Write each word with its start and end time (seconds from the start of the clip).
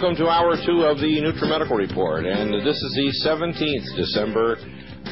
Welcome 0.00 0.16
to 0.16 0.30
hour 0.30 0.56
two 0.64 0.80
of 0.84 0.96
the 0.96 1.20
NutriMedical 1.20 1.76
Report, 1.76 2.24
and 2.24 2.66
this 2.66 2.74
is 2.74 2.94
the 2.96 3.28
17th 3.28 3.96
December 3.96 4.56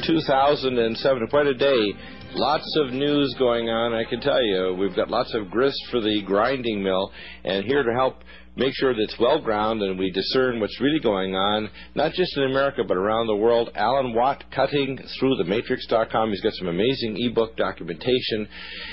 2007. 0.03 1.27
Quite 1.27 1.45
a 1.45 1.53
day. 1.53 1.93
Lots 2.33 2.75
of 2.75 2.91
news 2.91 3.35
going 3.37 3.69
on, 3.69 3.93
I 3.93 4.03
can 4.03 4.19
tell 4.19 4.41
you. 4.41 4.75
We've 4.79 4.95
got 4.95 5.11
lots 5.11 5.35
of 5.35 5.51
grist 5.51 5.77
for 5.91 6.01
the 6.01 6.23
grinding 6.25 6.81
mill, 6.81 7.11
and 7.43 7.65
here 7.65 7.83
to 7.83 7.93
help 7.93 8.23
make 8.59 8.73
sure 8.75 8.93
that 8.93 9.01
it's 9.01 9.17
well 9.19 9.41
grounded 9.41 9.89
and 9.89 9.97
we 9.97 10.11
discern 10.11 10.59
what's 10.59 10.79
really 10.81 10.99
going 10.99 11.33
on, 11.33 11.69
not 11.95 12.11
just 12.11 12.35
in 12.37 12.43
America 12.43 12.83
but 12.85 12.97
around 12.97 13.27
the 13.27 13.35
world. 13.35 13.69
Alan 13.73 14.13
Watt, 14.13 14.43
cutting 14.53 14.99
through 15.19 15.37
the 15.37 15.45
matrix.com. 15.45 16.29
He's 16.29 16.41
got 16.41 16.53
some 16.53 16.67
amazing 16.67 17.15
ebook 17.17 17.55
documentation 17.55 18.47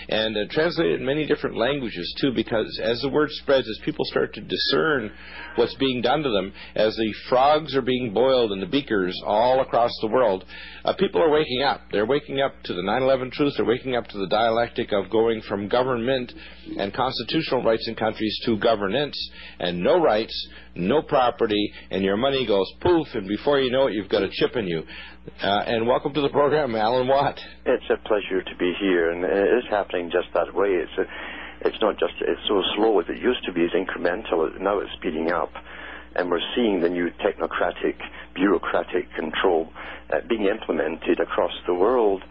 and 0.08 0.36
uh, 0.36 0.40
translated 0.50 1.00
in 1.00 1.06
many 1.06 1.26
different 1.26 1.56
languages 1.56 2.14
too, 2.20 2.32
because 2.32 2.80
as 2.82 3.00
the 3.00 3.08
word 3.08 3.28
spreads, 3.32 3.68
as 3.68 3.80
people 3.84 4.04
start 4.06 4.32
to 4.34 4.40
discern 4.40 5.10
what's 5.56 5.74
being 5.74 6.00
done 6.00 6.22
to 6.22 6.30
them, 6.30 6.52
as 6.76 6.94
the 6.94 7.12
frogs 7.28 7.74
are 7.74 7.82
being 7.82 8.14
boiled 8.14 8.52
in 8.52 8.60
the 8.60 8.66
beakers 8.66 9.20
all 9.26 9.60
across 9.60 9.90
the 10.00 10.08
world, 10.08 10.44
uh, 10.84 10.92
people 10.94 11.20
are 11.20 11.30
waking 11.30 11.62
up. 11.62 11.80
They're 11.90 12.06
waking 12.06 12.40
up 12.40 12.52
to 12.64 12.72
the 12.72 12.82
9 12.82 13.02
11 13.02 13.32
truth. 13.32 13.54
They're 13.56 13.66
waking 13.66 13.96
up 13.96 14.06
to 14.08 14.18
the 14.18 14.28
dialectic 14.28 14.92
of 14.92 15.10
going 15.10 15.42
from 15.48 15.68
government 15.68 16.32
and 16.78 16.94
constitutional 16.94 17.64
rights 17.64 17.88
in 17.88 17.96
countries 17.96 18.38
to 18.44 18.56
governance 18.58 19.16
and 19.58 19.82
no 19.82 20.00
rights, 20.00 20.48
no 20.74 21.02
property, 21.02 21.72
and 21.90 22.02
your 22.02 22.16
money 22.16 22.46
goes 22.46 22.70
poof, 22.80 23.06
and 23.14 23.28
before 23.28 23.60
you 23.60 23.70
know 23.70 23.86
it, 23.86 23.94
you've 23.94 24.08
got 24.08 24.22
a 24.22 24.28
chip 24.30 24.56
in 24.56 24.66
you. 24.66 24.82
Uh, 25.42 25.64
and 25.66 25.86
welcome 25.86 26.14
to 26.14 26.20
the 26.20 26.28
program, 26.28 26.74
Alan 26.76 27.08
Watt. 27.08 27.38
It's 27.64 27.90
a 27.90 27.96
pleasure 28.08 28.42
to 28.42 28.56
be 28.58 28.72
here, 28.80 29.10
and 29.10 29.24
it 29.24 29.58
is 29.58 29.64
happening 29.70 30.10
just 30.10 30.28
that 30.34 30.54
way. 30.54 30.68
It's 30.68 30.92
a, 30.98 31.66
it's 31.66 31.78
not 31.80 31.98
just 31.98 32.14
it's 32.20 32.40
so 32.48 32.62
slow 32.76 33.00
as 33.00 33.06
it 33.08 33.18
used 33.18 33.44
to 33.46 33.52
be. 33.52 33.62
It's 33.62 33.74
incremental. 33.74 34.60
Now 34.60 34.78
it's 34.78 34.92
speeding 34.98 35.32
up, 35.32 35.50
and 36.14 36.30
we're 36.30 36.44
seeing 36.54 36.80
the 36.80 36.88
new 36.88 37.08
technocratic, 37.24 37.96
bureaucratic 38.34 39.12
control 39.14 39.68
uh, 40.12 40.20
being 40.28 40.46
implemented 40.46 41.18
across 41.20 41.52
the 41.66 41.74
world, 41.74 42.22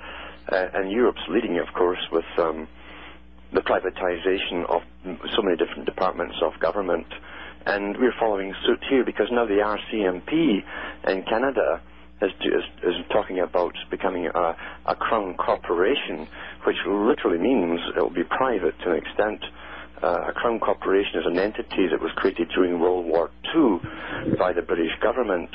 uh, 0.51 0.67
and 0.73 0.91
Europe's 0.91 1.25
leading, 1.29 1.59
of 1.59 1.73
course, 1.73 1.99
with. 2.11 2.25
Um, 2.37 2.67
the 3.55 3.61
privatization 3.61 4.69
of 4.69 4.81
so 5.35 5.41
many 5.41 5.57
different 5.57 5.85
departments 5.85 6.35
of 6.43 6.59
government. 6.59 7.07
And 7.65 7.97
we're 7.97 8.13
following 8.19 8.53
suit 8.65 8.83
here 8.89 9.03
because 9.03 9.27
now 9.31 9.45
the 9.45 9.63
RCMP 9.63 10.61
in 11.07 11.23
Canada 11.23 11.81
is, 12.21 12.31
is, 12.41 12.63
is 12.83 12.95
talking 13.11 13.39
about 13.39 13.73
becoming 13.89 14.27
a, 14.27 14.55
a, 14.85 14.95
crown 14.95 15.35
corporation, 15.35 16.27
which 16.65 16.77
literally 16.85 17.39
means 17.39 17.79
it 17.95 18.01
will 18.01 18.09
be 18.09 18.23
private 18.23 18.77
to 18.83 18.91
an 18.91 18.97
extent. 18.97 19.43
Uh, 20.03 20.29
a 20.29 20.33
crown 20.33 20.59
corporation 20.59 21.19
is 21.19 21.25
an 21.25 21.39
entity 21.39 21.87
that 21.89 22.01
was 22.01 22.11
created 22.15 22.49
during 22.53 22.79
World 22.79 23.05
War 23.05 23.31
II 23.55 23.79
by 24.37 24.53
the 24.53 24.61
British 24.61 24.91
government, 25.01 25.49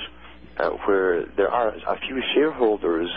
uh, 0.59 0.71
where 0.87 1.25
there 1.37 1.51
are 1.51 1.69
a 1.69 1.99
few 2.07 2.23
shareholders 2.35 3.09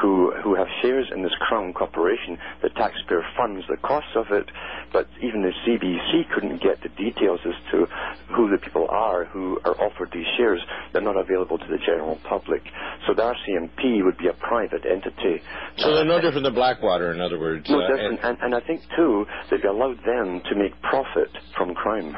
who 0.00 0.32
who 0.42 0.54
have 0.54 0.66
shares 0.82 1.06
in 1.14 1.22
this 1.22 1.32
Crown 1.40 1.72
Corporation. 1.72 2.38
The 2.62 2.70
taxpayer 2.70 3.22
funds 3.36 3.64
the 3.68 3.76
costs 3.78 4.14
of 4.14 4.26
it, 4.30 4.50
but 4.92 5.08
even 5.22 5.42
the 5.42 5.52
CBC 5.64 6.30
couldn't 6.34 6.62
get 6.62 6.82
the 6.82 6.90
details 6.90 7.40
as 7.46 7.54
to 7.72 7.86
who 8.34 8.50
the 8.50 8.58
people 8.58 8.86
are 8.90 9.24
who 9.24 9.58
are 9.64 9.74
offered 9.80 10.10
these 10.12 10.26
shares. 10.36 10.60
They're 10.92 11.02
not 11.02 11.16
available 11.16 11.58
to 11.58 11.66
the 11.66 11.78
general 11.78 12.18
public. 12.28 12.62
So 13.06 13.14
the 13.14 13.22
RCMP 13.22 14.04
would 14.04 14.18
be 14.18 14.28
a 14.28 14.34
private 14.34 14.84
entity. 14.84 15.42
So 15.78 15.94
they're 15.94 16.04
no 16.04 16.20
different 16.20 16.44
than 16.44 16.54
Blackwater, 16.54 17.12
in 17.12 17.20
other 17.20 17.38
words. 17.38 17.68
No 17.68 17.80
uh, 17.80 17.88
different. 17.88 18.20
And, 18.22 18.38
and 18.40 18.54
I 18.54 18.60
think, 18.60 18.82
too, 18.96 19.26
they've 19.50 19.64
allowed 19.64 19.98
them 20.04 20.40
to 20.48 20.54
make 20.54 20.80
profit 20.82 21.30
from 21.56 21.74
crime. 21.74 22.16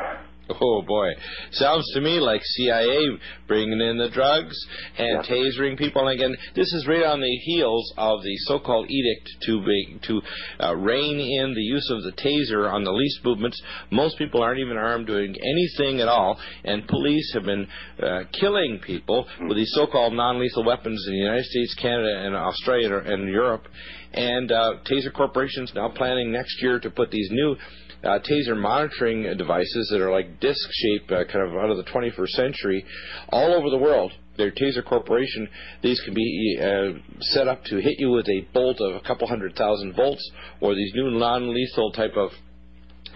Oh 0.50 0.82
boy, 0.82 1.10
sounds 1.52 1.84
to 1.94 2.00
me 2.00 2.20
like 2.20 2.40
CIA 2.42 3.06
bringing 3.46 3.80
in 3.80 3.98
the 3.98 4.08
drugs 4.08 4.56
and 4.96 5.22
yeah. 5.22 5.30
tasering 5.30 5.76
people. 5.76 6.06
And 6.06 6.18
again, 6.18 6.36
this 6.54 6.72
is 6.72 6.86
right 6.86 7.04
on 7.04 7.20
the 7.20 7.36
heels 7.44 7.92
of 7.96 8.22
the 8.22 8.36
so-called 8.46 8.90
edict 8.90 9.28
to 9.46 9.64
be, 9.64 9.98
to 10.06 10.22
uh, 10.60 10.74
rein 10.76 11.18
in 11.20 11.54
the 11.54 11.60
use 11.60 11.90
of 11.90 12.02
the 12.02 12.12
taser 12.12 12.70
on 12.72 12.84
the 12.84 12.92
least 12.92 13.20
movements. 13.24 13.60
Most 13.90 14.16
people 14.18 14.42
aren't 14.42 14.60
even 14.60 14.76
armed, 14.76 15.06
doing 15.06 15.34
anything 15.40 16.00
at 16.00 16.08
all, 16.08 16.38
and 16.64 16.86
police 16.88 17.30
have 17.34 17.44
been 17.44 17.66
uh, 18.02 18.20
killing 18.38 18.80
people 18.84 19.26
with 19.48 19.56
these 19.56 19.72
so-called 19.74 20.12
non-lethal 20.14 20.64
weapons 20.64 21.04
in 21.06 21.12
the 21.12 21.18
United 21.18 21.44
States, 21.44 21.74
Canada, 21.74 22.24
and 22.24 22.34
Australia 22.34 22.96
and 23.04 23.28
Europe. 23.28 23.66
And 24.12 24.50
uh, 24.50 24.74
Taser 24.90 25.12
Corporation's 25.12 25.72
now 25.74 25.90
planning 25.90 26.32
next 26.32 26.62
year 26.62 26.80
to 26.80 26.90
put 26.90 27.10
these 27.10 27.28
new 27.30 27.56
uh, 28.04 28.18
taser 28.20 28.56
monitoring 28.56 29.36
devices 29.36 29.88
that 29.92 30.00
are 30.00 30.12
like 30.12 30.40
disc 30.40 30.68
shaped, 30.70 31.10
uh, 31.10 31.24
kind 31.24 31.48
of 31.48 31.56
out 31.56 31.70
of 31.70 31.76
the 31.76 31.84
21st 31.84 32.28
century, 32.28 32.84
all 33.30 33.54
over 33.54 33.70
the 33.70 33.78
world. 33.78 34.12
They're 34.36 34.52
Taser 34.52 34.84
Corporation. 34.84 35.48
These 35.82 36.00
can 36.04 36.14
be 36.14 36.58
uh, 36.62 36.98
set 37.20 37.48
up 37.48 37.64
to 37.64 37.80
hit 37.80 37.98
you 37.98 38.10
with 38.10 38.28
a 38.28 38.46
bolt 38.54 38.80
of 38.80 38.94
a 38.94 39.00
couple 39.00 39.26
hundred 39.26 39.56
thousand 39.56 39.96
volts, 39.96 40.30
or 40.60 40.76
these 40.76 40.92
new 40.94 41.10
non-lethal 41.10 41.90
type 41.90 42.16
of 42.16 42.30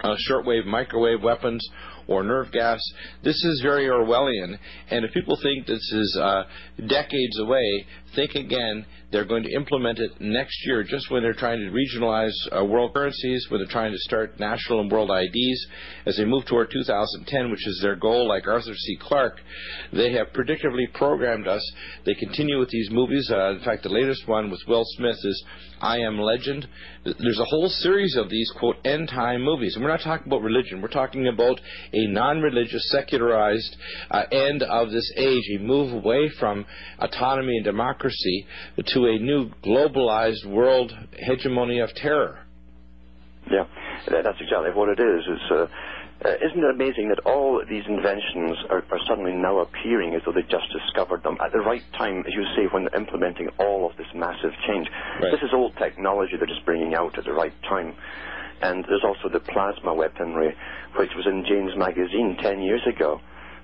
uh, 0.02 0.16
shortwave 0.28 0.66
microwave 0.66 1.22
weapons 1.22 1.64
or 2.08 2.24
nerve 2.24 2.50
gas. 2.50 2.80
This 3.22 3.36
is 3.44 3.60
very 3.62 3.86
Orwellian, 3.86 4.58
and 4.90 5.04
if 5.04 5.12
people 5.12 5.38
think 5.40 5.66
this 5.66 5.92
is 5.92 6.18
uh, 6.20 6.42
decades 6.88 7.38
away, 7.38 7.86
think 8.14 8.34
again. 8.34 8.86
They're 9.10 9.26
going 9.26 9.42
to 9.42 9.52
implement 9.52 9.98
it 9.98 10.12
next 10.20 10.56
year, 10.66 10.82
just 10.82 11.10
when 11.10 11.22
they're 11.22 11.34
trying 11.34 11.60
to 11.60 11.70
regionalize 11.70 12.32
uh, 12.50 12.64
world 12.64 12.94
currencies, 12.94 13.46
when 13.50 13.60
they're 13.60 13.70
trying 13.70 13.92
to 13.92 13.98
start 13.98 14.40
national 14.40 14.80
and 14.80 14.90
world 14.90 15.10
IDs. 15.10 15.66
As 16.06 16.16
they 16.16 16.24
move 16.24 16.46
toward 16.46 16.70
2010, 16.70 17.50
which 17.50 17.66
is 17.66 17.80
their 17.82 17.96
goal, 17.96 18.26
like 18.26 18.46
Arthur 18.46 18.74
C. 18.74 18.96
Clarke, 19.00 19.38
they 19.92 20.12
have 20.12 20.28
predictively 20.28 20.90
programmed 20.94 21.46
us. 21.46 21.62
They 22.06 22.14
continue 22.14 22.58
with 22.58 22.70
these 22.70 22.88
movies. 22.90 23.30
Uh, 23.30 23.50
in 23.50 23.60
fact, 23.60 23.82
the 23.82 23.90
latest 23.90 24.26
one 24.26 24.50
with 24.50 24.60
Will 24.66 24.84
Smith 24.96 25.18
is 25.22 25.44
I 25.82 25.98
Am 25.98 26.18
Legend. 26.18 26.66
There's 27.04 27.40
a 27.40 27.44
whole 27.44 27.68
series 27.68 28.16
of 28.16 28.30
these, 28.30 28.50
quote, 28.58 28.76
end 28.84 29.08
time 29.08 29.42
movies. 29.42 29.74
And 29.74 29.84
we're 29.84 29.90
not 29.90 30.02
talking 30.02 30.26
about 30.26 30.42
religion. 30.42 30.80
We're 30.80 30.88
talking 30.88 31.28
about 31.28 31.60
a 31.92 32.06
non 32.06 32.40
religious, 32.40 32.88
secularized 32.90 33.76
uh, 34.10 34.22
end 34.32 34.62
of 34.62 34.90
this 34.90 35.12
age, 35.18 35.44
a 35.58 35.58
move 35.58 35.92
away 35.92 36.30
from 36.38 36.64
autonomy 36.98 37.56
and 37.56 37.64
democracy 37.64 38.01
to 38.10 39.06
a 39.06 39.18
new 39.18 39.50
globalized 39.64 40.44
world 40.46 40.92
hegemony 41.18 41.78
of 41.80 41.94
terror. 41.94 42.40
Yeah, 43.50 43.64
that's 44.06 44.40
exactly 44.40 44.70
what 44.74 44.88
it 44.88 45.00
is. 45.00 45.22
It's, 45.26 45.50
uh, 45.50 45.66
uh, 46.24 46.38
isn't 46.38 46.62
it 46.62 46.70
amazing 46.70 47.08
that 47.08 47.18
all 47.26 47.60
these 47.68 47.82
inventions 47.88 48.54
are, 48.70 48.84
are, 48.92 49.02
suddenly 49.08 49.32
now 49.32 49.58
appearing 49.58 50.14
as 50.14 50.22
though 50.24 50.30
they 50.30 50.42
just 50.42 50.70
discovered 50.70 51.22
them 51.24 51.36
at 51.44 51.50
the 51.50 51.58
right 51.58 51.82
time, 51.98 52.20
as 52.20 52.32
you 52.32 52.44
say, 52.54 52.70
when 52.70 52.84
they're 52.84 53.00
implementing 53.00 53.48
all 53.58 53.90
of 53.90 53.96
this 53.96 54.06
massive 54.14 54.52
change? 54.66 54.86
Right. 55.20 55.32
This 55.32 55.42
is 55.42 55.50
old 55.52 55.74
technology 55.78 56.34
they're 56.38 56.46
just 56.46 56.64
bringing 56.64 56.94
out 56.94 57.18
at 57.18 57.24
the 57.24 57.32
right 57.32 57.54
time. 57.68 57.94
And 58.62 58.84
there's 58.86 59.02
also 59.02 59.28
the 59.32 59.40
plasma 59.40 59.92
weaponry, 59.94 60.54
which 60.96 61.10
was 61.16 61.26
in 61.26 61.44
Jane's 61.44 61.76
magazine 61.76 62.36
10 62.40 62.62
years 62.62 62.82
ago, 62.86 63.20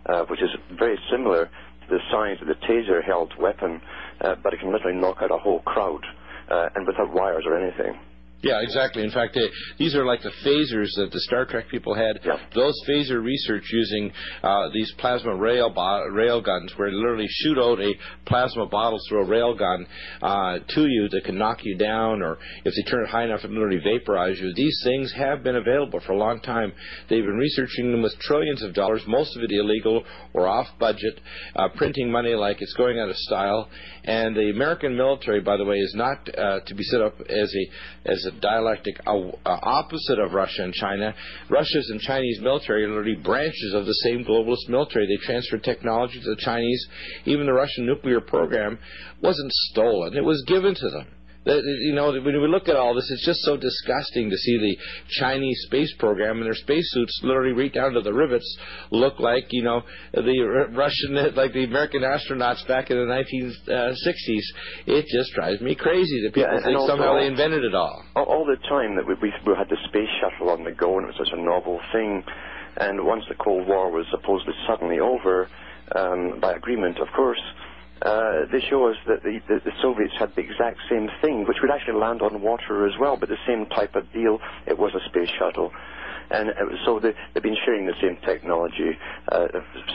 uh, 0.06 0.24
which 0.24 0.42
is 0.42 0.50
very 0.76 0.98
similar 1.12 1.48
the 1.88 1.98
size 2.10 2.38
of 2.40 2.48
the 2.48 2.54
taser 2.54 3.02
held 3.04 3.32
weapon, 3.38 3.80
uh, 4.20 4.34
but 4.42 4.52
it 4.52 4.60
can 4.60 4.72
literally 4.72 4.98
knock 4.98 5.18
out 5.20 5.30
a 5.30 5.38
whole 5.38 5.60
crowd 5.60 6.04
uh, 6.50 6.68
and 6.74 6.86
without 6.86 7.12
wires 7.12 7.44
or 7.46 7.56
anything. 7.58 7.98
Yeah, 8.40 8.60
exactly. 8.62 9.02
In 9.02 9.10
fact, 9.10 9.34
they, 9.34 9.48
these 9.78 9.96
are 9.96 10.04
like 10.04 10.22
the 10.22 10.32
phasers 10.46 10.94
that 10.96 11.10
the 11.12 11.20
Star 11.20 11.44
Trek 11.44 11.68
people 11.68 11.94
had. 11.94 12.20
Yeah. 12.24 12.36
Those 12.54 12.74
phaser 12.88 13.22
research 13.22 13.64
using 13.72 14.12
uh, 14.44 14.68
these 14.72 14.92
plasma 14.98 15.34
rail 15.34 15.70
bo- 15.70 16.06
rail 16.12 16.40
guns, 16.40 16.72
where 16.76 16.88
they 16.88 16.96
literally 16.96 17.26
shoot 17.28 17.58
out 17.58 17.80
a 17.80 17.94
plasma 18.26 18.66
bottle 18.66 19.00
through 19.08 19.24
a 19.24 19.28
rail 19.28 19.56
gun 19.56 19.86
uh, 20.22 20.58
to 20.68 20.86
you 20.86 21.08
that 21.10 21.24
can 21.24 21.36
knock 21.36 21.64
you 21.64 21.76
down, 21.76 22.22
or 22.22 22.38
if 22.64 22.74
they 22.76 22.88
turn 22.88 23.02
it 23.04 23.10
high 23.10 23.24
enough, 23.24 23.40
it 23.42 23.50
literally 23.50 23.80
vaporize 23.82 24.38
you. 24.38 24.52
These 24.54 24.80
things 24.84 25.12
have 25.16 25.42
been 25.42 25.56
available 25.56 26.00
for 26.06 26.12
a 26.12 26.18
long 26.18 26.40
time. 26.40 26.72
They've 27.10 27.24
been 27.24 27.38
researching 27.38 27.90
them 27.90 28.02
with 28.02 28.16
trillions 28.20 28.62
of 28.62 28.72
dollars, 28.72 29.02
most 29.08 29.36
of 29.36 29.42
it 29.42 29.50
illegal 29.50 30.04
or 30.32 30.46
off 30.46 30.68
budget, 30.78 31.20
uh, 31.56 31.70
printing 31.76 32.08
money 32.08 32.36
like 32.36 32.62
it's 32.62 32.74
going 32.74 33.00
out 33.00 33.08
of 33.08 33.16
style. 33.16 33.68
And 34.04 34.36
the 34.36 34.50
American 34.50 34.96
military, 34.96 35.40
by 35.40 35.56
the 35.56 35.64
way, 35.64 35.76
is 35.76 35.92
not 35.96 36.18
uh, 36.38 36.60
to 36.64 36.74
be 36.74 36.84
set 36.84 37.02
up 37.02 37.20
as 37.28 37.52
a 37.54 38.10
as 38.10 38.24
a 38.26 38.27
dialectic 38.30 39.00
uh, 39.06 39.16
uh, 39.16 39.32
opposite 39.44 40.18
of 40.18 40.32
Russia 40.32 40.62
and 40.62 40.74
China. 40.74 41.14
Russia's 41.48 41.90
and 41.90 42.00
Chinese 42.00 42.40
military 42.40 42.84
are 42.84 42.88
literally 42.88 43.16
branches 43.16 43.74
of 43.74 43.86
the 43.86 43.94
same 44.04 44.24
globalist 44.24 44.68
military. 44.68 45.06
They 45.06 45.24
transferred 45.26 45.64
technology 45.64 46.20
to 46.20 46.30
the 46.34 46.40
Chinese. 46.40 46.86
Even 47.24 47.46
the 47.46 47.52
Russian 47.52 47.86
nuclear 47.86 48.20
program 48.20 48.78
wasn't 49.22 49.52
stolen; 49.52 50.16
it 50.16 50.24
was 50.24 50.44
given 50.46 50.74
to 50.74 50.90
them. 50.90 51.06
You 51.56 51.94
know, 51.94 52.12
when 52.12 52.40
we 52.40 52.48
look 52.48 52.68
at 52.68 52.76
all 52.76 52.94
this, 52.94 53.10
it's 53.10 53.24
just 53.24 53.40
so 53.42 53.56
disgusting 53.56 54.30
to 54.30 54.36
see 54.36 54.58
the 54.58 54.76
Chinese 55.20 55.58
space 55.66 55.92
program 55.98 56.36
and 56.38 56.46
their 56.46 56.54
spacesuits 56.54 57.20
literally 57.22 57.52
right 57.52 57.72
down 57.72 57.92
to 57.94 58.00
the 58.00 58.12
rivets 58.12 58.58
look 58.90 59.18
like, 59.20 59.46
you 59.50 59.62
know, 59.62 59.82
the 60.12 60.68
Russian, 60.74 61.14
like 61.36 61.52
the 61.52 61.64
American 61.64 62.02
astronauts 62.02 62.66
back 62.68 62.90
in 62.90 62.96
the 62.96 63.06
1960s. 63.66 64.42
It 64.86 65.06
just 65.12 65.32
drives 65.34 65.60
me 65.60 65.74
crazy 65.74 66.22
that 66.24 66.34
people 66.34 66.50
Yeah, 66.52 66.64
think 66.64 66.78
somehow 66.86 67.18
they 67.18 67.26
invented 67.26 67.64
it 67.64 67.74
all. 67.74 68.04
all, 68.14 68.44
the 68.44 68.56
time 68.68 68.96
that 68.96 69.06
we, 69.06 69.14
we, 69.22 69.32
we 69.46 69.54
had 69.56 69.68
the 69.68 69.76
space 69.88 70.08
shuttle 70.20 70.50
on 70.50 70.64
the 70.64 70.72
go, 70.72 70.98
and 70.98 71.04
it 71.08 71.14
was 71.14 71.28
such 71.28 71.32
a 71.38 71.42
novel 71.42 71.80
thing. 71.92 72.22
And 72.76 73.04
once 73.04 73.24
the 73.28 73.34
Cold 73.34 73.66
War 73.66 73.90
was 73.90 74.06
supposedly 74.10 74.54
suddenly 74.68 75.00
over, 75.00 75.48
um, 75.96 76.38
by 76.40 76.52
agreement, 76.52 76.98
of 77.00 77.08
course, 77.16 77.40
uh, 78.02 78.46
they 78.52 78.60
show 78.68 78.88
us 78.88 78.96
that 79.06 79.22
the, 79.22 79.40
the, 79.48 79.60
the 79.64 79.72
Soviets 79.82 80.14
had 80.18 80.34
the 80.36 80.42
exact 80.42 80.78
same 80.90 81.08
thing, 81.20 81.44
which 81.48 81.58
would 81.62 81.70
actually 81.70 81.98
land 81.98 82.22
on 82.22 82.42
water 82.42 82.86
as 82.86 82.94
well, 83.00 83.16
but 83.16 83.28
the 83.28 83.40
same 83.46 83.66
type 83.66 83.94
of 83.94 84.10
deal. 84.12 84.38
It 84.66 84.78
was 84.78 84.92
a 84.94 85.08
space 85.08 85.30
shuttle. 85.38 85.72
And 86.30 86.50
it 86.50 86.56
was, 86.60 86.78
so 86.84 87.00
they, 87.00 87.14
they've 87.32 87.42
been 87.42 87.56
sharing 87.64 87.86
the 87.86 87.94
same 88.02 88.18
technology 88.24 88.90
uh, 89.32 89.46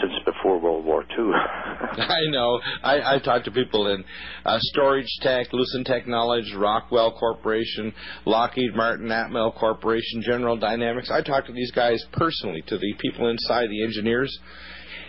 since 0.01 0.13
before 0.25 0.59
World 0.59 0.83
War 0.83 1.03
II. 1.03 1.17
I 1.29 2.21
know. 2.29 2.59
I, 2.81 3.15
I 3.15 3.19
talk 3.19 3.44
to 3.44 3.51
people 3.51 3.88
in 3.94 4.03
uh, 4.44 4.57
Storage 4.59 5.07
Tech, 5.21 5.53
Lucent 5.53 5.85
Technology, 5.85 6.56
Rockwell 6.56 7.15
Corporation, 7.19 7.94
Lockheed 8.25 8.75
Martin, 8.75 9.09
Atmel 9.09 9.56
Corporation, 9.56 10.23
General 10.23 10.57
Dynamics. 10.57 11.11
I 11.11 11.21
talk 11.21 11.45
to 11.45 11.53
these 11.53 11.71
guys 11.71 12.03
personally, 12.13 12.63
to 12.67 12.77
the 12.79 12.94
people 12.99 13.29
inside, 13.29 13.69
the 13.69 13.83
engineers. 13.83 14.35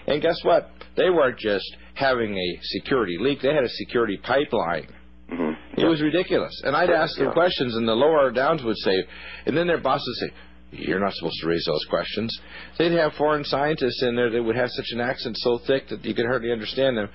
And 0.06 0.20
guess 0.20 0.36
what? 0.42 0.70
They 0.96 1.08
weren't 1.08 1.38
just 1.38 1.74
having 1.94 2.36
a 2.36 2.58
security 2.62 3.16
leak, 3.20 3.40
they 3.42 3.54
had 3.54 3.64
a 3.64 3.68
security 3.68 4.16
pipeline. 4.22 4.86
hmm 5.28 5.52
It 5.76 5.84
was 5.86 6.00
ridiculous. 6.02 6.60
And 6.64 6.76
I'd 6.76 6.90
ask 6.90 7.16
them 7.16 7.26
Yeah. 7.28 7.32
questions, 7.32 7.74
and 7.76 7.86
the 7.88 7.94
lower 7.94 8.30
downs 8.30 8.62
would 8.62 8.76
say, 8.78 9.04
and 9.46 9.56
then 9.56 9.66
their 9.66 9.78
bosses 9.80 10.06
would 10.22 10.30
say, 10.30 10.34
you're 10.76 10.98
not 10.98 11.12
supposed 11.14 11.36
to 11.40 11.46
raise 11.48 11.64
those 11.66 11.84
questions. 11.88 12.36
They'd 12.78 12.92
have 12.92 13.12
foreign 13.14 13.44
scientists 13.44 14.02
in 14.02 14.16
there 14.16 14.28
that 14.30 14.42
would 14.42 14.56
have 14.56 14.70
such 14.70 14.90
an 14.92 15.00
accent 15.00 15.36
so 15.38 15.58
thick 15.66 15.88
that 15.88 16.04
you 16.04 16.14
could 16.14 16.26
hardly 16.26 16.50
understand 16.50 16.96
them 16.98 17.08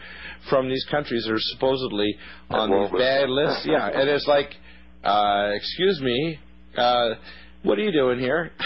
from 0.50 0.70
these 0.70 0.86
countries 0.90 1.26
that 1.26 1.34
are 1.34 1.40
supposedly 1.54 2.18
on 2.50 2.72
these 2.72 2.92
bad 2.98 3.30
lists. 3.30 3.66
Yeah, 3.70 3.88
and 3.88 4.10
it's 4.10 4.28
like, 4.28 4.56
uh, 5.04 5.52
excuse 5.56 6.00
me, 6.02 6.40
uh, 6.78 7.16
what 7.64 7.78
are 7.78 7.82
you 7.84 7.92
doing 7.92 8.20
here? 8.20 8.52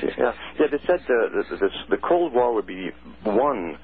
Yeah, 0.00 0.32
yeah. 0.60 0.66
They 0.70 0.78
said 0.86 1.00
the, 1.08 1.44
the, 1.50 1.56
the, 1.56 1.68
the 1.90 1.96
Cold 1.96 2.32
War 2.32 2.54
would 2.54 2.68
be 2.68 2.90
won 3.26 3.76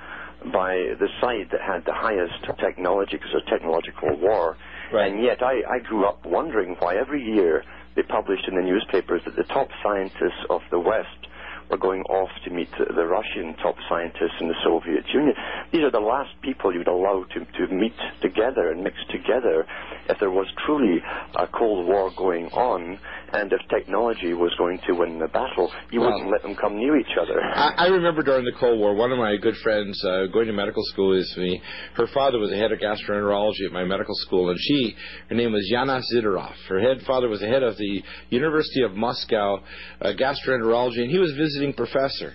by 0.53 0.95
the 0.99 1.09
side 1.21 1.49
that 1.53 1.61
had 1.61 1.85
the 1.85 1.95
highest 1.95 2.35
technology 2.59 3.17
because 3.17 3.35
of 3.35 3.47
technological 3.47 4.17
war. 4.19 4.57
Right. 4.93 5.11
And 5.11 5.23
yet, 5.23 5.43
I, 5.43 5.63
I 5.69 5.79
grew 5.79 6.07
up 6.07 6.25
wondering 6.25 6.77
why 6.79 6.97
every 6.97 7.23
year 7.23 7.65
they 7.97 8.03
published 8.03 8.47
in 8.49 8.57
the 8.57 8.63
newspapers 8.63 9.23
that 9.25 9.37
the 9.37 9.45
top 9.45 9.69
scientists 9.83 10.45
of 10.51 10.63
the 10.71 10.79
West 10.79 11.29
were 11.75 11.79
going 11.79 12.03
off 12.03 12.31
to 12.45 12.51
meet 12.51 12.69
the, 12.79 12.87
the 12.95 13.05
Russian 13.05 13.55
top 13.61 13.75
scientists 13.89 14.39
in 14.41 14.47
the 14.47 14.55
Soviet 14.63 15.05
Union. 15.13 15.35
These 15.73 15.83
are 15.83 15.91
the 15.91 15.99
last 15.99 16.31
people 16.43 16.73
you'd 16.73 16.87
allow 16.87 17.25
to, 17.35 17.67
to 17.67 17.75
meet 17.75 17.95
together 18.23 18.71
and 18.71 18.85
mix 18.85 18.95
together 19.11 19.67
if 20.09 20.19
there 20.21 20.31
was 20.31 20.47
truly 20.65 21.03
a 21.35 21.47
Cold 21.49 21.87
War 21.89 22.13
going 22.17 22.47
on 22.53 22.99
and 23.33 23.53
if 23.53 23.59
technology 23.69 24.35
was 24.35 24.55
going 24.57 24.79
to 24.87 24.93
win 24.93 25.19
the 25.19 25.27
battle. 25.27 25.73
You 25.91 26.01
Well- 26.01 26.13
wouldn't 26.13 26.31
let 26.31 26.43
them 26.43 26.55
come 26.55 26.77
near 26.77 26.97
each 26.97 27.17
other. 27.21 27.41
I, 27.43 27.75
I 27.79 27.87
remember 27.89 28.23
during 28.23 28.45
the 28.45 28.53
Cold 28.61 28.79
War, 28.79 28.95
one 28.95 29.11
of 29.11 29.19
my 29.19 29.35
good 29.37 29.57
friends 29.57 30.01
uh, 30.05 30.27
going 30.33 30.47
to 30.47 30.53
medical 30.53 30.83
school 30.93 31.19
is 31.19 31.35
me. 31.37 31.61
Her 31.95 32.07
father 32.15 32.39
was 32.39 32.51
the 32.51 32.57
head 32.57 32.71
of 32.71 32.79
gastroenterology 32.79 33.67
at 33.67 33.73
my 33.73 33.83
medical 33.85 34.15
school, 34.15 34.51
and 34.51 34.59
she, 34.61 34.95
her 35.29 35.35
name 35.35 35.53
was 35.53 35.69
Yana 35.73 36.01
Zidorov. 36.13 36.55
Her 36.69 36.79
head 36.81 37.03
father 37.05 37.29
was 37.29 37.41
the 37.41 37.49
head 37.49 37.65
of 37.65 37.77
the 37.77 38.03
University 38.31 38.83
of 38.83 38.93
Moscow 38.95 39.61
uh, 40.01 40.13
gastroenterology, 40.13 41.01
and 41.01 41.11
he 41.11 41.19
was 41.19 41.33
visiting 41.33 41.64
professor. 41.73 42.35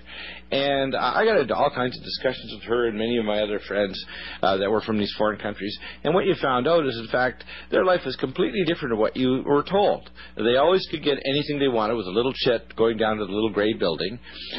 And 0.52 0.96
I 0.96 1.26
got 1.26 1.40
into 1.40 1.56
all 1.56 1.70
kinds 1.70 1.96
of 1.96 2.04
discussions 2.04 2.52
with 2.56 2.64
her 2.64 2.88
and 2.88 2.98
many 2.98 3.18
of 3.18 3.26
my 3.26 3.42
other 3.42 3.60
friends 3.68 4.04
uh, 4.42 4.58
that 4.58 4.70
were 4.70 4.82
from 4.82 4.98
these 4.98 5.14
foreign 5.16 5.40
countries. 5.40 5.78
And 6.04 6.16
what 6.16 6.26
you 6.26 6.34
found 6.42 6.68
out 6.68 6.88
is, 6.88 6.98
in 6.98 7.08
fact, 7.12 7.44
their 7.70 7.86
life 7.86 8.02
was 8.04 8.16
completely 8.16 8.64
different 8.66 8.94
to 8.94 8.96
what 8.96 9.16
you 9.16 9.44
were 9.46 9.64
told. 9.64 10.10
They 10.36 10.58
always 10.58 10.88
could 10.90 11.04
get 11.04 11.20
anything 11.24 11.60
they 11.60 11.68
wanted 11.68 11.96
with 11.96 12.08
a 12.08 12.12
little 12.12 12.34
chit 12.34 12.76
going 12.76 12.98
down 12.98 13.18
to 13.18 13.26
the 13.26 13.32
little 13.32 13.52
gray 13.52 13.74
building. 13.74 14.18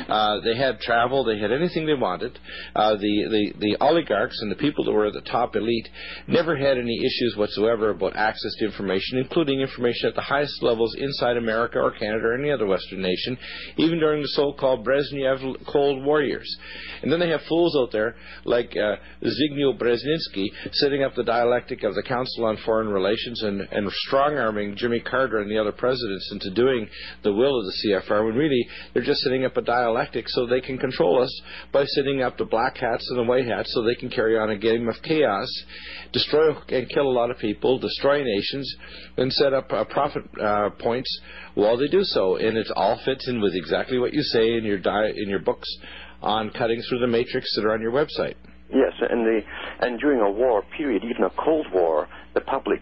Uh, 0.09 0.41
they 0.45 0.57
had 0.57 0.79
travel. 0.81 1.25
They 1.25 1.41
had 1.41 1.51
anything 1.51 1.87
they 1.87 1.95
wanted. 1.95 2.39
Uh, 2.77 2.95
the, 2.95 3.53
the, 3.59 3.59
the 3.59 3.77
oligarchs 3.81 4.41
and 4.43 4.51
the 4.51 4.57
people 4.57 4.85
that 4.85 4.93
were 4.93 5.07
at 5.07 5.15
the 5.15 5.23
top 5.23 5.57
elite 5.57 5.89
never 6.29 6.57
had 6.57 6.79
any 6.79 6.99
issues 6.99 7.35
whatsoever 7.37 7.91
about 7.91 8.15
access 8.15 8.53
to 8.59 8.67
information, 8.67 9.19
including 9.19 9.61
information 9.61 10.09
at 10.09 10.15
the 10.15 10.21
highest 10.21 10.63
levels 10.63 10.95
inside 10.97 11.37
America 11.37 11.79
or 11.79 11.91
Canada 11.91 12.27
or 12.27 12.35
any 12.35 12.53
other 12.53 12.67
Western 12.67 13.03
nation, 13.03 13.37
even 13.77 13.99
during 13.99 14.23
the 14.23 14.29
so-called 14.51 14.87
Brezhnev 14.87 15.67
Cold 15.67 16.05
warriors. 16.05 16.57
And 17.03 17.11
then 17.11 17.21
they 17.21 17.29
have 17.29 17.41
fools 17.49 17.77
out 17.77 17.93
there 17.93 18.15
like 18.45 18.77
uh, 18.77 18.97
Zbigniew 19.23 19.79
Brzezinski 19.79 20.49
setting 20.73 21.03
up 21.03 21.15
the 21.15 21.25
dialectic 21.25 21.83
of 21.83 21.95
the 21.95 22.03
Council 22.03 22.45
on 22.45 22.59
Foreign 22.65 22.89
Relations 22.89 23.43
and, 23.43 23.61
and 23.61 23.91
strong-arming 23.93 24.77
Jimmy 24.77 25.01
Carter 25.01 25.39
and 25.39 25.51
the 25.51 25.59
other 25.59 25.73
presidents 25.73 26.31
into 26.33 26.51
doing 26.55 26.89
the 27.23 27.33
will 27.33 27.59
of 27.59 27.65
the 27.65 27.89
CFR 27.89 28.25
when 28.25 28.35
really 28.35 28.67
they're 28.93 29.03
just 29.03 29.21
setting 29.21 29.45
up 29.45 29.57
a 29.57 29.63
dialectic 29.63 30.29
so 30.29 30.47
they 30.47 30.61
can 30.61 30.79
control 30.79 31.23
us 31.23 31.43
by 31.73 31.85
setting 31.85 32.23
up 32.23 32.37
the 32.37 32.45
black 32.45 32.77
hats 32.77 33.07
and 33.11 33.19
the 33.19 33.31
white 33.31 33.47
hats 33.47 33.73
so 33.75 33.83
they 33.83 33.95
can 33.95 34.11
carry 34.11 34.39
on 34.39 34.51
a 34.51 34.59
game 34.59 34.89
of 34.89 34.97
chaos, 35.03 35.49
destroy 36.13 36.55
and 36.69 36.89
kill 36.89 37.07
a 37.07 37.13
lot 37.13 37.31
of 37.31 37.39
people, 37.39 37.79
destroy 37.79 38.23
nations, 38.23 38.75
and 39.17 39.33
set 39.33 39.53
up 39.53 39.73
uh, 39.73 39.85
profit 39.85 40.23
uh, 40.43 40.71
points 40.79 41.21
while 41.55 41.77
they 41.77 41.89
do 41.89 42.03
so. 42.03 42.37
And 42.37 42.57
it 42.57 42.69
all 42.75 43.01
fits 43.05 43.29
in 43.29 43.41
with 43.41 43.55
exactly 43.55 43.99
what 43.99 44.13
you 44.13 44.23
say 44.23 44.40
in 44.49 44.65
your 44.65 44.79
di- 44.79 45.13
in 45.17 45.29
your 45.29 45.39
books 45.39 45.69
on 46.23 46.51
cutting 46.51 46.81
through 46.83 47.01
the 47.01 47.07
matrix 47.07 47.55
that 47.57 47.65
are 47.65 47.73
on 47.73 47.81
your 47.81 47.93
website. 47.93 48.35
Yes, 48.73 48.93
and 49.01 49.25
the 49.27 49.41
and 49.81 49.99
during 49.99 50.21
a 50.21 50.31
war 50.31 50.63
period, 50.77 51.03
even 51.05 51.25
a 51.25 51.31
Cold 51.31 51.67
War, 51.73 52.09
the 52.35 52.41
public, 52.41 52.81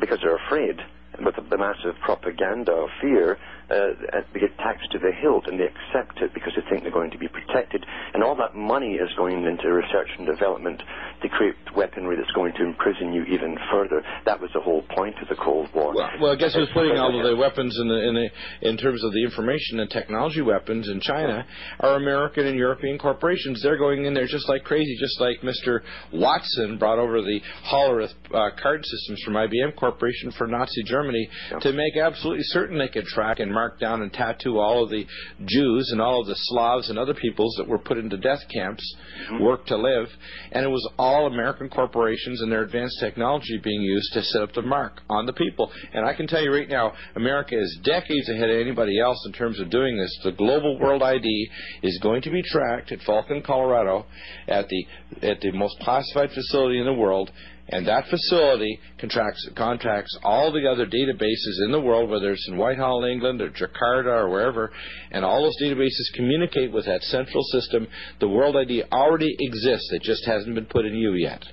because 0.00 0.18
they're 0.22 0.36
afraid, 0.46 0.76
with 1.24 1.34
the 1.36 1.56
massive 1.56 1.94
propaganda 2.04 2.72
of 2.72 2.88
fear, 3.00 3.38
uh, 3.72 4.20
they 4.34 4.40
get 4.40 4.56
taxed 4.58 4.90
to 4.92 4.98
the 4.98 5.12
hilt 5.20 5.46
and 5.48 5.58
they 5.58 5.64
accept 5.64 6.20
it 6.20 6.34
because 6.34 6.52
they 6.56 6.62
think 6.68 6.82
they're 6.82 6.92
going 6.92 7.10
to 7.10 7.18
be 7.18 7.28
protected. 7.28 7.84
And 8.14 8.22
all 8.22 8.36
that 8.36 8.54
money 8.54 8.94
is 8.94 9.08
going 9.16 9.44
into 9.44 9.72
research 9.72 10.08
and 10.18 10.26
development 10.26 10.82
to 11.22 11.28
create 11.28 11.54
weaponry 11.76 12.16
that's 12.16 12.30
going 12.32 12.52
to 12.54 12.64
imprison 12.64 13.12
you 13.12 13.24
even 13.24 13.56
further. 13.70 14.02
That 14.26 14.40
was 14.40 14.50
the 14.54 14.60
whole 14.60 14.82
point 14.94 15.16
of 15.22 15.28
the 15.28 15.36
Cold 15.36 15.68
War. 15.74 15.94
Well, 15.94 16.10
well, 16.20 16.36
guess 16.36 16.54
who's 16.54 16.68
putting 16.74 16.98
all 16.98 17.16
of 17.16 17.24
the 17.24 17.36
weapons 17.36 17.78
in 17.80 17.88
the 17.88 18.00
in 18.08 18.14
the 18.14 18.28
in 18.68 18.76
terms 18.76 19.02
of 19.04 19.12
the 19.12 19.22
information 19.24 19.80
and 19.80 19.88
technology 19.90 20.42
weapons 20.42 20.88
in 20.88 21.00
China 21.00 21.46
are 21.80 21.96
American 21.96 22.46
and 22.46 22.56
European 22.58 22.98
corporations. 22.98 23.62
They're 23.62 23.78
going 23.78 24.04
in 24.04 24.12
there 24.14 24.26
just 24.26 24.48
like 24.48 24.64
crazy, 24.64 24.96
just 24.98 25.20
like 25.20 25.40
Mr. 25.40 25.80
Watson 26.12 26.76
brought 26.78 26.98
over 26.98 27.22
the 27.22 27.40
Hollerith 27.70 28.12
uh, 28.34 28.50
card 28.60 28.84
systems 28.84 29.22
from 29.24 29.34
IBM 29.34 29.76
Corporation 29.76 30.32
for 30.36 30.46
Nazi 30.46 30.82
Germany 30.84 31.28
Yeah. 31.50 31.58
to 31.60 31.72
make 31.72 31.96
absolutely 31.96 32.44
certain 32.44 32.78
they 32.78 32.88
could 32.88 33.04
track 33.06 33.38
and 33.38 33.52
mark 33.52 33.61
down 33.78 34.02
and 34.02 34.12
tattoo 34.12 34.58
all 34.58 34.84
of 34.84 34.90
the 34.90 35.06
Jews 35.44 35.90
and 35.92 36.00
all 36.00 36.20
of 36.20 36.26
the 36.26 36.36
Slavs 36.36 36.90
and 36.90 36.98
other 36.98 37.14
peoples 37.14 37.54
that 37.58 37.68
were 37.68 37.78
put 37.78 37.98
into 37.98 38.16
death 38.16 38.40
camps, 38.52 38.82
mm-hmm. 39.30 39.42
work 39.42 39.66
to 39.66 39.76
live, 39.76 40.08
and 40.52 40.64
it 40.64 40.68
was 40.68 40.88
all 40.98 41.26
American 41.26 41.68
corporations 41.68 42.40
and 42.40 42.50
their 42.50 42.62
advanced 42.62 42.98
technology 43.00 43.60
being 43.62 43.82
used 43.82 44.12
to 44.12 44.22
set 44.22 44.42
up 44.42 44.52
the 44.54 44.62
mark 44.62 45.00
on 45.08 45.26
the 45.26 45.32
people. 45.32 45.70
And 45.92 46.06
I 46.06 46.14
can 46.14 46.26
tell 46.26 46.42
you 46.42 46.52
right 46.52 46.68
now, 46.68 46.92
America 47.16 47.58
is 47.58 47.80
decades 47.84 48.28
ahead 48.28 48.50
of 48.50 48.60
anybody 48.60 48.98
else 48.98 49.22
in 49.26 49.32
terms 49.32 49.60
of 49.60 49.70
doing 49.70 49.96
this. 49.96 50.16
The 50.24 50.32
global 50.32 50.78
world 50.78 51.02
ID 51.02 51.48
is 51.82 51.98
going 52.02 52.22
to 52.22 52.30
be 52.30 52.42
tracked 52.42 52.92
at 52.92 53.00
Falcon, 53.00 53.42
Colorado, 53.42 54.06
at 54.48 54.68
the 54.68 54.86
at 55.22 55.40
the 55.40 55.52
most 55.52 55.78
classified 55.80 56.30
facility 56.30 56.78
in 56.78 56.86
the 56.86 56.92
world. 56.92 57.30
And 57.68 57.86
that 57.86 58.06
facility 58.08 58.80
contracts, 58.98 59.48
contacts 59.56 60.18
all 60.24 60.52
the 60.52 60.68
other 60.68 60.84
databases 60.84 61.64
in 61.64 61.70
the 61.70 61.80
world, 61.80 62.10
whether 62.10 62.32
it's 62.32 62.48
in 62.48 62.56
Whitehall, 62.56 63.04
England, 63.04 63.40
or 63.40 63.50
Jakarta, 63.50 64.06
or 64.06 64.28
wherever, 64.28 64.72
and 65.10 65.24
all 65.24 65.42
those 65.42 65.56
databases 65.62 66.12
communicate 66.14 66.72
with 66.72 66.86
that 66.86 67.02
central 67.02 67.42
system. 67.44 67.86
The 68.20 68.28
World 68.28 68.56
ID 68.56 68.84
already 68.92 69.36
exists; 69.38 69.90
it 69.92 70.02
just 70.02 70.26
hasn't 70.26 70.54
been 70.54 70.66
put 70.66 70.86
in 70.86 70.94
you 70.94 71.14
yet. 71.14 71.44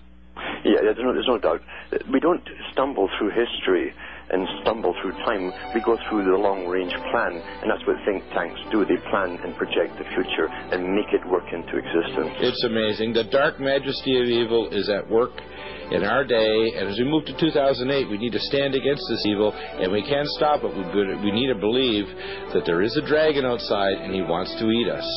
Yeah, 0.66 0.82
there's 0.82 0.98
no, 1.00 1.14
there's 1.14 1.28
no 1.28 1.38
doubt. 1.38 1.62
We 2.12 2.20
don't 2.20 2.42
stumble 2.74 3.10
through 3.18 3.30
history 3.30 3.94
and 4.32 4.48
stumble 4.62 4.94
through 5.02 5.14
time. 5.26 5.52
We 5.74 5.82
go 5.82 5.98
through 6.10 6.26
the 6.26 6.38
long 6.38 6.66
range 6.68 6.94
plan, 7.12 7.34
and 7.38 7.68
that's 7.70 7.86
what 7.86 7.98
think 8.06 8.24
tanks 8.34 8.60
do. 8.72 8.86
They 8.86 8.98
plan 9.10 9.38
and 9.42 9.56
project 9.58 9.98
the 9.98 10.06
future 10.14 10.48
and 10.48 10.94
make 10.94 11.10
it 11.14 11.26
work 11.28 11.50
into 11.52 11.78
existence. 11.78 12.34
It's 12.40 12.64
amazing. 12.64 13.14
The 13.14 13.26
dark 13.26 13.60
majesty 13.60 14.22
of 14.22 14.28
evil 14.28 14.70
is 14.70 14.90
at 14.90 15.10
work 15.10 15.34
in 15.92 16.04
our 16.06 16.24
day, 16.24 16.78
and 16.78 16.88
as 16.88 16.98
we 16.98 17.06
move 17.06 17.26
to 17.26 17.34
2008, 17.34 18.10
we 18.10 18.18
need 18.18 18.34
to 18.34 18.40
stand 18.40 18.76
against 18.76 19.02
this 19.10 19.26
evil, 19.26 19.52
and 19.54 19.92
we 19.92 20.06
can't 20.06 20.28
stop 20.38 20.62
it. 20.64 20.70
We, 20.70 21.32
need 21.32 21.48
to 21.48 21.58
believe 21.58 22.06
that 22.54 22.64
there 22.66 22.82
is 22.82 22.96
a 22.98 23.02
dragon 23.02 23.46
outside, 23.46 23.98
and 23.98 24.14
he 24.14 24.22
wants 24.22 24.54
to 24.60 24.70
eat 24.70 24.88
us. 24.88 25.08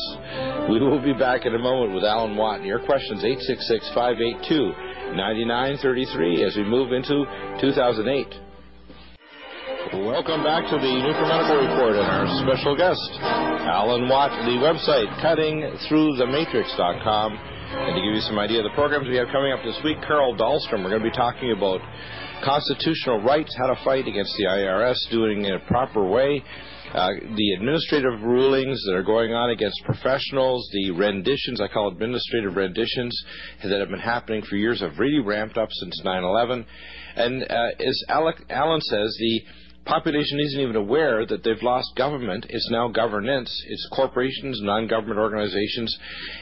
We 0.69 0.79
will 0.79 1.01
be 1.01 1.13
back 1.13 1.45
in 1.45 1.53
a 1.53 1.59
moment 1.59 1.93
with 1.93 2.03
Alan 2.03 2.35
Watt, 2.35 2.59
and 2.59 2.65
your 2.65 2.79
questions 2.79 3.23
866 3.23 3.93
582 3.93 4.93
9933 5.13 6.43
as 6.43 6.55
we 6.57 6.63
move 6.63 6.91
into 6.91 7.25
2008. 7.61 8.52
Welcome 9.93 10.41
back 10.41 10.65
to 10.73 10.77
the 10.81 10.93
NutriMedical 11.05 11.69
Report 11.69 11.93
and 11.93 12.09
our 12.09 12.25
special 12.41 12.73
guest, 12.75 12.97
Alan 13.21 14.09
Watt, 14.09 14.33
the 14.41 14.57
website 14.57 15.05
cuttingthroughthematrix.com. 15.21 17.37
And 17.37 17.93
to 17.95 18.01
give 18.01 18.15
you 18.15 18.21
some 18.21 18.39
idea 18.39 18.57
of 18.57 18.63
the 18.63 18.73
programs 18.73 19.07
we 19.07 19.17
have 19.17 19.27
coming 19.27 19.53
up 19.53 19.59
this 19.63 19.79
week, 19.83 20.01
Carol 20.01 20.35
Dahlstrom, 20.35 20.83
we're 20.83 20.89
going 20.89 21.03
to 21.03 21.09
be 21.11 21.15
talking 21.15 21.51
about 21.51 21.79
constitutional 22.43 23.21
rights, 23.21 23.55
how 23.55 23.67
to 23.67 23.75
fight 23.85 24.07
against 24.07 24.35
the 24.37 24.45
IRS, 24.45 24.95
doing 25.11 25.45
it 25.45 25.49
in 25.49 25.55
a 25.61 25.65
proper 25.67 26.03
way. 26.03 26.43
Uh, 26.91 27.09
the 27.37 27.53
administrative 27.53 28.19
rulings 28.23 28.83
that 28.87 28.95
are 28.95 29.03
going 29.03 29.33
on 29.33 29.51
against 29.51 29.79
professionals, 29.85 30.67
the 30.73 30.89
renditions, 30.89 31.61
I 31.61 31.67
call 31.67 31.89
administrative 31.89 32.55
renditions, 32.55 33.15
that 33.61 33.79
have 33.79 33.89
been 33.89 33.99
happening 33.99 34.41
for 34.41 34.55
years 34.55 34.81
have 34.81 34.97
really 34.97 35.19
ramped 35.19 35.57
up 35.57 35.69
since 35.71 36.01
9 36.03 36.23
11. 36.23 36.65
And 37.15 37.43
uh, 37.43 37.69
as 37.79 38.03
Alec, 38.09 38.37
Alan 38.49 38.81
says, 38.81 39.15
the 39.19 39.43
population 39.85 40.39
isn't 40.39 40.59
even 40.59 40.75
aware 40.75 41.25
that 41.25 41.43
they've 41.43 41.61
lost 41.61 41.95
government. 41.95 42.45
It's 42.49 42.69
now 42.71 42.89
governance. 42.89 43.49
It's 43.67 43.87
corporations, 43.93 44.59
non-government 44.61 45.19
organizations, 45.19 45.95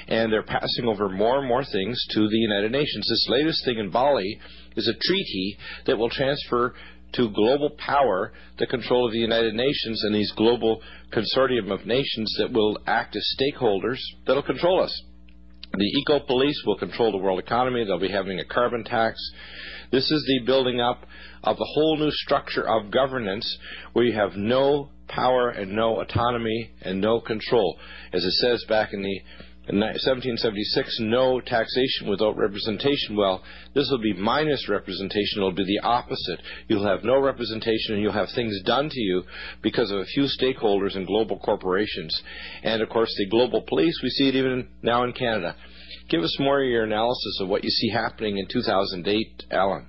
and 0.08 0.32
they're 0.32 0.44
passing 0.44 0.86
over 0.86 1.10
more 1.10 1.40
and 1.40 1.48
more 1.48 1.64
things 1.64 2.02
to 2.12 2.28
the 2.28 2.38
United 2.38 2.72
Nations. 2.72 3.08
This 3.10 3.28
latest 3.30 3.66
thing 3.66 3.80
in 3.80 3.90
Bali 3.92 4.40
is 4.76 4.88
a 4.88 5.08
treaty 5.08 5.58
that 5.86 5.98
will 5.98 6.10
transfer 6.10 6.74
to 7.14 7.30
global 7.32 7.72
power 7.78 8.32
the 8.58 8.68
control 8.68 9.06
of 9.06 9.12
the 9.12 9.20
United 9.20 9.54
Nations 9.54 10.04
and 10.04 10.16
these 10.16 10.32
global 10.38 10.82
consortium 11.12 11.72
of 11.72 11.86
nations 11.86 12.34
that 12.40 12.52
will 12.54 12.78
act 12.88 13.16
as 13.16 13.36
stakeholders 13.40 14.00
that 14.26 14.36
will 14.36 14.44
control 14.44 14.82
us. 14.82 15.02
The 15.74 15.86
eco 15.86 16.20
police 16.26 16.62
will 16.66 16.78
control 16.78 17.12
the 17.12 17.18
world 17.18 17.40
economy. 17.40 17.86
They'll 17.86 18.00
be 18.00 18.12
having 18.12 18.40
a 18.40 18.46
carbon 18.46 18.84
tax. 18.84 19.18
This 19.92 20.10
is 20.10 20.24
the 20.26 20.46
building 20.46 20.80
up 20.80 21.06
of 21.44 21.58
a 21.60 21.66
whole 21.74 21.98
new 21.98 22.12
structure 22.12 22.68
of 22.68 22.92
governance 22.92 23.58
where 23.94 24.06
you 24.06 24.14
have 24.14 24.36
no 24.36 24.90
power 25.08 25.50
and 25.50 25.74
no 25.74 26.00
autonomy 26.00 26.72
and 26.82 27.02
no 27.02 27.20
control. 27.20 27.78
As 28.14 28.24
it 28.24 28.32
says 28.34 28.64
back 28.68 28.94
in 28.94 29.02
the 29.02 29.22
in 29.68 29.80
1776, 29.80 30.98
no 31.02 31.40
taxation 31.40 32.10
without 32.10 32.36
representation. 32.36 33.16
Well, 33.16 33.44
this 33.76 33.88
will 33.92 34.02
be 34.02 34.14
minus 34.14 34.68
representation. 34.68 35.38
It'll 35.38 35.52
be 35.52 35.64
the 35.64 35.88
opposite. 35.88 36.42
You'll 36.68 36.88
have 36.88 37.04
no 37.04 37.20
representation 37.20 37.94
and 37.94 38.02
you'll 38.02 38.12
have 38.12 38.30
things 38.34 38.60
done 38.64 38.90
to 38.90 39.00
you 39.00 39.24
because 39.62 39.92
of 39.92 40.00
a 40.00 40.06
few 40.06 40.24
stakeholders 40.24 40.96
and 40.96 41.06
global 41.06 41.38
corporations. 41.38 42.22
And 42.64 42.82
of 42.82 42.90
course, 42.90 43.14
the 43.18 43.28
global 43.28 43.62
police, 43.62 43.98
we 44.02 44.10
see 44.10 44.30
it 44.30 44.36
even 44.36 44.68
now 44.82 45.04
in 45.04 45.14
Canada. 45.14 45.56
Give 46.12 46.24
us 46.24 46.38
more 46.42 46.62
of 46.62 46.68
your 46.68 46.84
analysis 46.84 47.40
of 47.40 47.48
what 47.48 47.64
you 47.64 47.70
see 47.70 47.90
happening 47.90 48.38
in 48.38 48.46
2008, 48.52 49.46
Alan. 49.50 49.88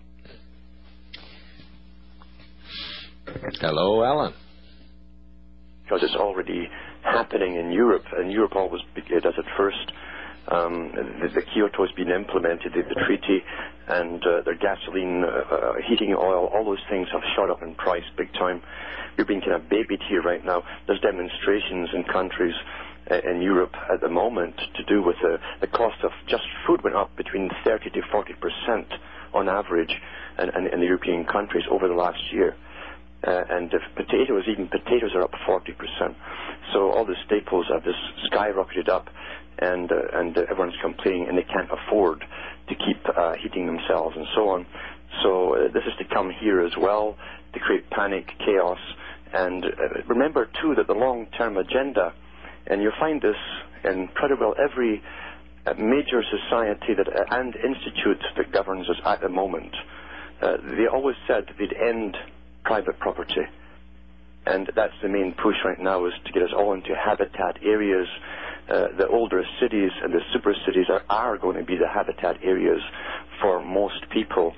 Hello, 3.60 4.04
Alan. 4.04 4.32
Because 5.82 6.04
it's 6.04 6.14
already 6.14 6.68
happening 7.02 7.56
in 7.56 7.72
Europe, 7.72 8.04
and 8.16 8.30
Europe 8.30 8.54
always 8.54 8.82
does 8.94 9.34
it 9.36 9.44
first. 9.56 9.92
Um, 10.46 10.92
the, 10.94 11.28
the, 11.34 11.42
Kyoto 11.42 11.84
has 11.84 11.94
been 11.96 12.10
implemented, 12.10 12.72
the, 12.72 12.82
the 12.82 13.00
treaty, 13.04 13.42
and 13.88 14.22
uh, 14.22 14.42
their 14.44 14.56
gasoline, 14.58 15.24
uh, 15.24 15.54
uh, 15.54 15.72
heating 15.88 16.14
oil, 16.14 16.46
all 16.54 16.64
those 16.64 16.82
things 16.88 17.08
have 17.10 17.22
shot 17.34 17.50
up 17.50 17.62
in 17.62 17.74
price 17.74 18.04
big 18.16 18.32
time. 18.34 18.62
We're 19.18 19.24
being 19.24 19.40
kind 19.40 19.54
of 19.54 19.68
babied 19.68 20.00
here 20.08 20.22
right 20.22 20.44
now. 20.44 20.62
There's 20.86 21.00
demonstrations 21.00 21.90
in 21.94 22.04
countries 22.04 22.54
in 23.10 23.42
Europe 23.42 23.74
at 23.92 24.00
the 24.00 24.08
moment 24.08 24.56
to 24.76 24.82
do 24.84 25.02
with 25.02 25.16
the, 25.22 25.38
the 25.60 25.66
cost 25.66 25.96
of 26.04 26.10
just 26.28 26.44
food 26.66 26.82
went 26.82 26.96
up 26.96 27.14
between 27.16 27.50
30 27.64 27.90
to 27.90 28.02
40 28.10 28.34
percent 28.34 28.86
on 29.34 29.48
average 29.48 29.94
in, 30.38 30.48
in, 30.50 30.66
in 30.74 30.80
the 30.80 30.86
European 30.86 31.24
countries 31.24 31.64
over 31.70 31.88
the 31.88 31.94
last 31.94 32.20
year. 32.32 32.54
Uh, 33.26 33.44
and 33.50 33.72
if 33.72 33.82
potatoes, 33.94 34.44
even 34.48 34.66
potatoes 34.68 35.12
are 35.14 35.22
up 35.22 35.32
40%. 35.46 36.14
So 36.72 36.90
all 36.90 37.04
the 37.04 37.14
staples 37.26 37.66
have 37.72 37.84
just 37.84 37.98
skyrocketed 38.32 38.88
up, 38.88 39.08
and 39.58 39.90
uh, 39.92 39.96
and 40.14 40.36
uh, 40.36 40.42
everyone's 40.50 40.74
complaining, 40.82 41.28
and 41.28 41.38
they 41.38 41.44
can't 41.44 41.68
afford 41.70 42.24
to 42.68 42.74
keep 42.74 42.98
uh, 43.16 43.34
heating 43.40 43.66
themselves 43.66 44.16
and 44.16 44.26
so 44.34 44.48
on. 44.48 44.66
So 45.22 45.54
uh, 45.54 45.72
this 45.72 45.84
is 45.86 45.92
to 45.98 46.04
come 46.12 46.30
here 46.30 46.60
as 46.62 46.72
well 46.76 47.16
to 47.52 47.60
create 47.60 47.88
panic, 47.90 48.26
chaos, 48.38 48.78
and 49.32 49.64
uh, 49.66 49.68
remember 50.08 50.48
too 50.60 50.74
that 50.76 50.86
the 50.86 50.94
long-term 50.94 51.58
agenda, 51.58 52.12
and 52.66 52.82
you'll 52.82 52.92
find 52.98 53.20
this 53.20 53.36
in 53.84 54.08
pretty 54.14 54.34
well 54.38 54.54
every 54.58 55.02
uh, 55.66 55.74
major 55.74 56.22
society 56.22 56.94
that 56.96 57.08
uh, 57.08 57.24
and 57.38 57.54
institute 57.56 58.22
that 58.36 58.52
governs 58.52 58.88
us 58.88 58.96
at 59.04 59.20
the 59.20 59.28
moment. 59.28 59.74
Uh, 60.40 60.56
they 60.76 60.86
always 60.86 61.16
said 61.26 61.44
they'd 61.58 61.72
end 61.72 62.16
private 62.64 62.98
property. 62.98 63.42
And 64.44 64.68
that's 64.74 64.94
the 65.02 65.08
main 65.08 65.34
push 65.40 65.54
right 65.64 65.78
now 65.78 66.06
is 66.06 66.12
to 66.24 66.32
get 66.32 66.42
us 66.42 66.50
all 66.56 66.72
into 66.72 66.94
habitat 66.96 67.58
areas. 67.62 68.08
Uh, 68.68 68.88
the 68.98 69.06
older 69.06 69.44
cities 69.60 69.90
and 70.02 70.12
the 70.12 70.20
super 70.32 70.54
cities 70.66 70.86
are, 70.88 71.02
are 71.08 71.38
going 71.38 71.56
to 71.56 71.64
be 71.64 71.76
the 71.76 71.88
habitat 71.88 72.38
areas 72.42 72.80
for 73.40 73.62
most 73.64 74.08
people 74.10 74.52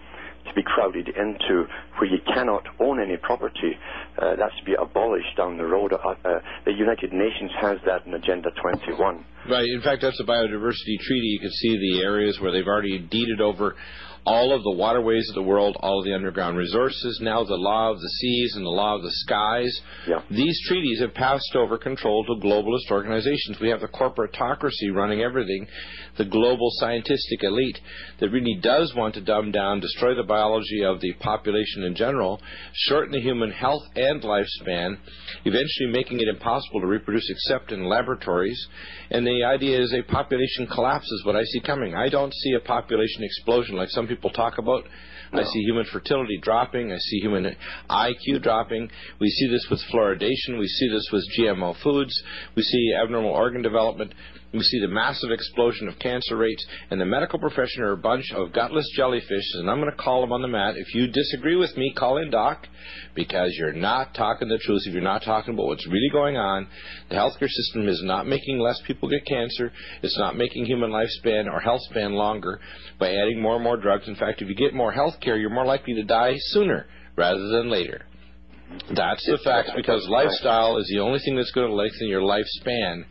to 0.46 0.54
be 0.54 0.62
crowded 0.62 1.08
into 1.08 1.66
where 1.98 2.10
you 2.10 2.18
cannot 2.26 2.64
own 2.80 3.00
any 3.00 3.16
property. 3.16 3.76
Uh, 4.20 4.36
that's 4.36 4.56
to 4.58 4.64
be 4.64 4.74
abolished 4.74 5.36
down 5.36 5.56
the 5.56 5.64
road. 5.64 5.92
Uh, 5.92 5.96
uh, 6.24 6.40
the 6.64 6.72
United 6.72 7.12
Nations 7.12 7.50
has 7.60 7.78
that 7.86 8.06
in 8.06 8.14
Agenda 8.14 8.50
21. 8.60 9.24
Right. 9.48 9.68
In 9.68 9.82
fact, 9.82 10.02
that's 10.02 10.20
a 10.20 10.24
biodiversity 10.24 10.98
treaty. 11.00 11.26
You 11.26 11.40
can 11.40 11.50
see 11.50 11.76
the 11.76 12.02
areas 12.02 12.38
where 12.40 12.52
they've 12.52 12.66
already 12.66 12.98
deeded 12.98 13.40
over 13.40 13.76
all 14.26 14.54
of 14.54 14.62
the 14.62 14.70
waterways 14.70 15.28
of 15.28 15.34
the 15.34 15.42
world, 15.42 15.76
all 15.80 15.98
of 15.98 16.04
the 16.04 16.14
underground 16.14 16.56
resources, 16.56 17.18
now 17.22 17.44
the 17.44 17.54
law 17.54 17.90
of 17.90 18.00
the 18.00 18.08
seas 18.08 18.54
and 18.56 18.64
the 18.64 18.70
law 18.70 18.96
of 18.96 19.02
the 19.02 19.10
skies. 19.10 19.80
Yeah. 20.08 20.22
These 20.30 20.58
treaties 20.66 21.00
have 21.00 21.12
passed 21.12 21.54
over 21.54 21.76
control 21.76 22.24
to 22.24 22.46
globalist 22.46 22.90
organizations. 22.90 23.58
We 23.60 23.68
have 23.68 23.80
the 23.80 23.88
corporatocracy 23.88 24.94
running 24.94 25.20
everything, 25.20 25.66
the 26.16 26.24
global 26.24 26.68
scientific 26.78 27.42
elite 27.42 27.78
that 28.20 28.30
really 28.30 28.58
does 28.62 28.94
want 28.96 29.14
to 29.14 29.20
dumb 29.20 29.52
down, 29.52 29.80
destroy 29.80 30.14
the 30.14 30.22
biology 30.22 30.82
of 30.84 31.00
the 31.00 31.12
population 31.14 31.82
in 31.84 31.94
general, 31.94 32.40
shorten 32.72 33.12
the 33.12 33.20
human 33.20 33.50
health 33.50 33.82
and 33.94 34.22
lifespan, 34.22 34.96
eventually 35.44 35.90
making 35.90 36.20
it 36.20 36.28
impossible 36.28 36.80
to 36.80 36.86
reproduce 36.86 37.28
except 37.28 37.72
in 37.72 37.84
laboratories. 37.84 38.66
And 39.10 39.26
the 39.26 39.44
idea 39.44 39.82
is 39.82 39.92
a 39.92 40.02
population 40.02 40.66
collapse 40.66 41.10
is 41.10 41.26
what 41.26 41.36
I 41.36 41.44
see 41.44 41.60
coming. 41.60 41.94
I 41.94 42.08
don't 42.08 42.32
see 42.32 42.54
a 42.54 42.60
population 42.60 43.22
explosion 43.22 43.76
like 43.76 43.90
some 43.90 44.06
people 44.06 44.13
people 44.14 44.30
talk 44.30 44.58
about. 44.58 44.84
No. 45.32 45.40
I 45.40 45.44
see 45.44 45.60
human 45.60 45.84
fertility 45.92 46.38
dropping. 46.40 46.92
I 46.92 46.98
see 46.98 47.18
human 47.20 47.56
IQ 47.90 48.42
dropping. 48.42 48.90
We 49.20 49.28
see 49.28 49.48
this 49.48 49.66
with 49.70 49.80
fluoridation. 49.92 50.58
We 50.58 50.68
see 50.68 50.88
this 50.88 51.08
with 51.12 51.24
GMO 51.38 51.74
foods. 51.82 52.14
We 52.56 52.62
see 52.62 52.92
abnormal 53.02 53.30
organ 53.30 53.62
development. 53.62 54.14
We 54.54 54.62
see 54.62 54.78
the 54.80 54.86
massive 54.86 55.32
explosion 55.32 55.88
of 55.88 55.98
cancer 55.98 56.36
rates, 56.36 56.64
and 56.90 57.00
the 57.00 57.04
medical 57.04 57.40
profession 57.40 57.82
are 57.82 57.92
a 57.92 57.96
bunch 57.96 58.30
of 58.32 58.52
gutless 58.52 58.88
jellyfish, 58.94 59.44
and 59.54 59.68
I'm 59.68 59.80
going 59.80 59.90
to 59.90 59.96
call 59.96 60.20
them 60.20 60.32
on 60.32 60.42
the 60.42 60.48
mat. 60.48 60.76
If 60.76 60.94
you 60.94 61.08
disagree 61.08 61.56
with 61.56 61.76
me, 61.76 61.92
call 61.92 62.18
in 62.18 62.30
Doc, 62.30 62.68
because 63.16 63.52
you're 63.58 63.72
not 63.72 64.14
talking 64.14 64.46
the 64.46 64.58
truth. 64.58 64.82
If 64.86 64.92
you're 64.92 65.02
not 65.02 65.24
talking 65.24 65.54
about 65.54 65.66
what's 65.66 65.88
really 65.88 66.10
going 66.12 66.36
on, 66.36 66.68
the 67.08 67.16
healthcare 67.16 67.48
system 67.48 67.88
is 67.88 68.00
not 68.04 68.28
making 68.28 68.60
less 68.60 68.80
people 68.86 69.08
get 69.08 69.26
cancer. 69.26 69.72
It's 70.02 70.18
not 70.18 70.36
making 70.36 70.66
human 70.66 70.92
lifespan 70.92 71.52
or 71.52 71.58
health 71.58 71.82
span 71.90 72.12
longer 72.12 72.60
by 73.00 73.12
adding 73.12 73.42
more 73.42 73.56
and 73.56 73.64
more 73.64 73.76
drugs. 73.76 74.06
In 74.06 74.14
fact, 74.14 74.40
if 74.40 74.48
you 74.48 74.54
get 74.54 74.72
more 74.72 74.92
health 74.92 75.14
care, 75.20 75.36
you're 75.36 75.50
more 75.50 75.66
likely 75.66 75.94
to 75.94 76.04
die 76.04 76.36
sooner 76.38 76.86
rather 77.16 77.48
than 77.48 77.70
later. 77.70 78.06
That's 78.94 79.24
the 79.24 79.38
fact 79.42 79.70
because 79.76 80.06
lifestyle 80.08 80.76
is 80.76 80.86
the 80.88 81.00
only 81.00 81.18
thing 81.20 81.36
that's 81.36 81.50
going 81.52 81.68
to 81.68 81.74
lengthen 81.74 82.06
your 82.06 82.20
lifespan, 82.20 83.04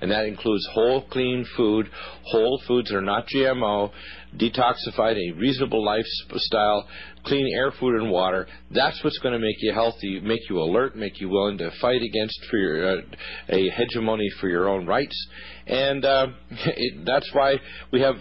and 0.00 0.10
that 0.10 0.24
includes 0.26 0.66
whole, 0.72 1.02
clean 1.02 1.46
food, 1.56 1.88
whole 2.24 2.60
foods 2.66 2.90
that 2.90 2.96
are 2.96 3.00
not 3.00 3.26
GMO, 3.28 3.92
detoxified, 4.36 5.16
a 5.16 5.32
reasonable 5.38 5.84
lifestyle, 5.84 6.88
clean 7.24 7.46
air, 7.54 7.72
food, 7.78 8.00
and 8.00 8.10
water. 8.10 8.48
That's 8.70 9.02
what's 9.04 9.18
going 9.18 9.34
to 9.34 9.38
make 9.38 9.56
you 9.60 9.72
healthy, 9.72 10.20
make 10.20 10.48
you 10.48 10.58
alert, 10.58 10.96
make 10.96 11.20
you 11.20 11.28
willing 11.28 11.58
to 11.58 11.70
fight 11.80 12.02
against 12.02 12.38
for 12.50 12.56
your, 12.56 12.98
uh, 12.98 13.02
a 13.50 13.70
hegemony 13.70 14.28
for 14.40 14.48
your 14.48 14.68
own 14.68 14.86
rights. 14.86 15.16
And 15.66 16.04
uh, 16.04 16.26
it, 16.50 17.04
that's 17.04 17.28
why 17.32 17.56
we 17.92 18.00
have 18.00 18.16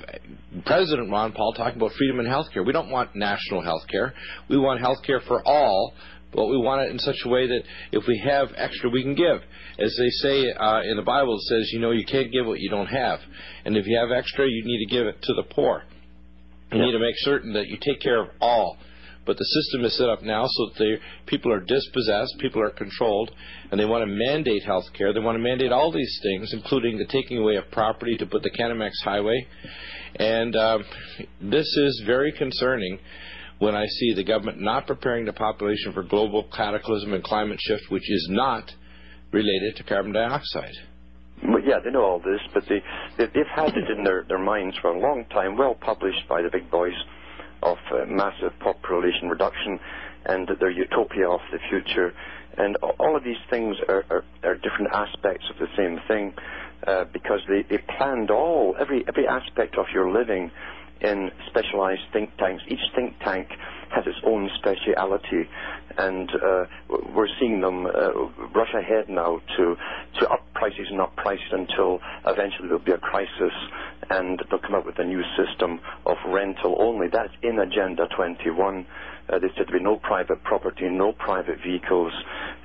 President 0.66 1.12
Ron 1.12 1.32
Paul 1.32 1.54
talking 1.54 1.78
about 1.78 1.94
freedom 1.94 2.20
in 2.20 2.26
healthcare. 2.26 2.66
We 2.66 2.74
don't 2.74 2.90
want 2.90 3.16
national 3.16 3.62
healthcare. 3.62 4.12
We 4.50 4.58
want 4.58 4.82
healthcare 4.82 5.26
for 5.28 5.42
all 5.46 5.94
but 6.34 6.46
we 6.46 6.58
want 6.58 6.82
it 6.82 6.92
in 6.92 7.00
such 7.00 7.18
a 7.26 7.30
way 7.30 7.48
that 7.48 7.64
if 7.92 8.06
we 8.08 8.22
have 8.24 8.50
extra, 8.56 8.90
we 8.90 9.04
can 9.04 9.16
give. 9.16 9.42
As 9.80 9.96
they 9.98 10.10
say 10.10 10.52
uh, 10.52 10.82
in 10.84 10.96
the 10.96 11.04
Bible, 11.04 11.36
it 11.36 11.42
says, 11.42 11.70
you 11.74 11.80
know, 11.80 11.92
you 11.92 12.06
can't 12.06 12.32
give 12.32 12.46
what 12.46 12.60
you 12.60 12.70
don't 12.70 12.88
have. 12.88 13.20
And 13.66 13.76
if 13.76 13.88
you 13.88 13.98
have 13.98 14.12
extra, 14.12 14.46
you 14.48 14.64
need 14.66 14.86
to 14.86 14.92
give 14.92 15.08
it 15.08 15.22
to 15.24 15.34
the 15.34 15.44
poor. 15.44 15.84
You 16.72 16.78
yep. 16.78 16.86
need 16.86 16.92
to 16.92 17.00
make 17.00 17.16
certain 17.18 17.54
that 17.54 17.68
you 17.68 17.78
take 17.82 18.00
care 18.00 18.22
of 18.22 18.30
all. 18.40 18.78
But 19.26 19.38
the 19.38 19.46
system 19.46 19.86
is 19.86 19.98
set 19.98 20.10
up 20.10 20.24
now 20.24 20.46
so 20.48 20.66
that 20.68 20.80
they, 20.80 20.98
people 21.28 21.52
are 21.52 21.60
dispossessed, 21.60 22.40
people 22.40 22.62
are 22.62 22.72
controlled, 22.72 23.32
and 23.70 23.80
they 23.80 23.86
want 23.86 24.02
to 24.02 24.08
mandate 24.08 24.64
health 24.64 24.86
care. 24.98 25.14
They 25.14 25.20
want 25.20 25.36
to 25.36 25.44
mandate 25.44 25.72
all 25.72 25.92
these 25.92 26.20
things, 26.24 26.52
including 26.54 26.98
the 26.98 27.06
taking 27.06 27.38
away 27.38 27.56
of 27.56 27.70
property 27.72 28.18
to 28.18 28.26
put 28.26 28.44
the 28.44 28.50
Canamex 28.50 28.92
Highway. 29.04 29.46
And 30.16 30.56
uh, 30.56 30.80
this 31.42 31.68
is 31.78 32.04
very 32.06 32.32
concerning 32.32 32.98
when 33.60 33.76
I 33.76 33.86
see 33.86 34.14
the 34.14 34.24
government 34.24 34.60
not 34.60 34.88
preparing 34.88 35.26
the 35.26 35.34
population 35.34 35.94
for 35.94 36.04
global 36.04 36.50
cataclysm 36.56 37.14
and 37.14 37.24
climate 37.24 37.60
shift, 37.62 37.84
which 37.90 38.10
is 38.10 38.28
not 38.32 38.72
related 39.32 39.76
to 39.78 39.84
carbon 39.84 40.14
dioxide. 40.14 40.74
Well, 41.44 41.62
yeah, 41.66 41.80
they 41.84 41.92
know 41.92 42.04
all 42.04 42.20
this, 42.20 42.42
but 42.54 42.64
they, 42.68 42.82
they 43.18 43.40
have 43.40 43.68
had 43.68 43.78
it 43.78 43.90
in 43.98 44.04
their, 44.04 44.26
their 44.28 44.40
minds 44.40 44.78
for 44.82 44.92
a 44.92 45.00
long 45.00 45.26
time, 45.32 45.58
well 45.58 45.76
published 45.76 46.28
by 46.28 46.42
the 46.42 46.50
big 46.52 46.70
boys 46.72 46.96
of 47.64 47.78
uh, 47.92 48.06
massive 48.08 48.58
population 48.60 49.30
reduction 49.30 49.80
and 50.26 50.50
their 50.60 50.72
utopia 50.72 51.30
of 51.30 51.40
the 51.52 51.60
future. 51.70 52.14
And 52.58 52.76
all 53.00 53.16
of 53.16 53.24
these 53.24 53.40
things 53.50 53.76
are, 53.88 54.04
are, 54.10 54.24
are 54.44 54.56
different 54.56 54.92
aspects 54.94 55.46
of 55.50 55.58
the 55.60 55.68
same 55.78 56.00
thing 56.08 56.34
uh, 56.88 57.06
because 57.14 57.40
they, 57.48 57.64
they 57.70 57.82
planned 57.98 58.32
all, 58.32 58.76
every, 58.80 59.06
every 59.08 59.28
aspect 59.28 59.78
of 59.78 59.86
your 59.94 60.12
living 60.12 60.52
in 61.02 61.32
specialized 61.48 62.02
think 62.14 62.36
tanks. 62.38 62.64
Each 62.68 62.80
think 62.96 63.16
tank 63.20 63.48
has 63.92 64.06
its 64.06 64.18
own 64.26 64.50
speciality, 64.60 65.48
and 65.98 66.30
uh, 66.32 66.66
we're 67.16 67.28
seeing 67.40 67.62
them 67.62 67.86
uh, 67.86 68.12
rush 68.56 68.74
ahead 68.74 69.10
now 69.10 69.42
to, 69.58 69.76
to 70.20 70.30
up 70.30 70.46
prices 70.54 70.88
and 70.90 71.02
up 71.02 71.16
prices 71.16 71.48
until 71.52 72.00
eventually 72.28 72.68
there'll 72.68 72.84
be 72.84 72.92
a 72.92 72.98
crisis 72.98 73.54
and 74.10 74.42
they'll 74.50 74.60
come 74.60 74.76
up 74.76 74.86
with 74.86 74.98
a 75.00 75.04
new 75.04 75.22
system 75.38 75.80
of 76.06 76.18
rental 76.28 76.76
only. 76.80 77.08
That's 77.12 77.34
in 77.44 77.60
Agenda 77.60 78.08
21. 78.16 78.86
Uh, 79.30 79.38
they 79.40 79.48
said 79.50 79.68
there'd 79.68 79.80
be 79.80 79.84
no 79.84 79.98
private 79.98 80.44
property, 80.44 80.90
no 80.90 81.12
private 81.14 81.58
vehicles, 81.64 82.12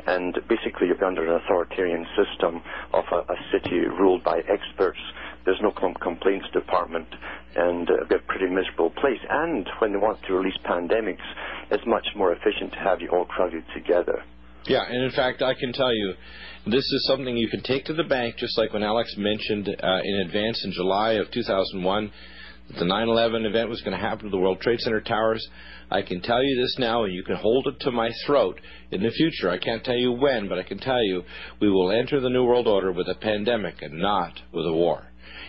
and 0.06 0.34
basically 0.48 0.88
you'll 0.88 0.96
be 0.98 1.04
under 1.04 1.24
an 1.24 1.40
authoritarian 1.44 2.06
system 2.16 2.62
of 2.92 3.04
a, 3.12 3.16
a 3.32 3.36
city 3.52 3.80
ruled 3.80 4.24
by 4.24 4.40
experts. 4.48 4.98
There's 5.44 5.60
no 5.62 5.72
com- 5.72 5.94
complaints 6.00 6.46
department, 6.52 7.08
and 7.56 7.88
uh, 7.88 8.04
be 8.08 8.16
a 8.16 8.18
pretty 8.18 8.46
miserable 8.46 8.90
place. 8.90 9.20
And 9.28 9.68
when 9.78 9.92
they 9.92 9.98
want 9.98 10.18
to 10.26 10.32
release 10.34 10.56
pandemics, 10.64 11.24
it's 11.70 11.84
much 11.86 12.06
more 12.16 12.32
efficient 12.32 12.72
to 12.72 12.78
have 12.78 13.00
you 13.00 13.08
all 13.10 13.26
crowded 13.26 13.64
together. 13.74 14.22
Yeah, 14.66 14.82
and 14.88 15.02
in 15.02 15.10
fact, 15.10 15.42
I 15.42 15.52
can 15.54 15.72
tell 15.74 15.94
you, 15.94 16.14
this 16.64 16.84
is 16.84 17.06
something 17.06 17.36
you 17.36 17.48
can 17.48 17.62
take 17.62 17.84
to 17.86 17.92
the 17.92 18.04
bank, 18.04 18.36
just 18.38 18.56
like 18.56 18.72
when 18.72 18.82
Alex 18.82 19.14
mentioned 19.18 19.68
uh, 19.68 20.00
in 20.02 20.14
advance 20.26 20.64
in 20.64 20.72
July 20.72 21.12
of 21.12 21.30
2001 21.30 22.10
that 22.68 22.78
the 22.78 22.84
9 22.86 23.08
11 23.08 23.44
event 23.44 23.68
was 23.68 23.82
going 23.82 23.96
to 23.96 24.02
happen 24.02 24.24
to 24.24 24.30
the 24.30 24.38
World 24.38 24.60
Trade 24.60 24.80
Center 24.80 25.02
towers. 25.02 25.46
I 25.90 26.00
can 26.00 26.22
tell 26.22 26.42
you 26.42 26.60
this 26.62 26.76
now, 26.78 27.04
and 27.04 27.12
you 27.12 27.22
can 27.22 27.36
hold 27.36 27.66
it 27.66 27.80
to 27.80 27.90
my 27.90 28.10
throat 28.26 28.58
in 28.90 29.02
the 29.02 29.10
future. 29.10 29.50
I 29.50 29.58
can't 29.58 29.84
tell 29.84 29.96
you 29.96 30.12
when, 30.12 30.48
but 30.48 30.58
I 30.58 30.62
can 30.62 30.78
tell 30.78 31.02
you 31.02 31.22
we 31.60 31.70
will 31.70 31.90
enter 31.90 32.20
the 32.20 32.30
New 32.30 32.44
World 32.44 32.66
Order 32.66 32.92
with 32.92 33.08
a 33.08 33.14
pandemic 33.16 33.82
and 33.82 33.98
not 33.98 34.40
with 34.52 34.66
a 34.66 34.72
war. 34.72 35.04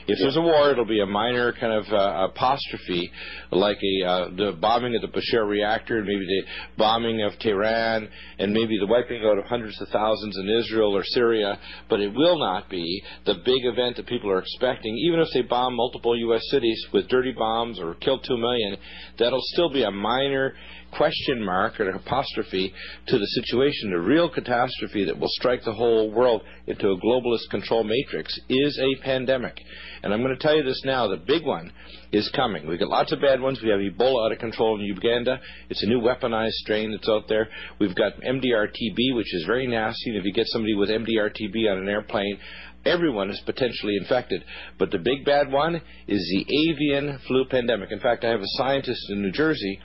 If 0.07 0.19
there's 0.19 0.37
a 0.37 0.41
war, 0.41 0.69
it'll 0.69 0.85
be 0.85 1.01
a 1.01 1.05
minor 1.05 1.51
kind 1.53 1.73
of 1.73 1.85
uh, 1.91 2.27
apostrophe, 2.29 3.11
like 3.51 3.77
a 3.77 4.07
uh, 4.07 4.29
the 4.29 4.51
bombing 4.61 4.95
of 4.95 5.01
the 5.01 5.07
Bushehr 5.07 5.47
reactor, 5.47 5.97
and 5.97 6.05
maybe 6.05 6.25
the 6.25 6.43
bombing 6.77 7.23
of 7.23 7.33
Tehran, 7.39 8.07
and 8.37 8.53
maybe 8.53 8.77
the 8.77 8.85
wiping 8.85 9.23
out 9.25 9.39
of 9.39 9.45
hundreds 9.45 9.81
of 9.81 9.87
thousands 9.89 10.37
in 10.37 10.47
Israel 10.47 10.95
or 10.95 11.03
Syria. 11.03 11.57
But 11.89 12.01
it 12.01 12.13
will 12.13 12.37
not 12.37 12.69
be 12.69 13.01
the 13.25 13.33
big 13.45 13.65
event 13.65 13.97
that 13.97 14.05
people 14.05 14.29
are 14.29 14.39
expecting. 14.39 14.95
Even 15.07 15.21
if 15.21 15.27
they 15.33 15.41
bomb 15.41 15.75
multiple 15.75 16.15
U.S. 16.15 16.41
cities 16.51 16.85
with 16.93 17.07
dirty 17.07 17.31
bombs 17.31 17.79
or 17.79 17.95
kill 17.95 18.19
two 18.19 18.37
million, 18.37 18.77
that'll 19.17 19.41
still 19.41 19.73
be 19.73 19.83
a 19.83 19.91
minor 19.91 20.53
question 20.97 21.43
mark 21.43 21.79
or 21.79 21.89
an 21.89 21.95
apostrophe 21.95 22.73
to 23.07 23.17
the 23.17 23.27
situation. 23.27 23.91
The 23.91 23.99
real 23.99 24.29
catastrophe 24.29 25.05
that 25.05 25.19
will 25.19 25.29
strike 25.29 25.63
the 25.63 25.73
whole 25.73 26.11
world 26.11 26.41
into 26.67 26.89
a 26.89 26.99
globalist 26.99 27.49
control 27.51 27.83
matrix 27.83 28.37
is 28.49 28.79
a 28.79 29.03
pandemic. 29.03 29.59
And 30.03 30.13
I'm 30.13 30.21
going 30.21 30.35
to 30.35 30.41
tell 30.41 30.55
you 30.55 30.63
this 30.63 30.81
now 30.85 31.07
the 31.07 31.17
big 31.17 31.45
one 31.45 31.71
is 32.11 32.29
coming. 32.35 32.67
We've 32.67 32.79
got 32.79 32.89
lots 32.89 33.11
of 33.11 33.21
bad 33.21 33.41
ones. 33.41 33.59
We 33.61 33.69
have 33.69 33.79
Ebola 33.79 34.25
out 34.25 34.31
of 34.31 34.39
control 34.39 34.79
in 34.79 34.85
Uganda. 34.85 35.39
It's 35.69 35.83
a 35.83 35.87
new 35.87 35.99
weaponized 35.99 36.51
strain 36.51 36.91
that's 36.91 37.09
out 37.09 37.27
there. 37.27 37.49
We've 37.79 37.95
got 37.95 38.21
MDR-TB, 38.21 39.15
which 39.15 39.33
is 39.33 39.45
very 39.45 39.67
nasty. 39.67 40.11
And 40.11 40.17
if 40.17 40.25
you 40.25 40.33
get 40.33 40.47
somebody 40.47 40.75
with 40.75 40.89
MDR-TB 40.89 41.71
on 41.71 41.79
an 41.79 41.89
airplane, 41.89 42.37
everyone 42.85 43.29
is 43.29 43.41
potentially 43.45 43.97
infected. 43.97 44.43
But 44.77 44.91
the 44.91 44.99
big 44.99 45.25
bad 45.25 45.51
one 45.51 45.81
is 46.07 46.31
the 46.31 46.69
avian 46.69 47.19
flu 47.27 47.45
pandemic. 47.49 47.91
In 47.91 47.99
fact, 47.99 48.23
I 48.23 48.29
have 48.29 48.41
a 48.41 48.57
scientist 48.57 49.09
in 49.09 49.21
New 49.21 49.31
Jersey 49.31 49.79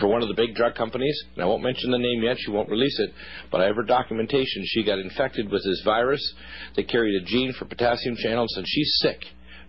for 0.00 0.08
one 0.08 0.22
of 0.22 0.28
the 0.28 0.34
big 0.34 0.54
drug 0.54 0.74
companies, 0.74 1.16
and 1.34 1.42
I 1.42 1.46
won't 1.46 1.62
mention 1.62 1.90
the 1.90 1.98
name 1.98 2.22
yet, 2.22 2.36
she 2.38 2.50
won't 2.50 2.68
release 2.68 2.98
it, 2.98 3.12
but 3.50 3.60
I 3.60 3.66
have 3.66 3.76
her 3.76 3.82
documentation. 3.82 4.64
She 4.66 4.84
got 4.84 4.98
infected 4.98 5.50
with 5.50 5.64
this 5.64 5.82
virus. 5.84 6.34
They 6.74 6.82
carried 6.82 7.20
a 7.20 7.24
gene 7.24 7.54
for 7.58 7.64
potassium 7.64 8.16
channels, 8.16 8.52
and 8.56 8.66
she's 8.68 8.98
sick. 9.00 9.20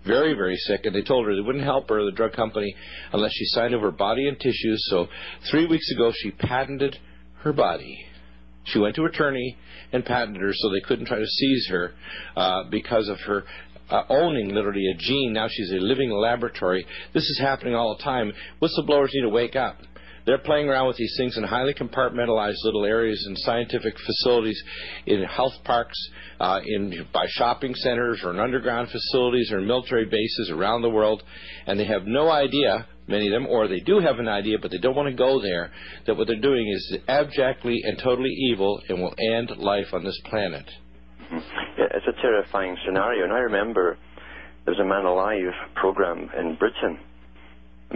Very, 0.06 0.34
very 0.34 0.56
sick, 0.56 0.86
and 0.86 0.96
they 0.96 1.02
told 1.02 1.26
her 1.26 1.36
they 1.36 1.42
wouldn't 1.42 1.64
help 1.64 1.90
her, 1.90 2.04
the 2.04 2.12
drug 2.12 2.34
company, 2.34 2.76
unless 3.14 3.32
she 3.34 3.46
signed 3.46 3.76
over 3.76 3.92
body 3.92 4.28
and 4.28 4.40
tissues. 4.40 4.86
So 4.90 5.08
three 5.52 5.66
weeks 5.66 5.90
ago, 5.92 6.12
she 6.16 6.32
patented 6.32 6.98
her 7.44 7.54
body. 7.54 8.06
She 8.64 8.80
went 8.80 8.96
to 8.96 9.06
attorney 9.06 9.58
and 9.94 10.06
patented 10.06 10.42
her 10.42 10.52
so 10.54 10.70
they 10.70 10.82
couldn't 10.82 11.06
try 11.06 11.20
to 11.20 11.26
seize 11.26 11.68
her 11.70 11.94
uh, 12.36 12.64
because 12.70 13.08
of 13.08 13.20
her 13.22 13.46
uh, 13.90 14.04
owning 14.10 14.54
literally 14.54 14.86
a 14.94 14.98
gene. 14.98 15.34
Now 15.34 15.48
she's 15.50 15.72
a 15.72 15.76
living 15.76 16.12
laboratory. 16.12 16.86
This 17.14 17.24
is 17.24 17.40
happening 17.40 17.76
all 17.76 17.96
the 17.96 18.04
time. 18.04 18.34
Whistleblowers 18.62 19.10
need 19.14 19.22
to 19.22 19.30
wake 19.30 19.56
up. 19.56 19.78
They're 20.28 20.38
playing 20.38 20.68
around 20.68 20.88
with 20.88 20.98
these 20.98 21.16
things 21.18 21.38
in 21.38 21.44
highly 21.46 21.74
compartmentalized 21.74 22.62
little 22.66 22.84
areas 22.84 23.26
in 23.30 23.36
scientific 23.38 23.96
facilities, 23.98 24.62
in 25.06 25.24
health 25.24 25.54
parks, 25.64 25.98
uh, 26.42 26.60
in 26.66 27.08
by 27.14 27.26
shopping 27.30 27.74
centers 27.74 28.22
or 28.26 28.32
in 28.32 28.40
underground 28.42 28.90
facilities 28.90 29.54
or 29.54 29.60
in 29.60 29.68
military 29.68 30.04
bases 30.04 30.52
around 30.52 30.82
the 30.82 30.90
world, 30.90 31.24
and 31.66 31.80
they 31.80 31.86
have 31.86 32.06
no 32.06 32.30
idea 32.30 32.86
many 33.08 33.28
of 33.28 33.32
them, 33.32 33.48
or 33.48 33.70
they 33.70 33.80
do 33.80 34.00
have 34.00 34.20
an 34.20 34.28
idea, 34.28 34.58
but 34.62 34.70
they 34.70 34.80
don't 34.80 34.98
want 34.98 35.08
to 35.08 35.16
go 35.16 35.42
there, 35.42 35.72
that 36.06 36.18
what 36.18 36.28
they're 36.28 36.42
doing 36.42 36.68
is 36.68 36.98
abjectly 37.08 37.80
and 37.86 37.98
totally 37.98 38.34
evil 38.52 38.82
and 38.90 39.02
will 39.02 39.16
end 39.34 39.50
life 39.58 39.94
on 39.94 40.04
this 40.04 40.20
planet. 40.26 40.66
Yeah, 41.32 41.88
it's 41.96 42.06
a 42.06 42.22
terrifying 42.22 42.76
scenario, 42.86 43.24
and 43.24 43.32
I 43.32 43.40
remember 43.40 43.98
there 44.66 44.74
was 44.74 44.82
a 44.82 44.86
Man 44.86 45.06
Alive 45.06 45.54
program 45.76 46.30
in 46.38 46.56
Britain 46.56 47.00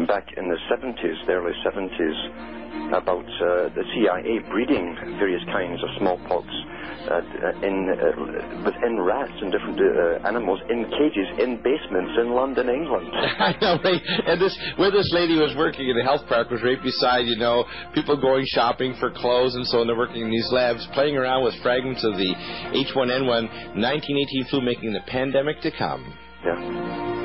back 0.08 0.28
in 0.38 0.48
the 0.48 0.58
70s, 0.72 1.26
the 1.28 1.34
early 1.34 1.54
70s, 1.66 2.52
about 2.96 3.26
uh, 3.26 3.70
the 3.76 3.84
CIA 3.96 4.40
breeding 4.50 4.96
various 5.20 5.44
kinds 5.46 5.82
of 5.84 5.90
smallpox 6.00 6.48
uh, 7.10 7.22
in, 7.64 7.88
uh, 7.88 8.64
within 8.64 9.00
rats 9.00 9.32
and 9.42 9.52
different 9.52 9.80
uh, 9.80 10.28
animals 10.28 10.60
in 10.70 10.86
cages 10.92 11.28
in 11.40 11.58
basements 11.64 12.12
in 12.20 12.32
London, 12.32 12.70
England. 12.70 13.10
I 13.16 13.56
know, 13.62 13.80
right? 13.84 14.02
And 14.28 14.42
this, 14.42 14.58
where 14.78 14.92
this 14.92 15.10
lady 15.12 15.36
was 15.36 15.56
working 15.58 15.90
in 15.90 15.98
the 15.98 16.04
health 16.04 16.28
park 16.28 16.50
was 16.50 16.62
right 16.64 16.82
beside, 16.82 17.26
you 17.26 17.38
know, 17.38 17.66
people 17.94 18.20
going 18.20 18.46
shopping 18.48 18.96
for 19.00 19.12
clothes 19.12 19.56
and 19.56 19.66
so 19.68 19.80
on. 19.80 19.88
They're 19.88 19.98
working 19.98 20.22
in 20.22 20.30
these 20.30 20.50
labs, 20.52 20.88
playing 20.94 21.16
around 21.18 21.44
with 21.44 21.56
fragments 21.62 22.04
of 22.04 22.14
the 22.14 22.34
H1N1 22.76 23.76
1918 23.76 24.46
flu, 24.50 24.62
making 24.62 24.94
the 24.94 25.02
pandemic 25.08 25.62
to 25.62 25.72
come. 25.72 26.14
Yeah. 26.46 27.21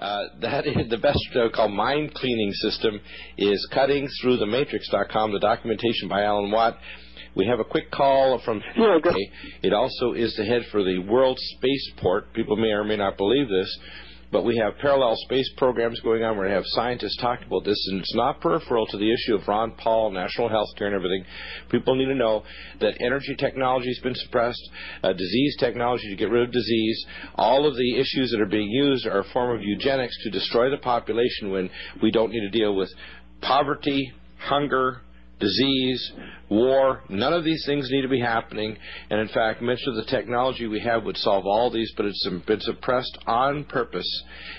Uh, 0.00 0.28
that 0.40 0.66
is 0.66 0.88
the 0.88 0.96
best 0.96 1.18
uh, 1.36 1.48
called 1.54 1.72
mind 1.72 2.14
cleaning 2.14 2.52
system 2.52 2.98
is 3.36 3.68
cutting 3.72 4.08
through 4.20 4.38
the 4.38 4.46
matrix.com, 4.46 5.32
the 5.32 5.38
documentation 5.38 6.08
by 6.08 6.22
Alan 6.22 6.50
Watt. 6.50 6.78
We 7.36 7.46
have 7.46 7.60
a 7.60 7.64
quick 7.64 7.90
call 7.90 8.40
from 8.44 8.62
yeah, 8.76 8.98
It 9.62 9.72
also 9.74 10.14
is 10.14 10.34
the 10.36 10.44
head 10.44 10.62
for 10.72 10.82
the 10.82 10.98
World 10.98 11.38
Spaceport. 11.38 12.32
People 12.32 12.56
may 12.56 12.68
or 12.68 12.82
may 12.82 12.96
not 12.96 13.18
believe 13.18 13.48
this. 13.48 13.78
But 14.32 14.44
we 14.44 14.56
have 14.58 14.78
parallel 14.78 15.16
space 15.16 15.50
programs 15.56 15.98
going 16.00 16.22
on. 16.22 16.36
Where 16.36 16.46
We're 16.46 16.54
going 16.54 16.62
to 16.62 16.62
have 16.62 16.64
scientists 16.68 17.16
talk 17.20 17.40
about 17.44 17.64
this, 17.64 17.84
and 17.90 18.00
it's 18.00 18.14
not 18.14 18.40
peripheral 18.40 18.86
to 18.86 18.96
the 18.96 19.12
issue 19.12 19.34
of 19.34 19.48
Ron 19.48 19.72
Paul, 19.72 20.12
national 20.12 20.48
health 20.48 20.68
care, 20.76 20.86
and 20.86 20.94
everything. 20.94 21.24
People 21.68 21.96
need 21.96 22.06
to 22.06 22.14
know 22.14 22.44
that 22.80 22.94
energy 23.00 23.34
technology 23.36 23.88
has 23.88 23.98
been 23.98 24.14
suppressed, 24.14 24.70
uh, 25.02 25.12
disease 25.12 25.56
technology 25.58 26.08
to 26.08 26.16
get 26.16 26.30
rid 26.30 26.46
of 26.46 26.52
disease. 26.52 27.04
All 27.34 27.66
of 27.66 27.76
the 27.76 27.96
issues 27.96 28.30
that 28.30 28.40
are 28.40 28.46
being 28.46 28.70
used 28.70 29.04
are 29.06 29.20
a 29.20 29.32
form 29.32 29.56
of 29.56 29.62
eugenics 29.62 30.16
to 30.22 30.30
destroy 30.30 30.70
the 30.70 30.78
population 30.78 31.50
when 31.50 31.68
we 32.00 32.12
don't 32.12 32.30
need 32.30 32.40
to 32.40 32.50
deal 32.50 32.76
with 32.76 32.88
poverty, 33.40 34.12
hunger, 34.38 35.00
disease, 35.40 36.12
war. 36.48 37.02
None 37.08 37.32
of 37.32 37.44
these 37.44 37.62
things 37.66 37.88
need 37.90 38.02
to 38.02 38.08
be 38.08 38.20
happening. 38.20 38.76
And 39.10 39.20
in 39.20 39.28
fact, 39.28 39.62
much 39.62 39.80
of 39.86 39.96
the 39.96 40.04
technology 40.04 40.66
we 40.66 40.80
have 40.80 41.04
would 41.04 41.16
solve 41.16 41.46
all 41.46 41.70
these, 41.70 41.92
but 41.96 42.06
it's 42.06 42.28
been 42.46 42.60
suppressed 42.60 43.18
on 43.26 43.64
purpose. 43.64 44.08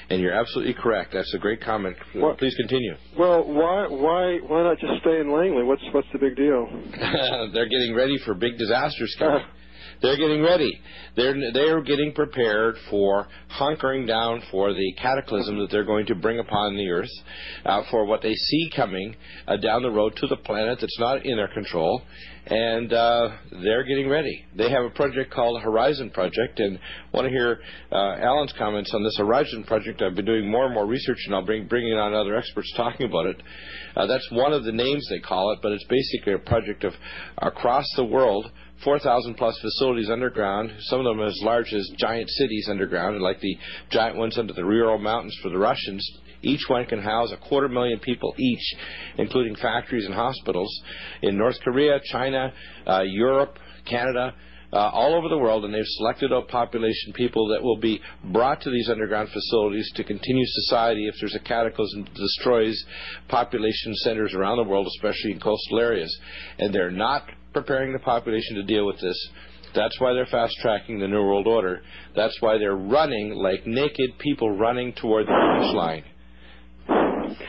And 0.09 0.21
you're 0.21 0.33
absolutely 0.33 0.73
correct. 0.73 1.13
That's 1.13 1.33
a 1.33 1.37
great 1.39 1.61
comment. 1.61 1.95
Well, 2.15 2.35
Please 2.35 2.55
continue. 2.55 2.95
Well, 3.17 3.43
why 3.45 3.87
why 3.87 4.39
why 4.47 4.63
not 4.63 4.79
just 4.79 5.01
stay 5.01 5.19
in 5.19 5.31
Langley? 5.31 5.63
What's 5.63 5.83
what's 5.93 6.07
the 6.11 6.19
big 6.19 6.35
deal? 6.35 6.67
They're 7.53 7.69
getting 7.69 7.95
ready 7.95 8.17
for 8.25 8.33
big 8.33 8.57
disasters 8.57 9.15
coming. 9.17 9.43
They're 10.01 10.17
getting 10.17 10.41
ready. 10.41 10.81
They're 11.15 11.35
they're 11.53 11.81
getting 11.81 12.13
prepared 12.13 12.75
for 12.89 13.27
hunkering 13.59 14.07
down 14.07 14.41
for 14.49 14.73
the 14.73 14.93
cataclysm 15.01 15.59
that 15.59 15.69
they're 15.69 15.85
going 15.85 16.07
to 16.07 16.15
bring 16.15 16.39
upon 16.39 16.75
the 16.75 16.89
earth, 16.89 17.09
uh, 17.65 17.83
for 17.91 18.05
what 18.05 18.21
they 18.21 18.33
see 18.33 18.71
coming 18.75 19.15
uh, 19.47 19.57
down 19.57 19.83
the 19.83 19.91
road 19.91 20.15
to 20.17 20.27
the 20.27 20.37
planet 20.37 20.79
that's 20.81 20.99
not 20.99 21.25
in 21.25 21.37
their 21.37 21.49
control, 21.49 22.01
and 22.47 22.91
uh, 22.91 23.29
they're 23.63 23.83
getting 23.83 24.09
ready. 24.09 24.45
They 24.55 24.71
have 24.71 24.83
a 24.83 24.89
project 24.89 25.31
called 25.31 25.61
Horizon 25.61 26.09
Project, 26.09 26.59
and 26.59 26.79
I 26.79 27.17
want 27.17 27.25
to 27.25 27.31
hear 27.31 27.59
uh, 27.91 28.15
Alan's 28.19 28.53
comments 28.57 28.91
on 28.95 29.03
this 29.03 29.17
Horizon 29.17 29.65
Project. 29.65 30.01
I've 30.01 30.15
been 30.15 30.25
doing 30.25 30.49
more 30.49 30.65
and 30.65 30.73
more 30.73 30.87
research, 30.87 31.19
and 31.27 31.35
I'll 31.35 31.45
bring 31.45 31.67
bringing 31.67 31.93
on 31.93 32.13
other 32.13 32.35
experts 32.35 32.73
talking 32.77 33.05
about 33.05 33.27
it. 33.27 33.43
Uh, 33.95 34.07
that's 34.07 34.27
one 34.31 34.53
of 34.53 34.63
the 34.63 34.71
names 34.71 35.05
they 35.09 35.19
call 35.19 35.51
it, 35.51 35.59
but 35.61 35.71
it's 35.73 35.85
basically 35.87 36.33
a 36.33 36.39
project 36.39 36.83
of 36.83 36.93
across 37.37 37.85
the 37.95 38.05
world 38.05 38.49
4,000 38.83 39.35
plus 39.35 39.57
facilities 39.59 40.09
underground, 40.09 40.71
some 40.79 40.99
of 40.99 41.05
them 41.05 41.21
as 41.21 41.39
large 41.43 41.71
as 41.73 41.89
giant 41.97 42.29
cities 42.29 42.67
underground, 42.69 43.21
like 43.21 43.39
the 43.39 43.57
giant 43.91 44.17
ones 44.17 44.37
under 44.37 44.53
the 44.53 44.61
Ural 44.61 44.97
Mountains 44.97 45.37
for 45.41 45.49
the 45.49 45.57
Russians. 45.57 46.07
Each 46.41 46.67
one 46.67 46.85
can 46.85 47.01
house 47.01 47.31
a 47.31 47.37
quarter 47.37 47.69
million 47.69 47.99
people 47.99 48.33
each, 48.37 48.75
including 49.17 49.55
factories 49.55 50.05
and 50.05 50.15
hospitals 50.15 50.71
in 51.21 51.37
North 51.37 51.59
Korea, 51.63 51.99
China, 52.11 52.51
uh, 52.87 53.01
Europe, 53.01 53.59
Canada, 53.85 54.33
uh, 54.73 54.89
all 54.93 55.15
over 55.15 55.27
the 55.27 55.37
world, 55.37 55.65
and 55.65 55.73
they've 55.73 55.83
selected 55.85 56.31
a 56.31 56.41
population 56.43 57.13
people 57.13 57.49
that 57.49 57.61
will 57.61 57.77
be 57.77 57.99
brought 58.31 58.61
to 58.61 58.71
these 58.71 58.89
underground 58.89 59.29
facilities 59.29 59.89
to 59.95 60.03
continue 60.03 60.45
society 60.45 61.07
if 61.07 61.15
there's 61.19 61.35
a 61.35 61.39
cataclysm 61.39 62.03
that 62.05 62.13
destroys 62.13 62.81
population 63.27 63.93
centers 63.95 64.33
around 64.33 64.57
the 64.57 64.63
world, 64.63 64.87
especially 64.87 65.31
in 65.31 65.39
coastal 65.39 65.79
areas. 65.79 66.17
And 66.57 66.73
they're 66.73 66.89
not 66.89 67.23
preparing 67.53 67.93
the 67.93 67.99
population 67.99 68.55
to 68.55 68.63
deal 68.63 68.85
with 68.85 68.99
this. 68.99 69.29
That's 69.73 69.99
why 69.99 70.13
they're 70.13 70.25
fast 70.25 70.55
tracking 70.61 70.99
the 70.99 71.07
New 71.07 71.23
World 71.23 71.47
Order. 71.47 71.81
That's 72.15 72.35
why 72.41 72.57
they're 72.57 72.75
running 72.75 73.33
like 73.35 73.65
naked 73.65 74.17
people 74.19 74.51
running 74.51 74.93
toward 74.93 75.27
the 75.27 75.57
finish 75.59 75.73
line. 75.73 76.03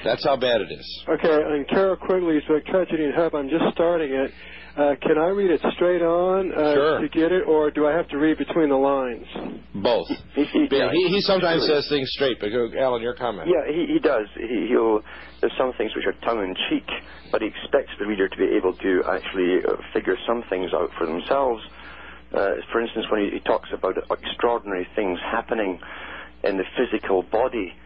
That's 0.05 0.25
how 0.25 0.37
bad 0.37 0.61
it 0.61 0.71
is. 0.71 1.05
Okay, 1.09 1.43
and 1.43 1.69
Carroll 1.69 1.97
Quigley's 1.97 2.45
book, 2.47 2.65
Tragedy 2.67 3.05
in 3.05 3.13
I'm 3.13 3.49
just 3.49 3.65
starting 3.75 4.13
it. 4.13 4.31
Uh, 4.73 4.95
can 5.03 5.19
I 5.19 5.29
read 5.29 5.51
it 5.51 5.61
straight 5.77 6.01
on 6.01 6.51
uh, 6.51 6.75
sure. 6.75 7.01
to 7.01 7.09
get 7.09 7.31
it, 7.31 7.45
or 7.47 7.71
do 7.71 7.87
I 7.87 7.93
have 7.93 8.09
to 8.09 8.17
read 8.17 8.39
between 8.39 8.71
the 8.71 8.81
lines? 8.81 9.27
Both. 9.75 10.09
yeah, 10.37 10.91
he, 10.91 11.09
he 11.09 11.21
sometimes 11.21 11.67
says 11.67 11.87
things 11.91 12.09
straight, 12.13 12.39
but 12.41 12.49
Alan, 12.81 13.03
your 13.03 13.15
comment. 13.15 13.49
Yeah, 13.53 13.71
he, 13.71 13.93
he 13.93 13.99
does. 13.99 14.27
He, 14.35 14.69
he'll, 14.71 15.03
there's 15.43 15.53
some 15.59 15.75
things 15.77 15.93
which 15.95 16.07
are 16.07 16.17
tongue 16.25 16.43
in 16.43 16.55
cheek, 16.71 16.89
but 17.31 17.43
he 17.43 17.49
expects 17.49 17.93
the 17.99 18.07
reader 18.07 18.29
to 18.29 18.37
be 18.39 18.49
able 18.57 18.73
to 18.73 19.03
actually 19.13 19.61
uh, 19.61 19.77
figure 19.93 20.17
some 20.27 20.43
things 20.49 20.73
out 20.73 20.89
for 20.97 21.07
themselves. 21.07 21.63
Uh, 22.33 22.65
for 22.73 22.81
instance, 22.81 23.05
when 23.13 23.25
he, 23.29 23.31
he 23.31 23.41
talks 23.41 23.69
about 23.75 23.93
extraordinary 24.11 24.89
things 24.97 25.19
happening 25.21 25.79
in 26.45 26.57
the 26.57 26.65
physical 26.79 27.23
body, 27.25 27.75
uh, 27.77 27.82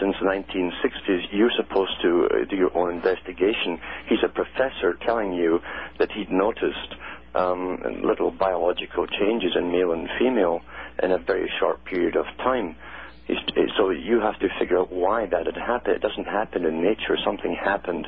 since 0.00 0.16
the 0.20 0.26
1960s, 0.26 1.26
you're 1.32 1.50
supposed 1.56 2.00
to 2.02 2.26
uh, 2.26 2.44
do 2.48 2.56
your 2.56 2.76
own 2.76 2.94
investigation. 2.94 3.78
He's 4.08 4.22
a 4.24 4.28
professor 4.28 4.98
telling 5.04 5.32
you 5.32 5.60
that 5.98 6.10
he'd 6.12 6.30
noticed 6.30 6.94
um, 7.34 7.78
little 8.04 8.30
biological 8.30 9.06
changes 9.06 9.52
in 9.56 9.70
male 9.70 9.92
and 9.92 10.08
female 10.18 10.60
in 11.02 11.12
a 11.12 11.18
very 11.18 11.50
short 11.58 11.84
period 11.84 12.16
of 12.16 12.26
time. 12.38 12.76
So 13.76 13.90
you 13.90 14.20
have 14.20 14.38
to 14.40 14.48
figure 14.58 14.78
out 14.78 14.92
why 14.92 15.26
that 15.26 15.46
had 15.46 15.56
happened. 15.56 15.96
It 15.96 16.02
doesn't 16.02 16.26
happen 16.26 16.64
in 16.64 16.82
nature. 16.82 17.16
Something 17.24 17.54
happened 17.54 18.06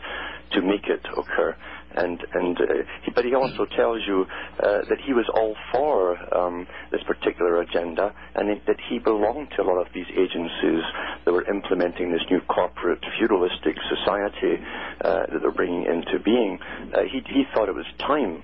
to 0.52 0.60
make 0.60 0.86
it 0.88 1.00
occur 1.16 1.56
and 1.96 2.20
and 2.32 2.60
uh, 2.60 2.64
he, 3.02 3.10
but 3.12 3.24
he 3.24 3.34
also 3.34 3.66
tells 3.76 4.00
you 4.06 4.26
uh, 4.60 4.82
that 4.88 4.98
he 5.04 5.12
was 5.12 5.26
all 5.34 5.54
for 5.72 6.16
um, 6.36 6.66
this 6.90 7.02
particular 7.04 7.60
agenda, 7.60 8.14
and 8.34 8.50
it, 8.50 8.66
that 8.66 8.78
he 8.88 8.98
belonged 8.98 9.48
to 9.56 9.62
a 9.62 9.64
lot 9.64 9.78
of 9.78 9.92
these 9.94 10.06
agencies 10.12 10.82
that 11.24 11.32
were 11.32 11.48
implementing 11.48 12.10
this 12.12 12.22
new 12.30 12.40
corporate 12.42 13.04
feudalistic 13.18 13.76
society 13.88 14.62
uh, 15.00 15.26
that 15.32 15.40
they're 15.40 15.52
bringing 15.52 15.84
into 15.84 16.18
being. 16.18 16.58
Uh, 16.92 17.02
he 17.02 17.20
he 17.26 17.44
thought 17.54 17.68
it 17.68 17.74
was 17.74 17.86
time 17.98 18.42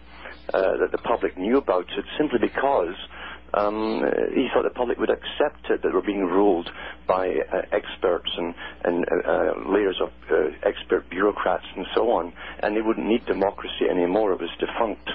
uh, 0.55 0.77
that 0.79 0.91
the 0.93 0.99
public 0.99 1.37
knew 1.39 1.57
about 1.59 1.87
it, 1.97 2.05
simply 2.19 2.39
because 2.39 2.95
um, 3.55 4.03
he 4.35 4.49
thought 4.53 4.65
the 4.65 4.75
public 4.75 4.99
would 4.99 5.11
accept 5.11 5.71
it 5.71 5.83
that 5.83 5.93
we're 5.93 6.05
being 6.05 6.25
ruled 6.25 6.69
by 7.07 7.29
uh, 7.29 7.63
experts 7.73 8.31
and, 8.37 8.55
and 8.85 9.05
uh, 9.05 9.31
uh, 9.31 9.73
layers 9.73 9.99
of 10.01 10.11
uh, 10.31 10.69
expert 10.69 11.09
bureaucrats 11.11 11.65
and 11.77 11.87
so 11.95 12.11
on, 12.11 12.33
and 12.63 12.77
they 12.77 12.83
wouldn't 12.83 13.07
need 13.07 13.25
democracy 13.27 13.87
anymore. 13.91 14.33
It 14.33 14.41
was 14.41 14.51
defunct. 14.59 15.09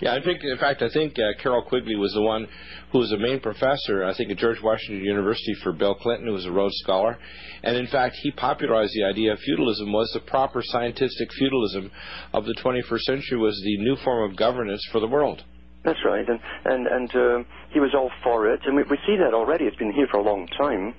Yeah, 0.00 0.14
I 0.14 0.22
think, 0.22 0.44
in 0.44 0.58
fact, 0.58 0.82
I 0.82 0.90
think 0.90 1.18
uh, 1.18 1.40
Carroll 1.42 1.62
Quigley 1.62 1.96
was 1.96 2.12
the 2.12 2.22
one 2.22 2.46
who 2.92 2.98
was 2.98 3.10
the 3.10 3.18
main 3.18 3.40
professor, 3.40 4.04
I 4.04 4.14
think, 4.14 4.30
at 4.30 4.38
George 4.38 4.62
Washington 4.62 5.04
University 5.04 5.54
for 5.62 5.72
Bill 5.72 5.94
Clinton, 5.94 6.26
who 6.26 6.34
was 6.34 6.46
a 6.46 6.52
Rhodes 6.52 6.76
Scholar. 6.82 7.18
And 7.62 7.76
in 7.76 7.86
fact, 7.88 8.16
he 8.22 8.30
popularized 8.30 8.92
the 8.94 9.04
idea 9.04 9.32
of 9.32 9.38
feudalism 9.40 9.92
was 9.92 10.10
the 10.12 10.20
proper 10.20 10.62
scientific 10.62 11.32
feudalism 11.38 11.90
of 12.32 12.44
the 12.44 12.54
21st 12.54 13.00
century 13.00 13.38
was 13.38 13.60
the 13.64 13.78
new 13.78 13.96
form 14.04 14.30
of 14.30 14.36
governance 14.36 14.86
for 14.92 15.00
the 15.00 15.08
world. 15.08 15.42
That's 15.84 16.00
right, 16.04 16.28
and 16.28 16.40
and 16.64 16.86
and 16.86 17.10
uh, 17.14 17.48
he 17.70 17.80
was 17.80 17.94
all 17.94 18.10
for 18.22 18.50
it, 18.52 18.60
and 18.66 18.76
we, 18.76 18.82
we 18.84 18.98
see 19.06 19.16
that 19.16 19.32
already. 19.32 19.64
It's 19.64 19.76
been 19.76 19.92
here 19.92 20.08
for 20.10 20.18
a 20.18 20.22
long 20.22 20.46
time. 20.48 20.94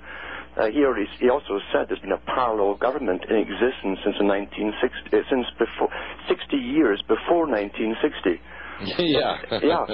Uh, 0.56 0.66
he 0.66 0.84
already 0.84 1.06
he 1.20 1.28
also 1.28 1.60
said 1.72 1.86
there's 1.88 2.00
been 2.00 2.12
a 2.12 2.24
parallel 2.26 2.74
government 2.76 3.24
in 3.28 3.36
existence 3.36 4.00
since 4.02 4.16
the 4.18 4.24
1960 4.24 5.16
uh, 5.16 5.20
since 5.30 5.46
before 5.58 5.88
60 6.28 6.56
years 6.56 7.02
before 7.06 7.46
1960. 7.46 8.40
yeah. 8.98 9.36
yeah, 9.62 9.84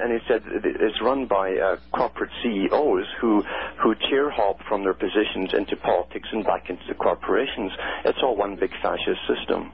and 0.00 0.12
he 0.16 0.18
said 0.26 0.40
it's 0.64 0.96
run 1.02 1.26
by 1.26 1.52
uh, 1.52 1.76
corporate 1.92 2.30
CEOs 2.42 3.04
who 3.20 3.42
who 3.82 3.94
chair 4.08 4.30
hop 4.30 4.56
from 4.66 4.82
their 4.82 4.94
positions 4.94 5.52
into 5.52 5.76
politics 5.76 6.28
and 6.32 6.44
back 6.44 6.70
into 6.70 6.82
the 6.88 6.94
corporations. 6.94 7.70
It's 8.06 8.18
all 8.22 8.36
one 8.36 8.56
big 8.56 8.72
fascist 8.82 9.20
system. 9.28 9.72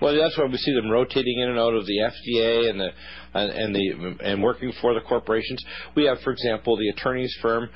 Well, 0.00 0.14
that's 0.14 0.36
why 0.36 0.44
we 0.44 0.58
see 0.58 0.74
them 0.74 0.90
rotating 0.90 1.40
in 1.40 1.48
and 1.50 1.58
out 1.58 1.74
of 1.74 1.86
the 1.86 1.98
FDA 1.98 2.70
and 2.70 2.80
the 2.80 2.90
and, 3.34 3.74
the 3.74 4.16
and 4.22 4.42
working 4.42 4.72
for 4.80 4.94
the 4.94 5.00
corporations. 5.00 5.62
We 5.94 6.04
have, 6.04 6.20
for 6.20 6.32
example, 6.32 6.76
the 6.76 6.88
attorney's 6.88 7.34
firm 7.40 7.68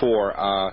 for 0.00 0.38
uh, 0.38 0.72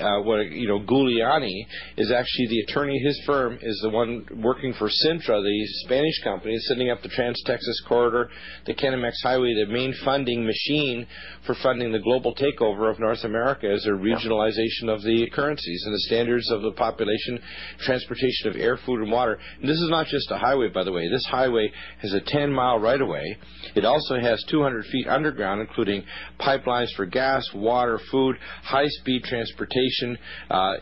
uh, 0.00 0.20
what 0.20 0.50
you 0.50 0.68
know, 0.68 0.80
Giuliani 0.80 1.66
is 1.96 2.12
actually 2.12 2.48
the 2.48 2.60
attorney. 2.60 2.98
His 2.98 3.20
firm 3.26 3.58
is 3.62 3.80
the 3.82 3.90
one 3.90 4.26
working 4.42 4.74
for 4.74 4.88
Cintra, 4.88 5.42
the 5.42 5.66
Spanish 5.84 6.22
company, 6.22 6.56
setting 6.58 6.90
up 6.90 7.02
the 7.02 7.08
Trans-Texas 7.08 7.82
Corridor, 7.88 8.28
the 8.66 8.74
Canamex 8.74 9.12
Highway, 9.22 9.54
the 9.54 9.72
main 9.72 9.94
funding 10.04 10.44
machine 10.44 11.06
for 11.46 11.54
funding 11.62 11.92
the 11.92 11.98
global 11.98 12.34
takeover 12.34 12.90
of 12.90 12.98
North 12.98 13.24
America 13.24 13.68
as 13.70 13.86
a 13.86 13.90
regionalization 13.90 14.88
of 14.88 15.02
the 15.02 15.28
currencies 15.32 15.82
and 15.86 15.94
the 15.94 16.00
standards 16.00 16.50
of 16.50 16.62
the 16.62 16.72
population, 16.72 17.40
transportation 17.80 18.48
of 18.48 18.56
air, 18.56 18.78
food, 18.84 19.00
and 19.00 19.10
water. 19.10 19.38
And 19.60 19.68
this 19.68 19.80
is 19.80 19.88
not 19.88 20.06
just 20.06 20.30
a 20.30 20.38
highway, 20.38 20.68
by 20.68 20.84
the 20.84 20.92
way. 20.92 21.08
This 21.08 21.26
highway 21.26 21.72
has 22.02 22.12
a 22.12 22.20
10-mile 22.20 22.80
right-of-way. 22.80 23.38
It 23.74 23.84
also 23.84 24.18
has 24.18 24.44
200 24.50 24.84
feet 24.86 25.06
underground, 25.06 25.60
including 25.62 26.04
pipelines 26.38 26.92
for 26.96 27.06
gas, 27.06 27.42
water, 27.54 27.98
food, 28.10 28.36
high-speed 28.62 29.24
transportation 29.24 29.69
transportation, 29.70 30.18
uh, 30.50 30.74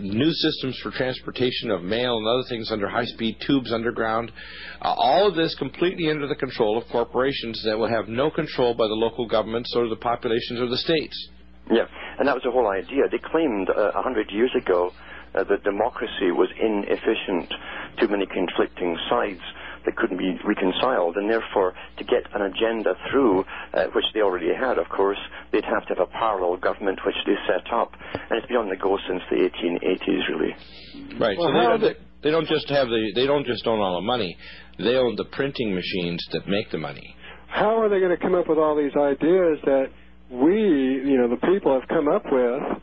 new 0.00 0.30
systems 0.32 0.78
for 0.82 0.90
transportation 0.90 1.70
of 1.70 1.82
mail 1.82 2.18
and 2.18 2.26
other 2.26 2.48
things 2.48 2.70
under 2.70 2.88
high-speed 2.88 3.36
tubes 3.46 3.72
underground. 3.72 4.32
Uh, 4.80 4.94
all 4.96 5.28
of 5.28 5.34
this 5.34 5.54
completely 5.58 6.10
under 6.10 6.26
the 6.26 6.34
control 6.34 6.78
of 6.78 6.84
corporations 6.90 7.60
that 7.64 7.78
will 7.78 7.88
have 7.88 8.08
no 8.08 8.30
control 8.30 8.74
by 8.74 8.86
the 8.86 8.94
local 8.94 9.26
governments 9.26 9.72
or 9.76 9.88
the 9.88 9.96
populations 9.96 10.60
or 10.60 10.68
the 10.68 10.78
states. 10.78 11.28
Yeah, 11.70 11.84
and 12.18 12.26
that 12.26 12.34
was 12.34 12.42
the 12.44 12.50
whole 12.50 12.68
idea. 12.68 13.08
They 13.10 13.20
claimed 13.30 13.68
uh, 13.68 13.74
a 13.74 13.98
uh, 13.98 14.02
hundred 14.02 14.30
years 14.30 14.50
ago 14.56 14.90
uh, 15.34 15.44
that 15.44 15.64
democracy 15.64 16.32
was 16.32 16.48
inefficient, 16.58 17.52
too 18.00 18.08
many 18.08 18.26
conflicting 18.26 18.96
sides 19.10 19.42
that 19.84 19.96
couldn't 19.96 20.18
be 20.18 20.38
reconciled, 20.44 21.16
and 21.16 21.30
therefore 21.30 21.74
to 21.98 22.04
get 22.04 22.24
an 22.34 22.42
agenda 22.42 22.94
through, 23.10 23.44
uh, 23.74 23.86
which 23.94 24.04
they 24.14 24.20
already 24.20 24.52
had, 24.54 24.78
of 24.78 24.88
course, 24.88 25.18
they'd 25.52 25.64
have 25.64 25.86
to 25.86 25.94
have 25.94 26.08
a 26.08 26.10
parallel 26.12 26.56
government 26.56 26.98
which 27.04 27.16
they 27.26 27.34
set 27.46 27.72
up, 27.72 27.92
and 28.12 28.38
it's 28.38 28.46
been 28.46 28.56
on 28.56 28.68
the 28.68 28.76
go 28.76 28.98
since 29.08 29.22
the 29.30 29.36
1880s, 29.36 30.28
really. 30.28 30.54
Right. 31.18 31.38
Well, 31.38 31.48
so 31.48 31.52
they 31.52 31.64
don't, 31.64 31.80
they, 31.80 31.94
they 32.22 32.30
don't 32.30 32.48
just 32.48 32.68
have 32.70 32.88
the 32.88 33.12
they 33.14 33.26
don't 33.26 33.46
just 33.46 33.66
own 33.66 33.80
all 33.80 34.00
the 34.00 34.06
money; 34.06 34.36
they 34.78 34.96
own 34.96 35.16
the 35.16 35.26
printing 35.26 35.74
machines 35.74 36.24
that 36.32 36.48
make 36.48 36.70
the 36.70 36.78
money. 36.78 37.14
How 37.48 37.80
are 37.80 37.88
they 37.88 37.98
going 37.98 38.14
to 38.16 38.22
come 38.22 38.34
up 38.34 38.48
with 38.48 38.58
all 38.58 38.76
these 38.76 38.94
ideas 38.96 39.58
that 39.64 39.86
we, 40.30 40.52
you 40.52 41.16
know, 41.16 41.28
the 41.28 41.40
people 41.46 41.72
have 41.72 41.88
come 41.88 42.08
up 42.08 42.24
with? 42.30 42.82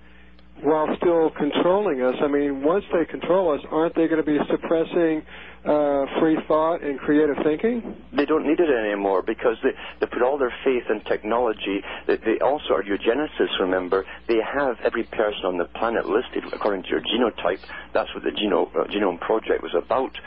While 0.63 0.87
still 0.97 1.29
controlling 1.31 2.01
us. 2.01 2.15
I 2.21 2.27
mean, 2.27 2.63
once 2.63 2.85
they 2.91 3.05
control 3.05 3.53
us, 3.53 3.61
aren't 3.71 3.95
they 3.95 4.07
going 4.07 4.23
to 4.23 4.25
be 4.25 4.37
suppressing 4.49 5.21
uh, 5.65 6.05
free 6.19 6.37
thought 6.47 6.81
and 6.81 6.97
creative 6.99 7.35
thinking? 7.43 7.95
They 8.15 8.25
don't 8.25 8.47
need 8.47 8.59
it 8.59 8.69
anymore 8.69 9.21
because 9.21 9.57
they, 9.63 9.71
they 9.99 10.07
put 10.07 10.21
all 10.21 10.37
their 10.37 10.53
faith 10.63 10.83
in 10.89 11.01
technology. 11.01 11.81
They, 12.07 12.17
they 12.17 12.39
also 12.39 12.73
are 12.73 12.83
eugenicists, 12.83 13.59
remember. 13.59 14.05
They 14.27 14.39
have 14.41 14.77
every 14.83 15.03
person 15.03 15.45
on 15.45 15.57
the 15.57 15.65
planet 15.65 16.05
listed 16.05 16.43
according 16.53 16.83
to 16.83 16.89
your 16.89 17.01
genotype. 17.01 17.59
That's 17.93 18.13
what 18.13 18.23
the 18.23 18.31
Geno, 18.31 18.65
uh, 18.67 18.87
Genome 18.87 19.19
Project 19.19 19.61
was 19.61 19.75
about. 19.75 20.17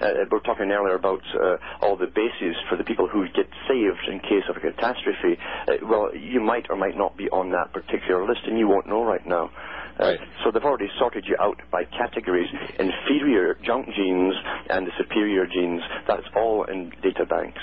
Uh, 0.00 0.10
we 0.18 0.28
were 0.30 0.40
talking 0.40 0.70
earlier 0.70 0.94
about 0.94 1.20
uh, 1.34 1.56
all 1.82 1.96
the 1.96 2.06
bases 2.06 2.56
for 2.68 2.76
the 2.76 2.84
people 2.84 3.08
who 3.08 3.26
get 3.34 3.48
saved 3.68 4.04
in 4.10 4.20
case 4.20 4.44
of 4.48 4.56
a 4.56 4.60
catastrophe. 4.60 5.36
Uh, 5.66 5.72
well, 5.88 6.14
you 6.14 6.40
might 6.40 6.66
or 6.70 6.76
might 6.76 6.96
not 6.96 7.16
be 7.16 7.28
on 7.30 7.50
that 7.50 7.72
particular 7.72 8.26
list, 8.26 8.40
and 8.46 8.58
you 8.58 8.68
won't 8.68 8.86
know 8.86 9.02
right 9.04 9.26
now. 9.26 9.50
Uh, 9.98 10.04
Right. 10.04 10.20
so 10.44 10.52
they've 10.52 10.62
already 10.62 10.88
sorted 10.96 11.24
you 11.26 11.36
out 11.40 11.58
by 11.72 11.82
categories: 11.84 12.46
inferior 12.78 13.58
junk 13.64 13.86
genes 13.96 14.34
and 14.70 14.86
the 14.86 14.92
superior 14.96 15.44
genes. 15.46 15.82
That's 16.06 16.22
all 16.36 16.64
in 16.64 16.90
data 17.02 17.26
banks. 17.26 17.58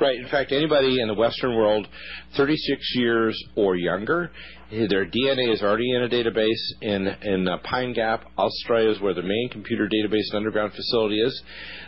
Right. 0.00 0.16
In 0.16 0.28
fact, 0.28 0.52
anybody 0.52 1.00
in 1.00 1.08
the 1.08 1.14
Western 1.14 1.56
world, 1.56 1.88
36 2.36 2.80
years 2.94 3.36
or 3.56 3.74
younger, 3.74 4.30
their 4.70 5.04
DNA 5.04 5.52
is 5.52 5.62
already 5.62 5.90
in 5.90 6.02
a 6.02 6.08
database 6.08 6.62
in 6.80 7.08
in 7.22 7.48
uh, 7.48 7.58
Pine 7.64 7.92
Gap, 7.92 8.24
Australia, 8.38 8.90
is 8.90 9.00
where 9.00 9.14
the 9.14 9.22
main 9.22 9.48
computer 9.50 9.88
database 9.88 10.30
and 10.30 10.36
underground 10.36 10.72
facility 10.72 11.20
is. 11.20 11.42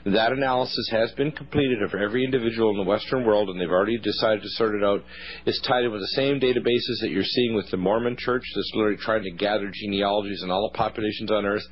That 0.04 0.32
analysis 0.32 0.88
has 0.90 1.12
been 1.12 1.30
completed 1.30 1.80
of 1.82 1.94
every 1.94 2.24
individual 2.24 2.70
in 2.70 2.78
the 2.78 2.82
Western 2.90 3.24
world, 3.24 3.50
and 3.50 3.60
they've 3.60 3.70
already 3.70 3.98
decided 3.98 4.42
to 4.42 4.48
sort 4.50 4.74
it 4.74 4.82
out. 4.82 5.04
It's 5.46 5.60
tied 5.60 5.84
in 5.84 5.92
with 5.92 6.00
the 6.00 6.16
same 6.16 6.40
databases 6.40 7.00
that 7.02 7.10
you're 7.10 7.22
seeing 7.22 7.54
with 7.54 7.70
the 7.70 7.76
Mormon 7.76 8.16
Church, 8.18 8.42
that's 8.54 8.72
literally 8.74 8.98
trying 8.98 9.22
to 9.22 9.30
gather 9.30 9.70
genealogies 9.72 10.42
and 10.42 10.50
all 10.50 10.68
the 10.72 10.76
populations 10.76 11.30
on 11.30 11.46
Earth. 11.46 11.62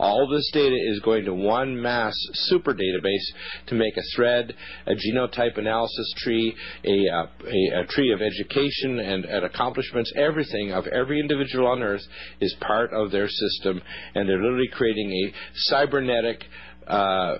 All 0.00 0.26
this 0.26 0.50
data 0.54 0.74
is 0.74 1.00
going 1.00 1.26
to 1.26 1.34
one 1.34 1.80
mass 1.80 2.14
super 2.32 2.72
database 2.72 3.66
to 3.66 3.74
make 3.74 3.94
a 3.98 4.02
thread, 4.16 4.54
a 4.86 4.92
genotype 4.92 5.58
analysis 5.58 6.14
tree, 6.16 6.54
a, 6.84 7.14
uh, 7.14 7.26
a, 7.46 7.82
a 7.82 7.86
tree 7.86 8.10
of 8.10 8.22
education 8.22 8.98
and, 8.98 9.26
and 9.26 9.44
accomplishments. 9.44 10.10
Everything 10.16 10.72
of 10.72 10.86
every 10.86 11.20
individual 11.20 11.66
on 11.66 11.82
Earth 11.82 12.00
is 12.40 12.56
part 12.62 12.94
of 12.94 13.10
their 13.10 13.28
system, 13.28 13.82
and 14.14 14.26
they're 14.26 14.42
literally 14.42 14.70
creating 14.72 15.12
a 15.12 15.32
cybernetic. 15.54 16.44
Uh, 16.86 17.36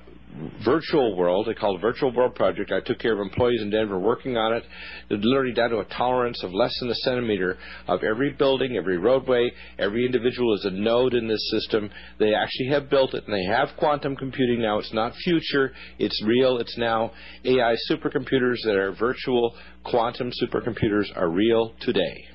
virtual 0.65 1.17
world. 1.17 1.47
They 1.47 1.55
call 1.55 1.77
it 1.77 1.81
Virtual 1.81 2.13
World 2.13 2.35
Project. 2.35 2.73
I 2.73 2.81
took 2.81 2.99
care 2.99 3.13
of 3.13 3.21
employees 3.21 3.61
in 3.63 3.71
Denver 3.71 3.99
working 3.99 4.37
on 4.37 4.53
it. 4.55 4.65
Literally 5.11 5.53
down 5.53 5.71
to 5.71 5.79
a 5.79 5.85
tolerance 5.85 6.43
of 6.45 6.53
less 6.53 6.77
than 6.81 6.91
a 6.91 6.95
centimeter 6.95 7.59
of 7.87 8.03
every 8.03 8.33
building, 8.33 8.77
every 8.77 8.99
roadway, 8.99 9.51
every 9.79 10.07
individual 10.07 10.55
is 10.55 10.65
a 10.65 10.71
node 10.71 11.15
in 11.15 11.29
this 11.29 11.51
system. 11.51 11.91
They 12.19 12.35
actually 12.35 12.69
have 12.69 12.91
built 12.91 13.15
it, 13.15 13.25
and 13.27 13.35
they 13.35 13.45
have 13.45 13.71
quantum 13.79 14.17
computing 14.17 14.63
now. 14.63 14.79
It's 14.79 14.95
not 14.95 15.15
future. 15.25 15.73
It's 15.99 16.23
real. 16.25 16.59
It's 16.59 16.77
now 16.79 17.13
AI 17.45 17.77
supercomputers 17.91 18.57
that 18.65 18.77
are 18.77 18.93
virtual 18.93 19.55
quantum 19.85 20.31
supercomputers 20.43 21.07
are 21.17 21.29
real 21.29 21.75
today. 21.81 22.30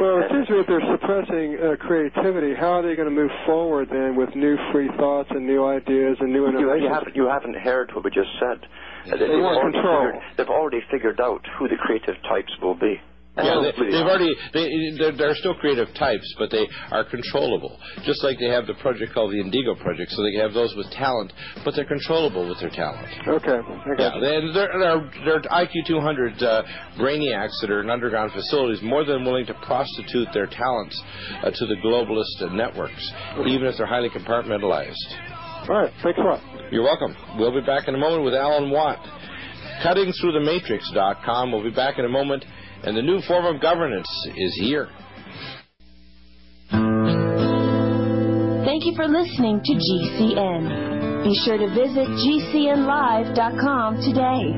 Well, 0.00 0.18
it 0.24 0.30
seems 0.32 0.46
to 0.48 0.52
me 0.54 0.60
if 0.60 0.66
they're 0.66 0.80
suppressing 0.96 1.58
uh, 1.60 1.76
creativity, 1.76 2.54
how 2.54 2.80
are 2.80 2.82
they 2.82 2.96
going 2.96 3.08
to 3.08 3.14
move 3.14 3.30
forward 3.44 3.88
then 3.92 4.16
with 4.16 4.34
new 4.34 4.56
free 4.72 4.88
thoughts 4.96 5.28
and 5.30 5.46
new 5.46 5.62
ideas 5.66 6.16
and 6.20 6.32
new 6.32 6.46
innovations? 6.48 6.82
you, 6.82 6.88
haven't, 6.88 7.16
you 7.16 7.26
haven't 7.28 7.56
heard 7.56 7.92
what 7.94 8.04
we 8.04 8.10
just 8.10 8.30
said. 8.40 8.64
Uh, 9.12 9.16
They 9.18 9.28
want 9.36 9.60
control. 9.74 10.06
figured, 10.06 10.22
they've 10.38 10.48
already 10.48 10.80
figured 10.90 11.20
out 11.20 11.44
who 11.58 11.68
the 11.68 11.76
creative 11.76 12.16
types 12.22 12.52
will 12.62 12.74
be. 12.74 12.98
Yeah, 13.36 13.62
they, 13.62 13.84
they've 13.84 14.06
already 14.06 14.34
they 14.52 14.98
they're, 14.98 15.16
they're 15.16 15.34
still 15.36 15.54
creative 15.54 15.88
types, 15.94 16.26
but 16.38 16.50
they 16.50 16.66
are 16.90 17.04
controllable. 17.04 17.78
Just 18.04 18.24
like 18.24 18.38
they 18.38 18.48
have 18.48 18.66
the 18.66 18.74
project 18.74 19.14
called 19.14 19.32
the 19.32 19.40
Indigo 19.40 19.74
Project, 19.76 20.10
so 20.10 20.22
they 20.22 20.34
have 20.36 20.52
those 20.52 20.74
with 20.74 20.90
talent, 20.90 21.32
but 21.64 21.74
they're 21.74 21.86
controllable 21.86 22.48
with 22.48 22.58
their 22.58 22.70
talent. 22.70 23.06
Okay. 23.28 23.60
Yeah, 23.98 24.14
you. 24.16 24.20
they, 24.20 24.52
they're, 24.52 24.78
they're, 24.78 25.10
they're 25.24 25.40
IQ 25.42 25.86
200 25.86 26.42
uh, 26.42 26.62
brainiacs 26.98 27.54
that 27.60 27.70
are 27.70 27.80
in 27.80 27.88
underground 27.88 28.32
facilities 28.32 28.82
more 28.82 29.04
than 29.04 29.24
willing 29.24 29.46
to 29.46 29.54
prostitute 29.62 30.28
their 30.34 30.46
talents 30.46 31.00
uh, 31.42 31.50
to 31.50 31.66
the 31.66 31.76
globalist 31.84 32.42
uh, 32.42 32.52
networks, 32.52 33.12
even 33.46 33.66
if 33.66 33.76
they're 33.78 33.86
highly 33.86 34.10
compartmentalized. 34.10 34.94
All 35.68 35.82
right. 35.82 35.92
Thanks 36.02 36.18
a 36.18 36.22
lot. 36.22 36.42
You're 36.72 36.82
welcome. 36.84 37.14
We'll 37.38 37.54
be 37.54 37.64
back 37.64 37.86
in 37.86 37.94
a 37.94 37.98
moment 37.98 38.24
with 38.24 38.34
Alan 38.34 38.70
Watt. 38.70 38.98
CuttingThroughTheMatrix.com. 39.82 41.52
We'll 41.52 41.62
be 41.62 41.70
back 41.70 41.98
in 41.98 42.04
a 42.04 42.08
moment, 42.08 42.44
and 42.82 42.96
the 42.96 43.02
new 43.02 43.20
form 43.22 43.44
of 43.44 43.60
governance 43.60 44.08
is 44.36 44.54
here. 44.58 44.88
Thank 48.64 48.86
you 48.86 48.94
for 48.96 49.06
listening 49.06 49.60
to 49.62 49.72
GCN. 49.74 51.24
Be 51.24 51.34
sure 51.44 51.58
to 51.58 51.68
visit 51.68 52.08
GCNlive.com 52.08 53.96
today. 54.00 54.56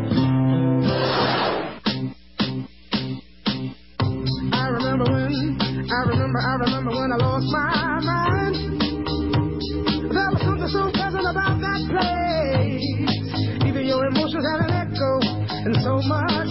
I 4.52 4.66
remember 4.68 5.04
when, 5.10 5.58
I 5.90 6.00
remember, 6.06 6.38
I 6.38 6.54
remember 6.60 6.90
when 6.90 7.10
I 7.10 7.16
lost 7.16 7.46
my 7.50 8.00
mind. 8.06 8.56
There 10.12 10.30
was 10.30 10.42
something 10.42 10.68
so 10.68 10.90
pleasant 10.94 11.26
about 11.26 11.58
that 11.58 11.82
place. 11.90 12.86
Even 13.66 13.86
your 13.86 14.06
emotions 14.06 14.46
had 14.46 14.60
an 14.68 14.70
echo 14.70 15.18
in 15.66 15.74
so 15.82 15.98
much 16.06 16.41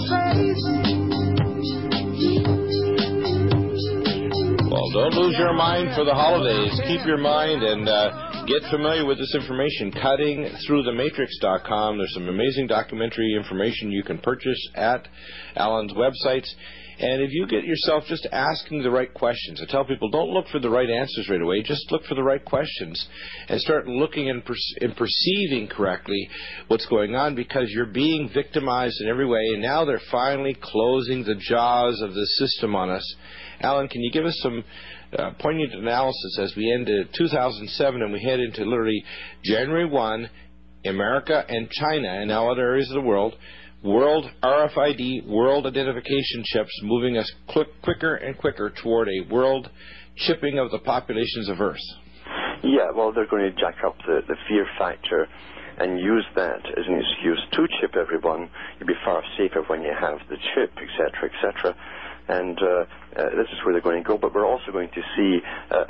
don't 5.12 5.24
lose 5.24 5.38
your 5.38 5.54
mind 5.54 5.93
for 5.95 6.04
the 6.06 6.13
holidays. 6.13 6.80
Keep 6.88 7.06
your 7.06 7.17
mind 7.17 7.63
and 7.63 7.88
uh, 7.88 8.45
get 8.45 8.62
familiar 8.69 9.06
with 9.06 9.17
this 9.17 9.34
information. 9.36 9.91
CuttingThroughTheMatrix.com. 9.91 11.97
There's 11.97 12.13
some 12.13 12.30
amazing 12.30 12.67
documentary 12.67 13.36
information 13.36 13.91
you 13.91 14.04
can 14.04 14.19
purchase 14.19 14.69
at 14.76 15.08
Alan's 15.56 15.93
websites. 15.93 16.47
And 17.00 17.24
if 17.24 17.32
you 17.32 17.47
get 17.47 17.65
yourself 17.65 18.04
just 18.08 18.28
asking 18.32 18.84
the 18.84 18.91
right 18.91 19.12
questions, 19.12 19.60
I 19.62 19.65
tell 19.69 19.86
people 19.86 20.12
don't 20.12 20.30
look 20.30 20.47
for 20.50 20.60
the 20.60 20.69
right 20.69 20.89
answers 20.89 21.28
right 21.30 21.41
away. 21.41 21.63
Just 21.63 21.91
look 21.91 22.06
for 22.06 22.13
the 22.13 22.24
right 22.24 22.45
questions 22.45 23.08
and 23.50 23.60
start 23.60 23.88
looking 23.88 24.30
and, 24.30 24.45
per- 24.45 24.54
and 24.82 24.95
perceiving 24.95 25.67
correctly 25.67 26.30
what's 26.67 26.86
going 26.86 27.15
on 27.15 27.34
because 27.34 27.69
you're 27.69 27.88
being 27.88 28.30
victimized 28.32 29.02
in 29.02 29.10
every 29.10 29.26
way. 29.26 29.47
And 29.52 29.63
now 29.63 29.84
they're 29.84 30.00
finally 30.12 30.56
closing 30.62 31.24
the 31.24 31.36
jaws 31.36 32.00
of 32.02 32.13
the 32.13 32.26
system 32.38 32.76
on 32.76 32.91
us. 32.91 33.15
Alan, 33.62 33.88
can 33.88 34.02
you 34.02 34.12
give 34.12 34.26
us 34.26 34.38
some 34.41 34.63
uh, 35.17 35.32
poignant 35.39 35.74
analysis 35.74 36.39
as 36.39 36.54
we 36.56 36.71
end 36.71 36.88
uh, 36.88 37.08
2007 37.17 38.02
and 38.02 38.13
we 38.13 38.21
head 38.24 38.39
into 38.39 38.63
literally 38.63 39.04
January 39.43 39.86
1, 39.86 40.30
America 40.86 41.43
and 41.47 41.69
China 41.69 42.08
and 42.08 42.28
now 42.28 42.50
other 42.50 42.62
areas 42.62 42.89
of 42.89 42.95
the 42.95 43.08
world, 43.08 43.36
world 43.84 44.26
RFID, 44.43 45.28
world 45.28 45.65
identification 45.65 46.43
chips 46.45 46.71
moving 46.84 47.17
us 47.17 47.32
quick, 47.47 47.67
quicker 47.82 48.15
and 48.15 48.38
quicker 48.38 48.71
toward 48.82 49.10
a 49.10 49.32
world 49.32 49.69
chipping 50.15 50.60
of 50.60 50.71
the 50.71 50.80
populations 50.80 51.50
of 51.50 51.60
Earth. 51.62 51.80
Yeah, 52.63 52.91
well, 52.95 53.12
they're 53.12 53.28
going 53.28 53.43
to 53.43 53.60
jack 53.60 53.78
up 53.86 53.97
the, 54.06 54.21
the 54.28 54.36
fear 54.47 54.65
factor 54.78 55.28
and 55.80 56.00
use 56.00 56.26
that 56.36 56.62
as 56.78 56.86
an 56.88 57.02
excuse 57.02 57.41
to 57.54 57.67
chip 57.80 57.95
everyone. 57.95 58.50
You'll 58.80 58.88
be 58.88 59.02
far 59.04 59.24
safer 59.38 59.63
when 59.67 59.82
you 59.82 59.93
have 60.00 60.19
the 60.30 60.38
chip, 60.54 60.71
etc., 60.78 61.30
etc. 61.32 61.76
And 62.27 62.57
uh, 62.62 62.65
uh, 62.65 62.86
this 63.36 63.47
is 63.51 63.60
where 63.65 63.73
they're 63.73 63.81
going 63.81 64.03
to 64.03 64.07
go. 64.07 64.17
But 64.17 64.34
we're 64.34 64.47
also 64.47 64.71
going 64.71 64.89
to 64.89 65.01
see 65.15 65.39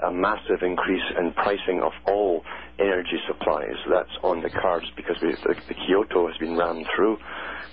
a 0.03 0.11
massive 0.11 0.63
increase 0.63 1.03
in 1.17 1.33
pricing 1.33 1.81
of 1.81 1.91
all 2.07 2.43
energy 2.79 3.19
supplies. 3.27 3.75
That's 3.89 4.17
on 4.23 4.41
the 4.41 4.49
cards 4.49 4.85
because 4.95 5.17
we, 5.21 5.31
the, 5.31 5.55
the 5.67 5.73
Kyoto 5.73 6.27
has 6.27 6.37
been 6.37 6.57
rammed 6.57 6.87
through 6.95 7.17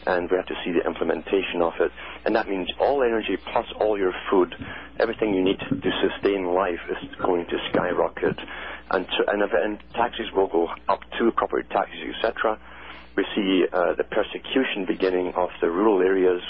and 0.07 0.31
we 0.31 0.37
have 0.37 0.47
to 0.47 0.55
see 0.65 0.73
the 0.73 0.85
implementation 0.87 1.61
of 1.63 1.73
it. 1.81 1.93
And 2.25 2.35
that 2.37 2.49
means 2.49 2.69
all 2.81 3.03
energy 3.03 3.37
plus 3.53 3.67
all 3.81 3.99
your 3.99 4.13
food, 4.31 4.55
everything 4.99 5.35
you 5.35 5.43
need 5.43 5.59
to 5.59 5.91
sustain 6.01 6.47
life 6.47 6.81
is 6.91 7.15
going 7.23 7.47
to 7.47 7.57
skyrocket. 7.71 8.39
And, 8.91 9.07
to, 9.07 9.31
and, 9.33 9.43
and 9.43 9.79
taxes 9.95 10.27
will 10.35 10.49
go 10.49 10.69
up 10.89 11.01
to 11.19 11.31
property 11.33 11.69
taxes, 11.71 12.15
etc. 12.17 12.59
We 13.19 13.27
see 13.35 13.65
uh, 13.73 13.95
the 13.95 14.05
persecution 14.05 14.85
beginning 14.87 15.33
of 15.35 15.49
the 15.61 15.69
rural 15.69 16.03
areas 16.03 16.41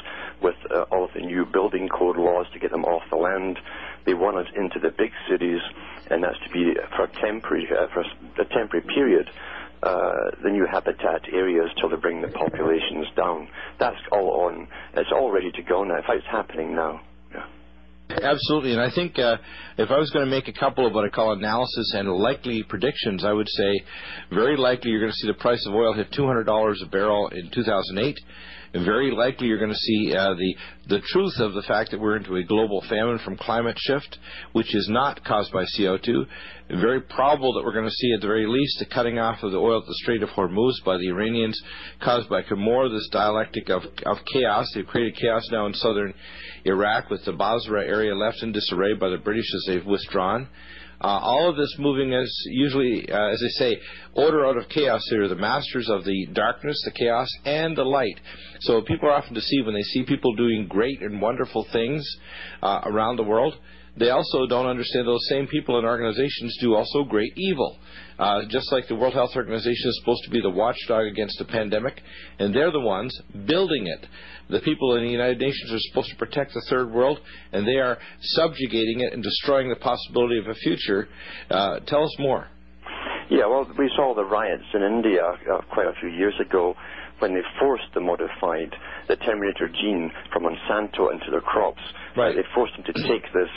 with 0.42 0.56
uh, 0.70 0.82
all 0.92 1.02
of 1.02 1.10
the 1.14 1.22
new 1.22 1.46
building 1.46 1.88
code 1.88 2.18
laws 2.18 2.44
to 2.52 2.58
get 2.58 2.70
them 2.70 2.84
off 2.84 3.04
the 3.08 3.16
land. 3.16 3.58
They 4.04 4.12
want 4.12 4.36
us 4.36 4.48
into 4.54 4.78
the 4.78 4.90
big 4.90 5.12
cities, 5.30 5.62
and 6.10 6.22
that's 6.22 6.38
to 6.44 6.50
be 6.50 6.74
for 6.94 7.04
a 7.04 7.08
temporary, 7.22 7.66
uh, 7.72 7.86
for 7.94 8.02
a 8.02 8.44
temporary 8.44 8.84
period 8.84 9.30
uh, 9.82 10.30
the 10.42 10.50
new 10.50 10.66
habitat 10.66 11.22
areas 11.32 11.70
till 11.80 11.88
they 11.88 11.96
bring 11.96 12.20
the 12.20 12.28
populations 12.28 13.06
down. 13.16 13.48
That's 13.78 13.96
all 14.12 14.44
on. 14.44 14.68
It's 14.92 15.10
all 15.10 15.30
ready 15.30 15.50
to 15.52 15.62
go 15.62 15.84
now. 15.84 15.96
In 15.96 16.02
fact, 16.02 16.18
it's 16.18 16.26
happening 16.26 16.74
now. 16.74 17.00
Absolutely, 18.10 18.72
and 18.72 18.80
I 18.80 18.90
think 18.94 19.18
uh, 19.18 19.36
if 19.76 19.90
I 19.90 19.98
was 19.98 20.10
going 20.10 20.24
to 20.24 20.30
make 20.30 20.48
a 20.48 20.52
couple 20.52 20.86
of 20.86 20.94
what 20.94 21.04
I 21.04 21.10
call 21.10 21.32
analysis 21.32 21.92
and 21.94 22.08
likely 22.08 22.62
predictions, 22.62 23.22
I 23.22 23.32
would 23.32 23.48
say 23.48 23.82
very 24.30 24.56
likely 24.56 24.90
you're 24.90 25.00
going 25.00 25.12
to 25.12 25.16
see 25.16 25.28
the 25.28 25.34
price 25.34 25.62
of 25.66 25.74
oil 25.74 25.92
hit 25.92 26.10
$200 26.12 26.82
a 26.82 26.86
barrel 26.86 27.28
in 27.28 27.50
2008. 27.50 28.18
Very 28.74 29.10
likely 29.10 29.46
you're 29.46 29.58
going 29.58 29.70
to 29.70 29.76
see 29.76 30.14
uh, 30.14 30.34
the 30.34 30.54
the 30.88 31.00
truth 31.08 31.34
of 31.38 31.54
the 31.54 31.62
fact 31.62 31.90
that 31.90 32.00
we're 32.00 32.16
into 32.16 32.36
a 32.36 32.42
global 32.42 32.82
famine 32.88 33.18
from 33.24 33.36
climate 33.36 33.76
shift, 33.78 34.18
which 34.52 34.74
is 34.74 34.88
not 34.90 35.24
caused 35.24 35.52
by 35.52 35.64
CO2. 35.76 36.26
Very 36.70 37.00
probable 37.00 37.54
that 37.54 37.64
we're 37.64 37.72
going 37.72 37.88
to 37.88 37.90
see 37.90 38.12
at 38.14 38.20
the 38.20 38.26
very 38.26 38.46
least 38.46 38.78
the 38.78 38.86
cutting 38.86 39.18
off 39.18 39.42
of 39.42 39.52
the 39.52 39.58
oil 39.58 39.80
at 39.80 39.86
the 39.86 39.94
Strait 40.02 40.22
of 40.22 40.28
Hormuz 40.30 40.72
by 40.84 40.98
the 40.98 41.08
Iranians, 41.08 41.60
caused 42.02 42.28
by 42.28 42.42
more 42.56 42.86
of 42.86 42.92
this 42.92 43.08
dialectic 43.10 43.70
of 43.70 43.82
of 44.04 44.18
chaos. 44.32 44.70
They've 44.74 44.86
created 44.86 45.16
chaos 45.16 45.48
now 45.50 45.66
in 45.66 45.74
southern 45.74 46.12
Iraq 46.64 47.10
with 47.10 47.24
the 47.24 47.32
Basra 47.32 47.86
area 47.86 48.14
left 48.14 48.42
in 48.42 48.52
disarray 48.52 48.94
by 48.94 49.08
the 49.08 49.18
British 49.18 49.46
as 49.54 49.64
they've 49.66 49.86
withdrawn. 49.86 50.48
Uh, 51.00 51.06
all 51.06 51.48
of 51.48 51.56
this 51.56 51.74
moving 51.78 52.12
as 52.12 52.32
usually, 52.46 53.10
uh, 53.10 53.28
as 53.28 53.40
they 53.40 53.48
say, 53.48 53.80
order 54.14 54.46
out 54.46 54.56
of 54.56 54.68
chaos. 54.68 55.00
They're 55.10 55.28
the 55.28 55.36
masters 55.36 55.88
of 55.88 56.04
the 56.04 56.26
darkness, 56.32 56.80
the 56.84 56.90
chaos, 56.90 57.28
and 57.44 57.76
the 57.76 57.84
light. 57.84 58.18
So 58.60 58.82
people 58.82 59.08
are 59.08 59.14
often 59.14 59.34
deceived 59.34 59.66
when 59.66 59.74
they 59.74 59.82
see 59.82 60.02
people 60.02 60.34
doing 60.34 60.66
great 60.68 61.00
and 61.00 61.20
wonderful 61.20 61.66
things 61.72 62.04
uh, 62.62 62.80
around 62.84 63.16
the 63.16 63.22
world. 63.22 63.54
They 63.98 64.10
also 64.10 64.46
don't 64.46 64.66
understand 64.66 65.06
those 65.06 65.26
same 65.28 65.46
people 65.46 65.78
and 65.78 65.86
organizations 65.86 66.56
do 66.60 66.74
also 66.74 67.04
great 67.04 67.32
evil. 67.36 67.78
Uh, 68.18 68.42
just 68.48 68.70
like 68.72 68.88
the 68.88 68.94
World 68.94 69.14
Health 69.14 69.36
Organization 69.36 69.88
is 69.88 70.00
supposed 70.00 70.24
to 70.24 70.30
be 70.30 70.40
the 70.40 70.50
watchdog 70.50 71.06
against 71.06 71.38
the 71.38 71.44
pandemic, 71.44 72.00
and 72.38 72.54
they're 72.54 72.72
the 72.72 72.80
ones 72.80 73.16
building 73.46 73.86
it. 73.86 74.06
The 74.50 74.60
people 74.60 74.96
in 74.96 75.04
the 75.04 75.10
United 75.10 75.38
Nations 75.38 75.72
are 75.72 75.78
supposed 75.90 76.10
to 76.10 76.16
protect 76.16 76.54
the 76.54 76.64
third 76.68 76.90
world, 76.90 77.20
and 77.52 77.66
they 77.66 77.76
are 77.76 77.98
subjugating 78.20 79.00
it 79.00 79.12
and 79.12 79.22
destroying 79.22 79.68
the 79.68 79.76
possibility 79.76 80.38
of 80.38 80.48
a 80.48 80.54
future. 80.54 81.08
Uh, 81.50 81.80
tell 81.86 82.04
us 82.04 82.16
more. 82.18 82.48
Yeah, 83.30 83.46
well, 83.46 83.70
we 83.78 83.90
saw 83.94 84.14
the 84.14 84.24
riots 84.24 84.64
in 84.74 84.82
India 84.82 85.22
uh, 85.22 85.60
quite 85.72 85.86
a 85.86 85.92
few 86.00 86.08
years 86.08 86.34
ago 86.40 86.74
when 87.18 87.34
they 87.34 87.42
forced 87.58 87.84
the 87.94 88.00
modified, 88.00 88.74
the 89.08 89.16
Terminator 89.16 89.68
gene 89.68 90.10
from 90.32 90.44
Monsanto 90.44 91.12
into 91.12 91.30
their 91.30 91.40
crops. 91.40 91.82
Right. 92.16 92.34
They 92.34 92.44
forced 92.54 92.74
them 92.76 92.84
to 92.84 92.92
take 93.08 93.24
this, 93.32 93.52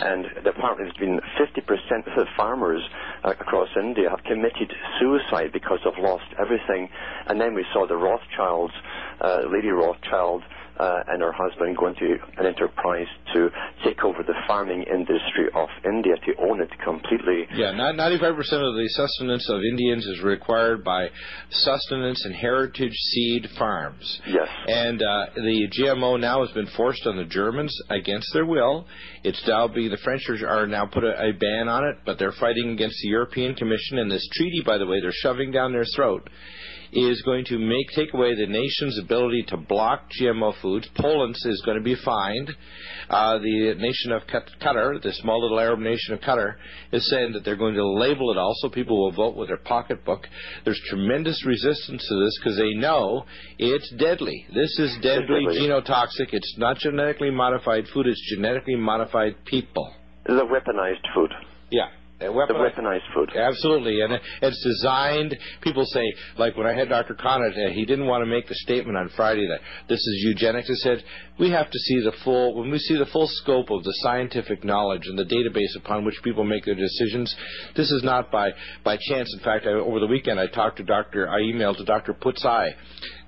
and 0.00 0.26
apparently 0.46 0.84
there's 0.84 1.00
been 1.00 1.20
50% 1.40 2.06
of 2.06 2.14
the 2.16 2.26
farmers 2.36 2.82
uh, 3.24 3.30
across 3.30 3.68
India 3.80 4.10
have 4.10 4.22
committed 4.24 4.72
suicide 5.00 5.50
because 5.52 5.78
they've 5.84 6.04
lost 6.04 6.24
everything. 6.40 6.88
And 7.26 7.40
then 7.40 7.54
we 7.54 7.64
saw 7.72 7.86
the 7.86 7.96
Rothschilds, 7.96 8.74
uh, 9.20 9.42
Lady 9.50 9.68
Rothschild, 9.68 10.42
uh, 10.78 11.00
and 11.08 11.22
her 11.22 11.32
husband 11.32 11.76
going 11.76 11.94
to 11.94 12.16
an 12.38 12.46
enterprise 12.46 13.06
to 13.32 13.48
take 13.84 14.02
over 14.04 14.22
the 14.26 14.34
farming 14.46 14.82
industry 14.82 15.46
of 15.54 15.68
India 15.84 16.14
to 16.26 16.32
own 16.42 16.60
it 16.60 16.70
completely. 16.82 17.46
Yeah, 17.54 17.72
95% 17.72 18.32
of 18.38 18.74
the 18.74 18.88
sustenance 18.88 19.48
of 19.48 19.60
Indians 19.62 20.04
is 20.06 20.20
required 20.22 20.82
by 20.82 21.08
sustenance 21.50 22.24
and 22.24 22.34
heritage 22.34 22.92
seed 22.92 23.48
farms. 23.56 24.20
Yes. 24.26 24.48
And 24.66 25.00
uh, 25.00 25.26
the 25.36 25.68
GMO 25.78 26.18
now 26.18 26.44
has 26.44 26.52
been 26.54 26.68
forced 26.76 27.06
on 27.06 27.16
the 27.16 27.24
Germans 27.24 27.74
against 27.94 28.32
their 28.32 28.46
will. 28.46 28.86
It's 29.22 29.42
now 29.46 29.68
being 29.68 29.90
the 29.90 29.96
French 29.98 30.28
are- 30.28 30.48
are 30.48 30.66
now 30.66 30.86
put 30.86 31.04
a, 31.04 31.28
a 31.28 31.32
ban 31.32 31.68
on 31.68 31.84
it, 31.84 31.96
but 32.04 32.18
they're 32.18 32.32
fighting 32.32 32.70
against 32.70 33.00
the 33.02 33.08
European 33.08 33.54
Commission. 33.54 33.98
And 33.98 34.10
this 34.10 34.28
treaty, 34.32 34.62
by 34.64 34.78
the 34.78 34.86
way, 34.86 35.00
they're 35.00 35.12
shoving 35.12 35.50
down 35.50 35.72
their 35.72 35.86
throat 35.96 36.28
is 36.94 37.22
going 37.22 37.44
to 37.46 37.58
make 37.58 37.88
take 37.94 38.14
away 38.14 38.34
the 38.34 38.46
nation's 38.46 38.98
ability 38.98 39.44
to 39.48 39.56
block 39.56 40.08
GMO 40.20 40.54
foods. 40.62 40.88
Poland 40.96 41.34
is 41.44 41.62
going 41.64 41.76
to 41.76 41.82
be 41.82 41.96
fined. 42.04 42.50
Uh, 43.10 43.38
the 43.38 43.74
nation 43.76 44.12
of 44.12 44.22
Qatar, 44.26 45.02
the 45.02 45.12
small 45.14 45.42
little 45.42 45.58
Arab 45.58 45.80
nation 45.80 46.14
of 46.14 46.20
Qatar, 46.20 46.54
is 46.92 47.08
saying 47.10 47.32
that 47.32 47.44
they're 47.44 47.56
going 47.56 47.74
to 47.74 47.86
label 47.86 48.30
it 48.30 48.38
all 48.38 48.54
so 48.58 48.68
people 48.68 49.02
will 49.02 49.12
vote 49.12 49.36
with 49.36 49.48
their 49.48 49.58
pocketbook. 49.58 50.26
There's 50.64 50.80
tremendous 50.88 51.44
resistance 51.44 52.06
to 52.08 52.24
this 52.24 52.38
because 52.38 52.56
they 52.56 52.74
know 52.74 53.24
it's 53.58 53.92
deadly. 53.98 54.46
This 54.54 54.78
is 54.78 54.96
deadly 55.02 55.44
deadly. 55.46 55.68
genotoxic. 55.68 56.32
It's 56.32 56.54
not 56.58 56.78
genetically 56.78 57.30
modified 57.30 57.84
food. 57.92 58.06
It's 58.06 58.34
genetically 58.34 58.76
modified 58.76 59.44
people. 59.44 59.92
The 60.26 60.32
weaponized 60.32 61.04
food. 61.14 61.32
Yeah. 61.70 61.88
The 62.20 62.26
weaponized- 62.26 63.12
food. 63.12 63.30
Absolutely, 63.36 64.00
and 64.00 64.18
it's 64.40 64.62
designed. 64.62 65.36
People 65.62 65.84
say, 65.84 66.04
like 66.38 66.56
when 66.56 66.66
I 66.66 66.72
had 66.72 66.88
Dr. 66.88 67.14
Conant, 67.14 67.54
uh, 67.56 67.70
he 67.70 67.84
didn't 67.84 68.06
want 68.06 68.22
to 68.22 68.26
make 68.26 68.46
the 68.48 68.54
statement 68.54 68.96
on 68.96 69.08
Friday 69.10 69.46
that 69.48 69.60
this 69.88 69.98
is 69.98 70.22
eugenics. 70.24 70.68
He 70.68 70.74
said 70.76 71.02
we 71.38 71.50
have 71.50 71.70
to 71.70 71.78
see 71.78 72.00
the 72.00 72.12
full 72.22 72.54
when 72.54 72.70
we 72.70 72.78
see 72.78 72.96
the 72.96 73.06
full 73.06 73.26
scope 73.26 73.70
of 73.70 73.82
the 73.82 73.92
scientific 74.02 74.64
knowledge 74.64 75.06
and 75.06 75.18
the 75.18 75.24
database 75.24 75.76
upon 75.76 76.04
which 76.04 76.22
people 76.22 76.44
make 76.44 76.64
their 76.64 76.76
decisions. 76.76 77.34
This 77.74 77.90
is 77.90 78.02
not 78.04 78.30
by 78.30 78.52
by 78.84 78.96
chance. 79.08 79.32
In 79.36 79.40
fact, 79.40 79.66
I, 79.66 79.70
over 79.70 79.98
the 79.98 80.06
weekend 80.06 80.38
I 80.38 80.46
talked 80.46 80.76
to 80.76 80.84
Dr. 80.84 81.28
I 81.28 81.40
emailed 81.40 81.78
to 81.78 81.84
Dr. 81.84 82.14
Pusztai, 82.14 82.74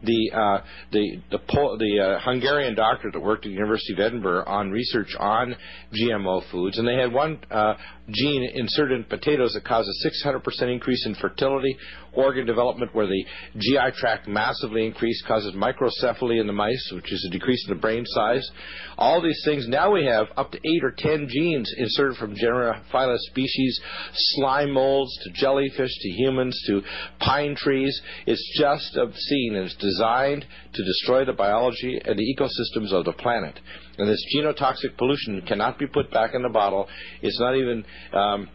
the 0.03 0.31
uh, 0.33 0.65
the 0.93 1.21
the, 1.31 1.39
Pol- 1.39 1.79
the 1.79 2.01
uh, 2.01 2.21
Hungarian 2.21 2.75
doctor 2.75 3.11
that 3.11 3.21
worked 3.21 3.47
at 3.47 3.49
the 3.49 3.55
University 3.55 3.95
of 3.95 4.01
Edinburgh 4.01 4.45
on 4.47 4.71
research 4.71 5.15
on 5.19 5.57
GMO 5.93 6.43
foods, 6.51 6.79
and 6.79 6.87
they 6.87 6.97
had 6.97 7.13
one 7.13 7.39
uh, 7.51 7.75
gene 8.11 8.51
inserted 8.55 8.99
in 8.99 9.05
potatoes 9.05 9.53
that 9.55 9.65
caused 9.65 9.89
a 9.89 10.27
600% 10.29 10.73
increase 10.73 11.05
in 11.07 11.15
fertility, 11.17 11.77
organ 12.13 12.47
development, 12.47 12.95
where 12.95 13.07
the 13.07 13.25
GI 13.57 13.99
tract 13.99 14.29
massively 14.29 14.87
increased, 14.87 15.27
causes 15.27 15.55
microcephaly 15.55 16.41
in 16.41 16.47
the 16.47 16.53
mice, 16.53 16.93
which 16.95 17.13
is 17.13 17.27
a 17.29 17.33
decrease 17.33 17.65
in 17.69 17.75
the 17.75 17.81
brain 17.81 18.05
size. 18.07 18.49
All 18.97 19.23
these 19.23 19.41
things. 19.45 19.67
Now 19.69 19.93
we 19.93 20.05
have 20.07 20.27
up 20.37 20.53
to 20.53 20.59
eight 20.59 20.85
or 20.85 20.95
ten 20.97 21.27
genes 21.29 21.73
inserted 21.77 22.17
from 22.17 22.35
genera, 22.37 22.83
phyla, 22.93 23.17
species, 23.19 23.81
slime 24.15 24.73
molds 24.73 25.13
to 25.25 25.31
jellyfish 25.33 25.91
to 26.01 26.09
humans 26.11 26.61
to 26.69 26.83
pine 27.21 27.55
trees. 27.57 28.01
It's 28.27 28.59
just 28.59 28.97
obscene, 28.97 29.55
and 29.57 29.65
it's 29.65 29.77
designed 29.87 30.45
to 30.75 30.85
destroy 30.85 31.25
the 31.25 31.33
biology 31.33 32.01
and 32.05 32.19
the 32.19 32.35
ecosystems 32.35 32.93
of 32.93 33.05
the 33.05 33.13
planet. 33.13 33.59
And 33.99 34.09
this 34.09 34.25
genotoxic 34.35 34.97
pollution 34.99 35.43
cannot 35.47 35.79
be 35.79 35.87
put 35.87 36.11
back 36.11 36.35
in 36.35 36.43
the 36.43 36.49
bottle. 36.49 36.89
It's 37.23 37.41
not 37.41 37.57
even 37.57 37.85
um, 38.13 38.49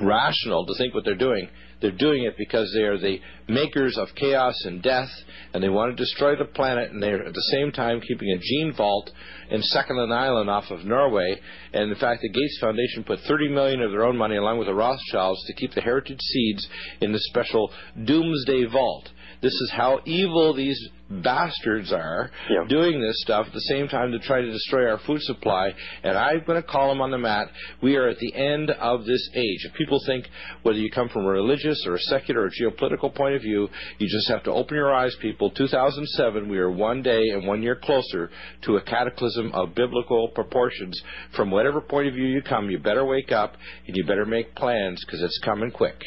rational 0.00 0.66
to 0.66 0.74
think 0.78 0.94
what 0.94 1.04
they're 1.04 1.14
doing. 1.14 1.48
They're 1.82 1.90
doing 1.90 2.22
it 2.22 2.36
because 2.38 2.72
they 2.72 2.84
are 2.84 2.96
the 2.96 3.18
makers 3.48 3.98
of 3.98 4.14
chaos 4.14 4.54
and 4.64 4.80
death, 4.80 5.10
and 5.52 5.62
they 5.62 5.68
want 5.68 5.94
to 5.94 6.00
destroy 6.00 6.36
the 6.36 6.44
planet, 6.44 6.92
and 6.92 7.02
they're 7.02 7.26
at 7.26 7.34
the 7.34 7.48
same 7.50 7.72
time 7.72 8.00
keeping 8.00 8.30
a 8.30 8.38
gene 8.38 8.72
vault 8.76 9.10
in 9.50 9.60
Second 9.62 9.98
Island 9.98 10.48
off 10.48 10.70
of 10.70 10.84
Norway. 10.84 11.40
And 11.72 11.90
in 11.90 11.98
fact, 11.98 12.22
the 12.22 12.28
Gates 12.28 12.58
Foundation 12.60 13.02
put 13.02 13.18
30 13.26 13.48
million 13.48 13.82
of 13.82 13.90
their 13.90 14.04
own 14.04 14.16
money, 14.16 14.36
along 14.36 14.58
with 14.58 14.68
the 14.68 14.74
Rothschilds, 14.74 15.44
to 15.46 15.54
keep 15.54 15.74
the 15.74 15.80
heritage 15.80 16.20
seeds 16.20 16.68
in 17.00 17.12
the 17.12 17.18
special 17.18 17.72
Doomsday 18.04 18.66
Vault. 18.66 19.08
This 19.42 19.52
is 19.52 19.72
how 19.76 20.00
evil 20.04 20.54
these 20.54 20.78
bastards 21.10 21.92
are 21.92 22.30
Yeah. 22.48 22.64
doing 22.68 23.00
this 23.00 23.20
stuff 23.22 23.48
at 23.48 23.52
the 23.52 23.60
same 23.62 23.88
time 23.88 24.12
to 24.12 24.18
try 24.20 24.40
to 24.40 24.50
destroy 24.50 24.88
our 24.88 24.98
food 24.98 25.20
supply. 25.22 25.74
And 26.04 26.16
I'm 26.16 26.44
going 26.44 26.62
to 26.62 26.66
call 26.66 26.88
them 26.88 27.00
on 27.00 27.10
the 27.10 27.18
mat. 27.18 27.48
We 27.80 27.96
are 27.96 28.06
at 28.06 28.18
the 28.18 28.32
end 28.34 28.70
of 28.70 29.04
this 29.04 29.30
age. 29.34 29.64
If 29.66 29.74
people 29.74 29.98
think 30.06 30.30
whether 30.62 30.78
you 30.78 30.90
come 30.92 31.08
from 31.08 31.26
a 31.26 31.28
religious 31.28 31.84
or 31.86 31.94
a 31.94 31.98
secular 31.98 32.42
or 32.42 32.50
geopolitical 32.50 33.12
point 33.12 33.34
of 33.34 33.42
view, 33.42 33.68
you 33.98 34.08
just 34.08 34.28
have 34.28 34.44
to 34.44 34.52
open 34.52 34.76
your 34.76 34.94
eyes, 34.94 35.14
people. 35.16 35.50
2007, 35.50 36.48
we 36.48 36.58
are 36.58 36.70
one 36.70 37.02
day 37.02 37.30
and 37.30 37.44
one 37.46 37.62
year 37.62 37.74
closer 37.74 38.30
to 38.62 38.76
a 38.76 38.80
cataclysm 38.80 39.50
of 39.52 39.74
biblical 39.74 40.28
proportions. 40.28 40.98
From 41.32 41.50
whatever 41.50 41.80
point 41.80 42.06
of 42.06 42.14
view 42.14 42.26
you 42.26 42.42
come, 42.42 42.70
you 42.70 42.78
better 42.78 43.04
wake 43.04 43.32
up 43.32 43.56
and 43.88 43.96
you 43.96 44.04
better 44.04 44.24
make 44.24 44.54
plans 44.54 45.04
because 45.04 45.20
it's 45.20 45.40
coming 45.44 45.72
quick. 45.72 46.00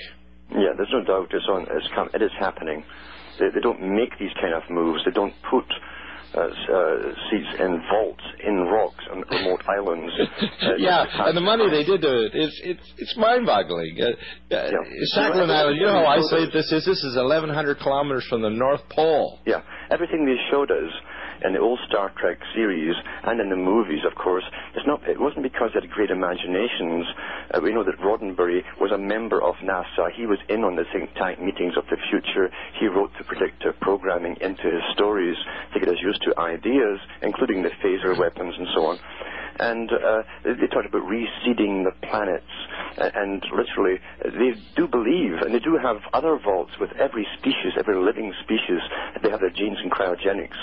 Yeah, 0.52 0.74
there's 0.78 0.90
no 0.94 1.04
doubt 1.04 1.28
it's 1.34 1.46
on. 1.50 1.64
It's 1.64 1.88
come, 1.94 2.10
it 2.14 2.22
is 2.22 2.32
happening. 2.40 2.84
They, 3.40 3.50
they 3.54 3.62
don't 3.62 3.82
make 3.96 4.18
these 4.20 4.34
kind 4.42 4.54
of 4.54 4.64
moves. 4.70 5.04
They 5.06 5.12
don't 5.12 5.34
put 5.50 5.66
uh, 6.36 6.42
uh, 6.42 7.14
seeds 7.30 7.48
in 7.60 7.82
vaults 7.90 8.24
in 8.46 8.56
rocks 8.68 9.04
on 9.12 9.24
remote 9.32 9.62
islands. 9.78 10.14
Uh, 10.66 10.76
yeah, 10.78 11.06
and 11.28 11.38
the 11.38 11.42
money 11.42 11.70
they 11.70 11.84
did 11.84 12.02
do 12.02 12.10
it, 12.26 12.32
it's 12.34 12.60
it's 12.64 12.94
it's 12.98 13.16
mind-boggling. 13.18 13.98
Uh, 14.02 14.06
uh, 14.06 14.14
Yeah. 14.50 14.72
Sakhalin 15.16 15.50
Island, 15.50 15.78
you 15.78 15.86
know 15.86 15.94
how 15.94 16.06
isolated 16.18 16.52
this 16.54 16.72
is. 16.72 16.86
This 16.86 17.04
is 17.04 17.16
1,100 17.16 17.78
kilometers 17.80 18.26
from 18.30 18.42
the 18.42 18.50
North 18.50 18.82
Pole. 18.90 19.40
Yeah, 19.46 19.62
everything 19.92 20.26
they 20.26 20.38
showed 20.50 20.72
us 20.72 20.92
in 21.44 21.54
the 21.54 21.60
old 21.60 21.80
Star 21.88 22.12
Trek 22.18 22.40
series 22.54 22.96
and 23.24 23.40
in 23.40 23.50
the 23.50 23.56
movies, 23.56 24.04
of 24.06 24.16
course, 24.16 24.44
it's 24.76 24.88
not. 24.88 25.08
It 25.08 25.20
wasn't 25.20 25.44
because 25.44 25.72
they 25.74 25.82
had 25.82 25.90
great 25.90 26.10
imaginations. 26.10 27.06
Uh, 27.52 27.60
we 27.62 27.74
know 27.74 27.84
that 27.84 28.00
Roddenberry 28.00 28.64
was 28.80 28.92
a 28.92 28.98
member 28.98 29.42
of 29.42 29.56
NASA. 29.56 30.12
He 30.14 30.26
was 30.26 30.40
in 30.50 30.64
on 30.64 30.76
the 30.76 30.86
think 30.92 31.14
tank 31.16 31.42
meetings 31.42 31.74
of 31.78 31.86
the 31.90 31.98
future. 32.10 32.50
He 32.80 32.88
wrote 32.88 33.12
the 33.18 33.24
predictive 33.24 33.80
programming 33.80 34.38
into 34.42 34.64
his 34.64 34.84
stories 34.94 35.38
to 35.74 35.80
get 35.80 35.90
us 35.90 36.02
used 36.02 36.22
to 36.24 36.40
ideas, 36.40 37.00
including 37.22 37.64
the 37.64 37.72
phaser 37.84 38.18
weapons 38.18 38.56
and 38.58 38.68
so 38.74 38.86
on. 38.86 39.00
And 39.58 39.90
uh, 39.90 40.24
they 40.44 40.68
talked 40.68 40.86
about 40.86 41.04
reseeding 41.04 41.86
the 41.86 41.94
planets, 42.08 42.44
uh, 42.98 43.10
and 43.16 43.42
literally, 43.56 44.00
they 44.22 44.60
do 44.76 44.88
believe, 44.88 45.40
and 45.42 45.54
they 45.54 45.60
do 45.60 45.78
have 45.82 45.98
other 46.14 46.38
vaults 46.38 46.74
with 46.80 46.92
every 47.00 47.26
species, 47.40 47.72
every 47.80 47.96
living 47.96 48.34
species. 48.44 48.82
They 49.24 49.30
have 49.30 49.40
their 49.40 49.50
genes 49.50 49.78
in 49.82 49.90
cryogenics, 49.90 50.60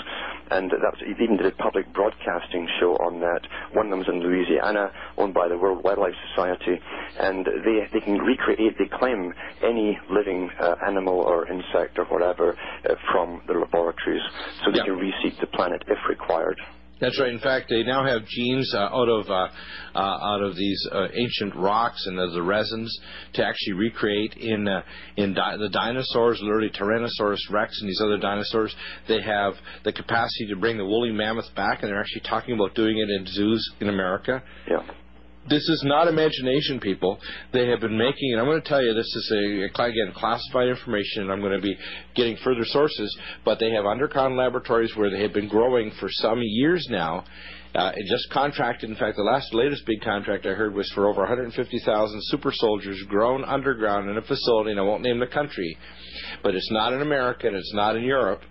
and 0.51 0.71
that's 0.71 1.01
they 1.01 1.23
even 1.23 1.37
did 1.37 1.45
a 1.47 1.51
public 1.51 1.91
broadcasting 1.93 2.67
show 2.79 2.93
on 2.97 3.19
that. 3.21 3.41
One 3.73 3.87
of 3.87 3.91
them's 3.91 4.07
in 4.07 4.21
Louisiana, 4.21 4.91
owned 5.17 5.33
by 5.33 5.47
the 5.47 5.57
World 5.57 5.83
Wildlife 5.83 6.15
Society, 6.29 6.79
and 7.19 7.45
they 7.45 7.87
they 7.91 7.99
can 8.01 8.17
recreate, 8.19 8.77
they 8.77 8.85
claim 8.97 9.33
any 9.63 9.97
living 10.09 10.49
uh, 10.59 10.75
animal 10.85 11.19
or 11.19 11.47
insect 11.47 11.97
or 11.97 12.05
whatever 12.05 12.55
uh, 12.89 12.95
from 13.11 13.41
the 13.47 13.53
laboratories, 13.53 14.21
so 14.63 14.71
they 14.71 14.77
Yeah. 14.79 14.85
can 14.85 14.95
reseed 14.99 15.39
the 15.39 15.47
planet 15.47 15.83
if 15.87 15.97
required. 16.09 16.59
That's 17.03 17.19
right. 17.19 17.33
In 17.33 17.39
fact, 17.39 17.67
they 17.69 17.83
now 17.83 18.05
have 18.05 18.25
genes 18.25 18.73
uh, 18.73 18.77
out 18.77 19.09
of 19.09 19.29
uh, 19.29 19.49
uh, 19.93 19.99
out 19.99 20.41
of 20.41 20.55
these 20.55 20.87
uh, 20.89 21.09
ancient 21.13 21.53
rocks 21.53 22.01
and 22.07 22.17
the 22.17 22.41
resins 22.41 22.97
to 23.33 23.45
actually 23.45 23.73
recreate 23.73 24.35
in 24.35 24.69
uh, 24.69 24.83
in 25.17 25.33
di- 25.33 25.57
the 25.57 25.67
dinosaurs, 25.67 26.39
literally 26.41 26.69
Tyrannosaurus 26.69 27.51
rex 27.51 27.77
and 27.81 27.89
these 27.89 27.99
other 28.01 28.17
dinosaurs. 28.17 28.73
They 29.09 29.21
have 29.21 29.55
the 29.83 29.91
capacity 29.91 30.47
to 30.51 30.55
bring 30.55 30.77
the 30.77 30.85
woolly 30.85 31.11
mammoth 31.11 31.53
back, 31.57 31.83
and 31.83 31.91
they're 31.91 31.99
actually 31.99 32.21
talking 32.21 32.55
about 32.55 32.73
doing 32.73 32.97
it 32.97 33.09
in 33.09 33.25
zoos 33.27 33.69
in 33.81 33.89
America. 33.89 34.41
Yeah. 34.71 34.87
This 35.49 35.67
is 35.67 35.83
not 35.85 36.07
imagination, 36.07 36.79
people. 36.79 37.19
They 37.51 37.67
have 37.67 37.81
been 37.81 37.97
making, 37.97 38.31
and 38.31 38.39
I'm 38.39 38.47
going 38.47 38.61
to 38.61 38.67
tell 38.67 38.81
you, 38.81 38.93
this 38.93 39.13
is 39.13 39.31
a 39.31 39.83
again 39.83 40.13
classified 40.15 40.69
information, 40.69 41.23
and 41.23 41.31
I'm 41.31 41.41
going 41.41 41.59
to 41.59 41.61
be 41.61 41.77
getting 42.15 42.37
further 42.43 42.63
sources. 42.63 43.17
But 43.43 43.59
they 43.59 43.71
have 43.71 43.85
underground 43.85 44.37
laboratories 44.37 44.95
where 44.95 45.09
they 45.09 45.21
have 45.21 45.33
been 45.33 45.49
growing 45.49 45.91
for 45.99 46.07
some 46.09 46.39
years 46.41 46.87
now. 46.89 47.25
Uh, 47.75 47.91
it 47.95 48.05
just 48.07 48.29
contracted. 48.31 48.89
In 48.89 48.95
fact, 48.95 49.17
the 49.17 49.23
last 49.23 49.53
latest 49.53 49.85
big 49.85 50.01
contract 50.01 50.45
I 50.45 50.49
heard 50.49 50.75
was 50.75 50.89
for 50.93 51.09
over 51.09 51.21
150,000 51.21 52.19
super 52.25 52.51
soldiers 52.53 53.03
grown 53.09 53.43
underground 53.43 54.09
in 54.09 54.17
a 54.17 54.21
facility, 54.21 54.71
and 54.71 54.79
I 54.79 54.83
won't 54.83 55.01
name 55.01 55.19
the 55.19 55.27
country, 55.27 55.75
but 56.43 56.55
it's 56.55 56.71
not 56.71 56.93
in 56.93 57.01
America 57.01 57.47
and 57.47 57.55
it's 57.55 57.73
not 57.73 57.95
in 57.95 58.03
Europe. 58.03 58.41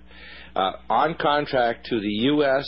Uh, 0.54 0.72
on 0.90 1.14
contract 1.14 1.86
to 1.86 2.00
the 2.00 2.08
U.S 2.08 2.66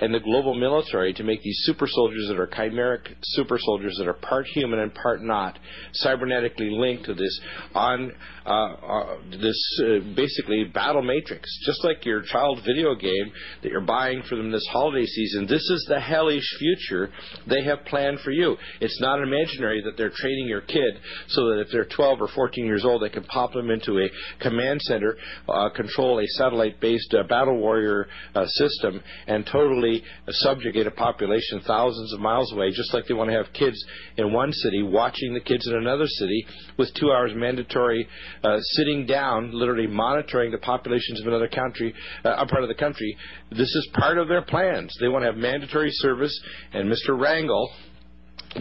and 0.00 0.14
the 0.14 0.20
global 0.20 0.54
military 0.54 1.12
to 1.14 1.24
make 1.24 1.42
these 1.42 1.58
super 1.62 1.86
soldiers 1.88 2.28
that 2.28 2.38
are 2.38 2.46
chimeric 2.46 3.14
super 3.22 3.58
soldiers 3.58 3.96
that 3.98 4.08
are 4.08 4.14
part 4.14 4.46
human 4.46 4.78
and 4.78 4.94
part 4.94 5.22
not, 5.22 5.58
cybernetically 6.04 6.70
linked 6.70 7.04
to 7.04 7.14
this 7.14 7.40
on 7.74 8.12
uh, 8.46 8.50
uh, 8.50 9.16
this 9.42 9.80
uh, 9.84 9.98
basically 10.14 10.64
battle 10.64 11.02
matrix, 11.02 11.48
just 11.66 11.84
like 11.84 12.04
your 12.04 12.22
child 12.22 12.60
video 12.64 12.94
game 12.94 13.32
that 13.62 13.70
you're 13.70 13.80
buying 13.80 14.22
for 14.28 14.36
them 14.36 14.50
this 14.50 14.66
holiday 14.72 15.04
season. 15.04 15.46
This 15.46 15.62
is 15.62 15.84
the 15.88 16.00
hellish 16.00 16.48
future 16.58 17.10
they 17.46 17.62
have 17.64 17.84
planned 17.86 18.20
for 18.20 18.30
you. 18.30 18.56
It's 18.80 19.00
not 19.00 19.22
imaginary 19.22 19.82
that 19.84 19.96
they're 19.96 20.12
training 20.14 20.46
your 20.48 20.62
kid 20.62 20.94
so 21.28 21.48
that 21.48 21.60
if 21.60 21.68
they're 21.72 21.84
12 21.84 22.22
or 22.22 22.28
14 22.28 22.64
years 22.64 22.84
old, 22.84 23.02
they 23.02 23.10
can 23.10 23.24
pop 23.24 23.52
them 23.52 23.70
into 23.70 23.98
a 23.98 24.08
command 24.40 24.80
center, 24.82 25.16
uh, 25.48 25.68
control 25.70 26.20
a 26.20 26.26
satellite-based 26.26 27.14
uh, 27.18 27.22
battle 27.24 27.58
warrior 27.58 28.06
uh, 28.34 28.46
system, 28.46 29.02
and 29.26 29.46
totally 29.46 30.02
subjugate 30.28 30.86
a 30.86 30.90
population 30.90 31.60
thousands 31.66 32.12
of 32.12 32.20
miles 32.20 32.52
away, 32.52 32.70
just 32.70 32.92
like 32.94 33.06
they 33.06 33.14
want 33.14 33.30
to 33.30 33.36
have 33.36 33.52
kids 33.52 33.82
in 34.16 34.32
one 34.32 34.52
city 34.52 34.82
watching 34.82 35.34
the 35.34 35.40
kids 35.40 35.66
in 35.66 35.74
another 35.74 36.06
city 36.06 36.46
with 36.78 36.92
two 36.94 37.10
hours 37.12 37.32
mandatory 37.34 38.06
uh, 38.44 38.58
sitting 38.60 39.06
down, 39.06 39.50
literally 39.52 39.86
monitoring 39.86 40.50
the 40.50 40.58
populations 40.58 41.20
of 41.20 41.26
another 41.26 41.48
country, 41.48 41.94
uh, 42.24 42.36
a 42.38 42.46
part 42.46 42.62
of 42.62 42.68
the 42.68 42.74
country. 42.74 43.16
This 43.50 43.74
is 43.74 43.88
part 43.94 44.18
of 44.18 44.28
their 44.28 44.42
plans. 44.42 44.94
They 45.00 45.08
want 45.08 45.22
to 45.22 45.26
have 45.26 45.36
mandatory 45.36 45.90
service, 45.92 46.38
and 46.72 46.90
Mr. 46.90 47.10
Rangel, 47.10 47.68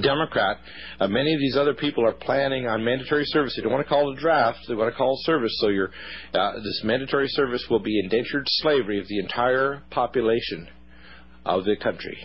Democrat, 0.02 0.58
uh, 1.00 1.08
many 1.08 1.34
of 1.34 1.40
these 1.40 1.56
other 1.58 1.74
people 1.74 2.06
are 2.06 2.14
planning 2.14 2.68
on 2.68 2.84
mandatory 2.84 3.26
service. 3.26 3.56
They 3.56 3.64
don't 3.64 3.72
want 3.72 3.86
to 3.86 3.90
call 3.90 4.12
it 4.12 4.18
a 4.18 4.22
draft; 4.22 4.60
they 4.68 4.76
want 4.76 4.92
to 4.92 4.98
call 4.98 5.14
it 5.14 5.26
service. 5.26 5.56
So 5.60 5.70
your 5.70 5.92
uh, 6.34 6.54
this 6.56 6.82
mandatory 6.84 7.28
service 7.30 7.66
will 7.70 7.80
be 7.80 8.00
indentured 8.00 8.46
slavery 8.48 9.00
of 9.00 9.08
the 9.08 9.20
entire 9.20 9.84
population 9.90 10.68
of 11.46 11.64
the 11.64 11.76
country. 11.78 12.18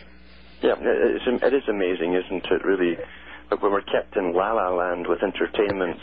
Yeah, 0.62 0.74
it's, 0.78 1.42
it 1.42 1.54
is 1.54 1.62
amazing, 1.68 2.14
isn't 2.14 2.44
it, 2.44 2.64
really? 2.64 2.96
When 3.48 3.72
we're 3.72 3.82
kept 3.82 4.16
in 4.16 4.32
la 4.32 4.52
la 4.52 4.70
land 4.70 5.06
with 5.08 5.22
entertainment 5.22 6.00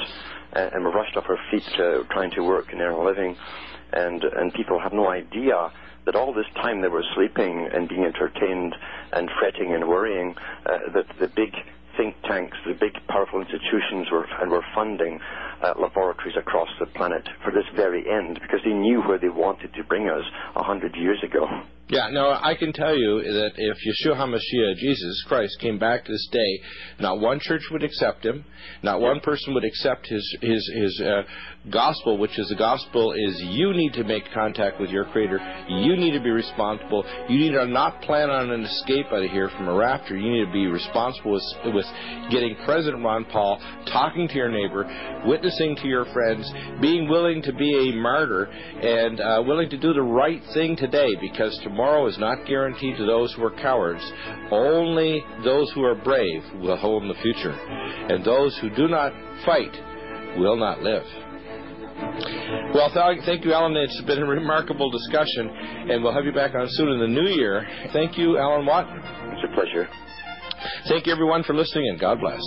and 0.53 0.84
we're 0.84 0.93
rushed 0.93 1.16
off 1.16 1.26
our 1.30 1.38
feet 1.51 1.64
uh, 1.80 2.03
trying 2.12 2.32
to 2.32 2.41
work 2.41 2.68
and 2.72 2.82
earn 2.82 2.93
a 2.93 3.03
living, 3.03 3.36
and, 3.93 4.24
and 4.24 4.53
people 4.53 4.80
have 4.80 4.93
no 4.93 5.10
idea 5.10 5.72
that 6.10 6.18
all 6.18 6.34
this 6.34 6.49
time 6.55 6.82
they 6.82 6.88
were 6.88 7.05
sleeping 7.14 7.70
and 7.72 7.88
being 7.88 8.03
entertained 8.03 8.76
and 9.14 9.30
fretting 9.39 9.76
and 9.76 9.88
worrying, 9.88 10.34
uh, 10.66 10.80
that 10.91 11.05
the 11.20 11.28
big 11.28 11.53
think 11.97 12.16
tanks, 12.24 12.57
the 12.66 12.74
big 12.74 12.93
powerful 13.07 13.39
institutions 13.39 14.10
were, 14.12 14.26
and 14.41 14.49
were 14.49 14.66
funding 14.74 15.20
uh, 15.62 15.74
laboratories 15.80 16.36
across 16.36 16.70
the 16.80 16.88
planet 16.88 17.30
for 17.43 17.51
this 17.51 17.66
very 17.76 18.10
end 18.10 18.39
because 18.41 18.60
they 18.66 18.74
knew 18.74 19.01
where 19.01 19.20
they 19.20 19.30
wanted 19.30 19.72
to 19.76 19.84
bring 19.84 20.10
us 20.10 20.24
a 20.55 20.64
hundred 20.64 20.95
years 20.95 21.22
ago. 21.24 21.45
Yeah, 21.92 22.10
no, 22.12 22.30
I 22.30 22.54
can 22.54 22.72
tell 22.72 22.96
you 22.96 23.24
that 23.24 23.54
if 23.58 23.78
Yeshua 23.78 24.16
HaMashiach, 24.16 24.76
Jesus 24.76 25.24
Christ, 25.28 25.58
came 25.60 25.80
back 25.80 26.06
this 26.06 26.30
day, 26.32 26.60
not 27.00 27.20
one 27.20 27.40
church 27.40 27.64
would 27.72 27.84
accept 27.84 28.24
him, 28.24 28.46
not 28.84 29.02
one 29.02 29.20
person 29.22 29.56
would 29.56 29.64
accept 29.64 30.06
his 30.06 30.38
his 30.40 30.72
his 30.76 31.02
uh, 31.02 31.24
gospel, 31.72 32.20
which 32.20 32.38
is 32.38 32.48
the 32.50 32.56
gospel 32.56 33.14
is 33.14 33.42
you 33.42 33.74
need 33.74 33.94
to 33.94 34.04
make 34.04 34.24
contact 34.36 34.80
with 34.80 34.92
your 34.92 35.06
Creator, 35.06 35.40
you 35.68 35.96
need 35.96 36.12
to 36.12 36.22
be 36.22 36.30
responsible, 36.30 37.04
you 37.28 37.40
need 37.40 37.54
to 37.54 37.66
not 37.66 38.04
plan 38.04 38.30
on 38.30 38.52
an 38.52 38.66
escape 38.66 39.08
out 39.08 39.24
of 39.24 39.32
here 39.32 39.50
from 39.58 39.68
a 39.68 39.74
rapture, 39.74 40.16
you 40.16 40.32
need 40.32 40.46
to 40.46 40.52
be 40.52 40.68
responsible 40.68 41.32
with, 41.32 41.74
with 41.74 41.86
getting 42.30 42.56
President 42.66 43.04
Ron 43.04 43.26
Paul, 43.26 43.60
talking 43.92 44.28
to 44.28 44.36
your 44.36 44.52
neighbor, 44.52 44.86
witnessing 45.26 45.76
to 45.78 45.88
your 45.88 46.06
friends, 46.14 46.52
being 46.82 47.10
willing 47.10 47.42
to 47.42 47.54
be 47.54 47.90
a 47.90 47.96
martyr, 47.96 48.44
and 48.46 49.20
uh, 49.20 49.42
willing 49.44 49.72
to 49.72 49.78
do 49.78 49.92
the 49.92 50.04
right 50.04 50.44
thing 50.54 50.76
today, 50.76 51.16
because 51.20 51.60
tomorrow 51.64 51.79
tomorrow 51.80 52.08
is 52.08 52.18
not 52.18 52.46
guaranteed 52.46 52.98
to 52.98 53.06
those 53.06 53.34
who 53.34 53.44
are 53.46 53.52
cowards. 53.52 54.04
Only 54.52 55.24
those 55.46 55.72
who 55.72 55.86
are 55.86 55.96
brave 55.96 56.44
will 56.56 56.76
hold 56.76 57.04
the 57.04 57.14
future. 57.22 57.54
And 57.54 58.22
those 58.26 58.58
who 58.60 58.70
do 58.76 58.90
not 58.90 59.14
fight 59.46 59.72
will 60.38 60.58
not 60.58 60.82
live. 60.82 61.06
Well, 62.76 62.92
thank 63.26 63.46
you, 63.46 63.54
Alan. 63.54 63.78
It's 63.78 64.02
been 64.02 64.22
a 64.22 64.26
remarkable 64.26 64.92
discussion, 64.92 65.50
and 65.90 66.04
we'll 66.04 66.14
have 66.14 66.26
you 66.26 66.34
back 66.34 66.54
on 66.54 66.68
soon 66.68 66.90
in 66.90 67.00
the 67.00 67.08
new 67.08 67.30
year. 67.30 67.66
Thank 67.94 68.18
you, 68.18 68.38
Alan 68.38 68.66
Watt. 68.66 68.86
It's 68.90 69.46
a 69.50 69.56
pleasure. 69.56 69.88
Thank 70.90 71.08
you, 71.08 71.14
everyone, 71.14 71.44
for 71.44 71.56
listening, 71.56 71.88
and 71.88 71.98
God 72.00 72.20
bless. 72.20 72.42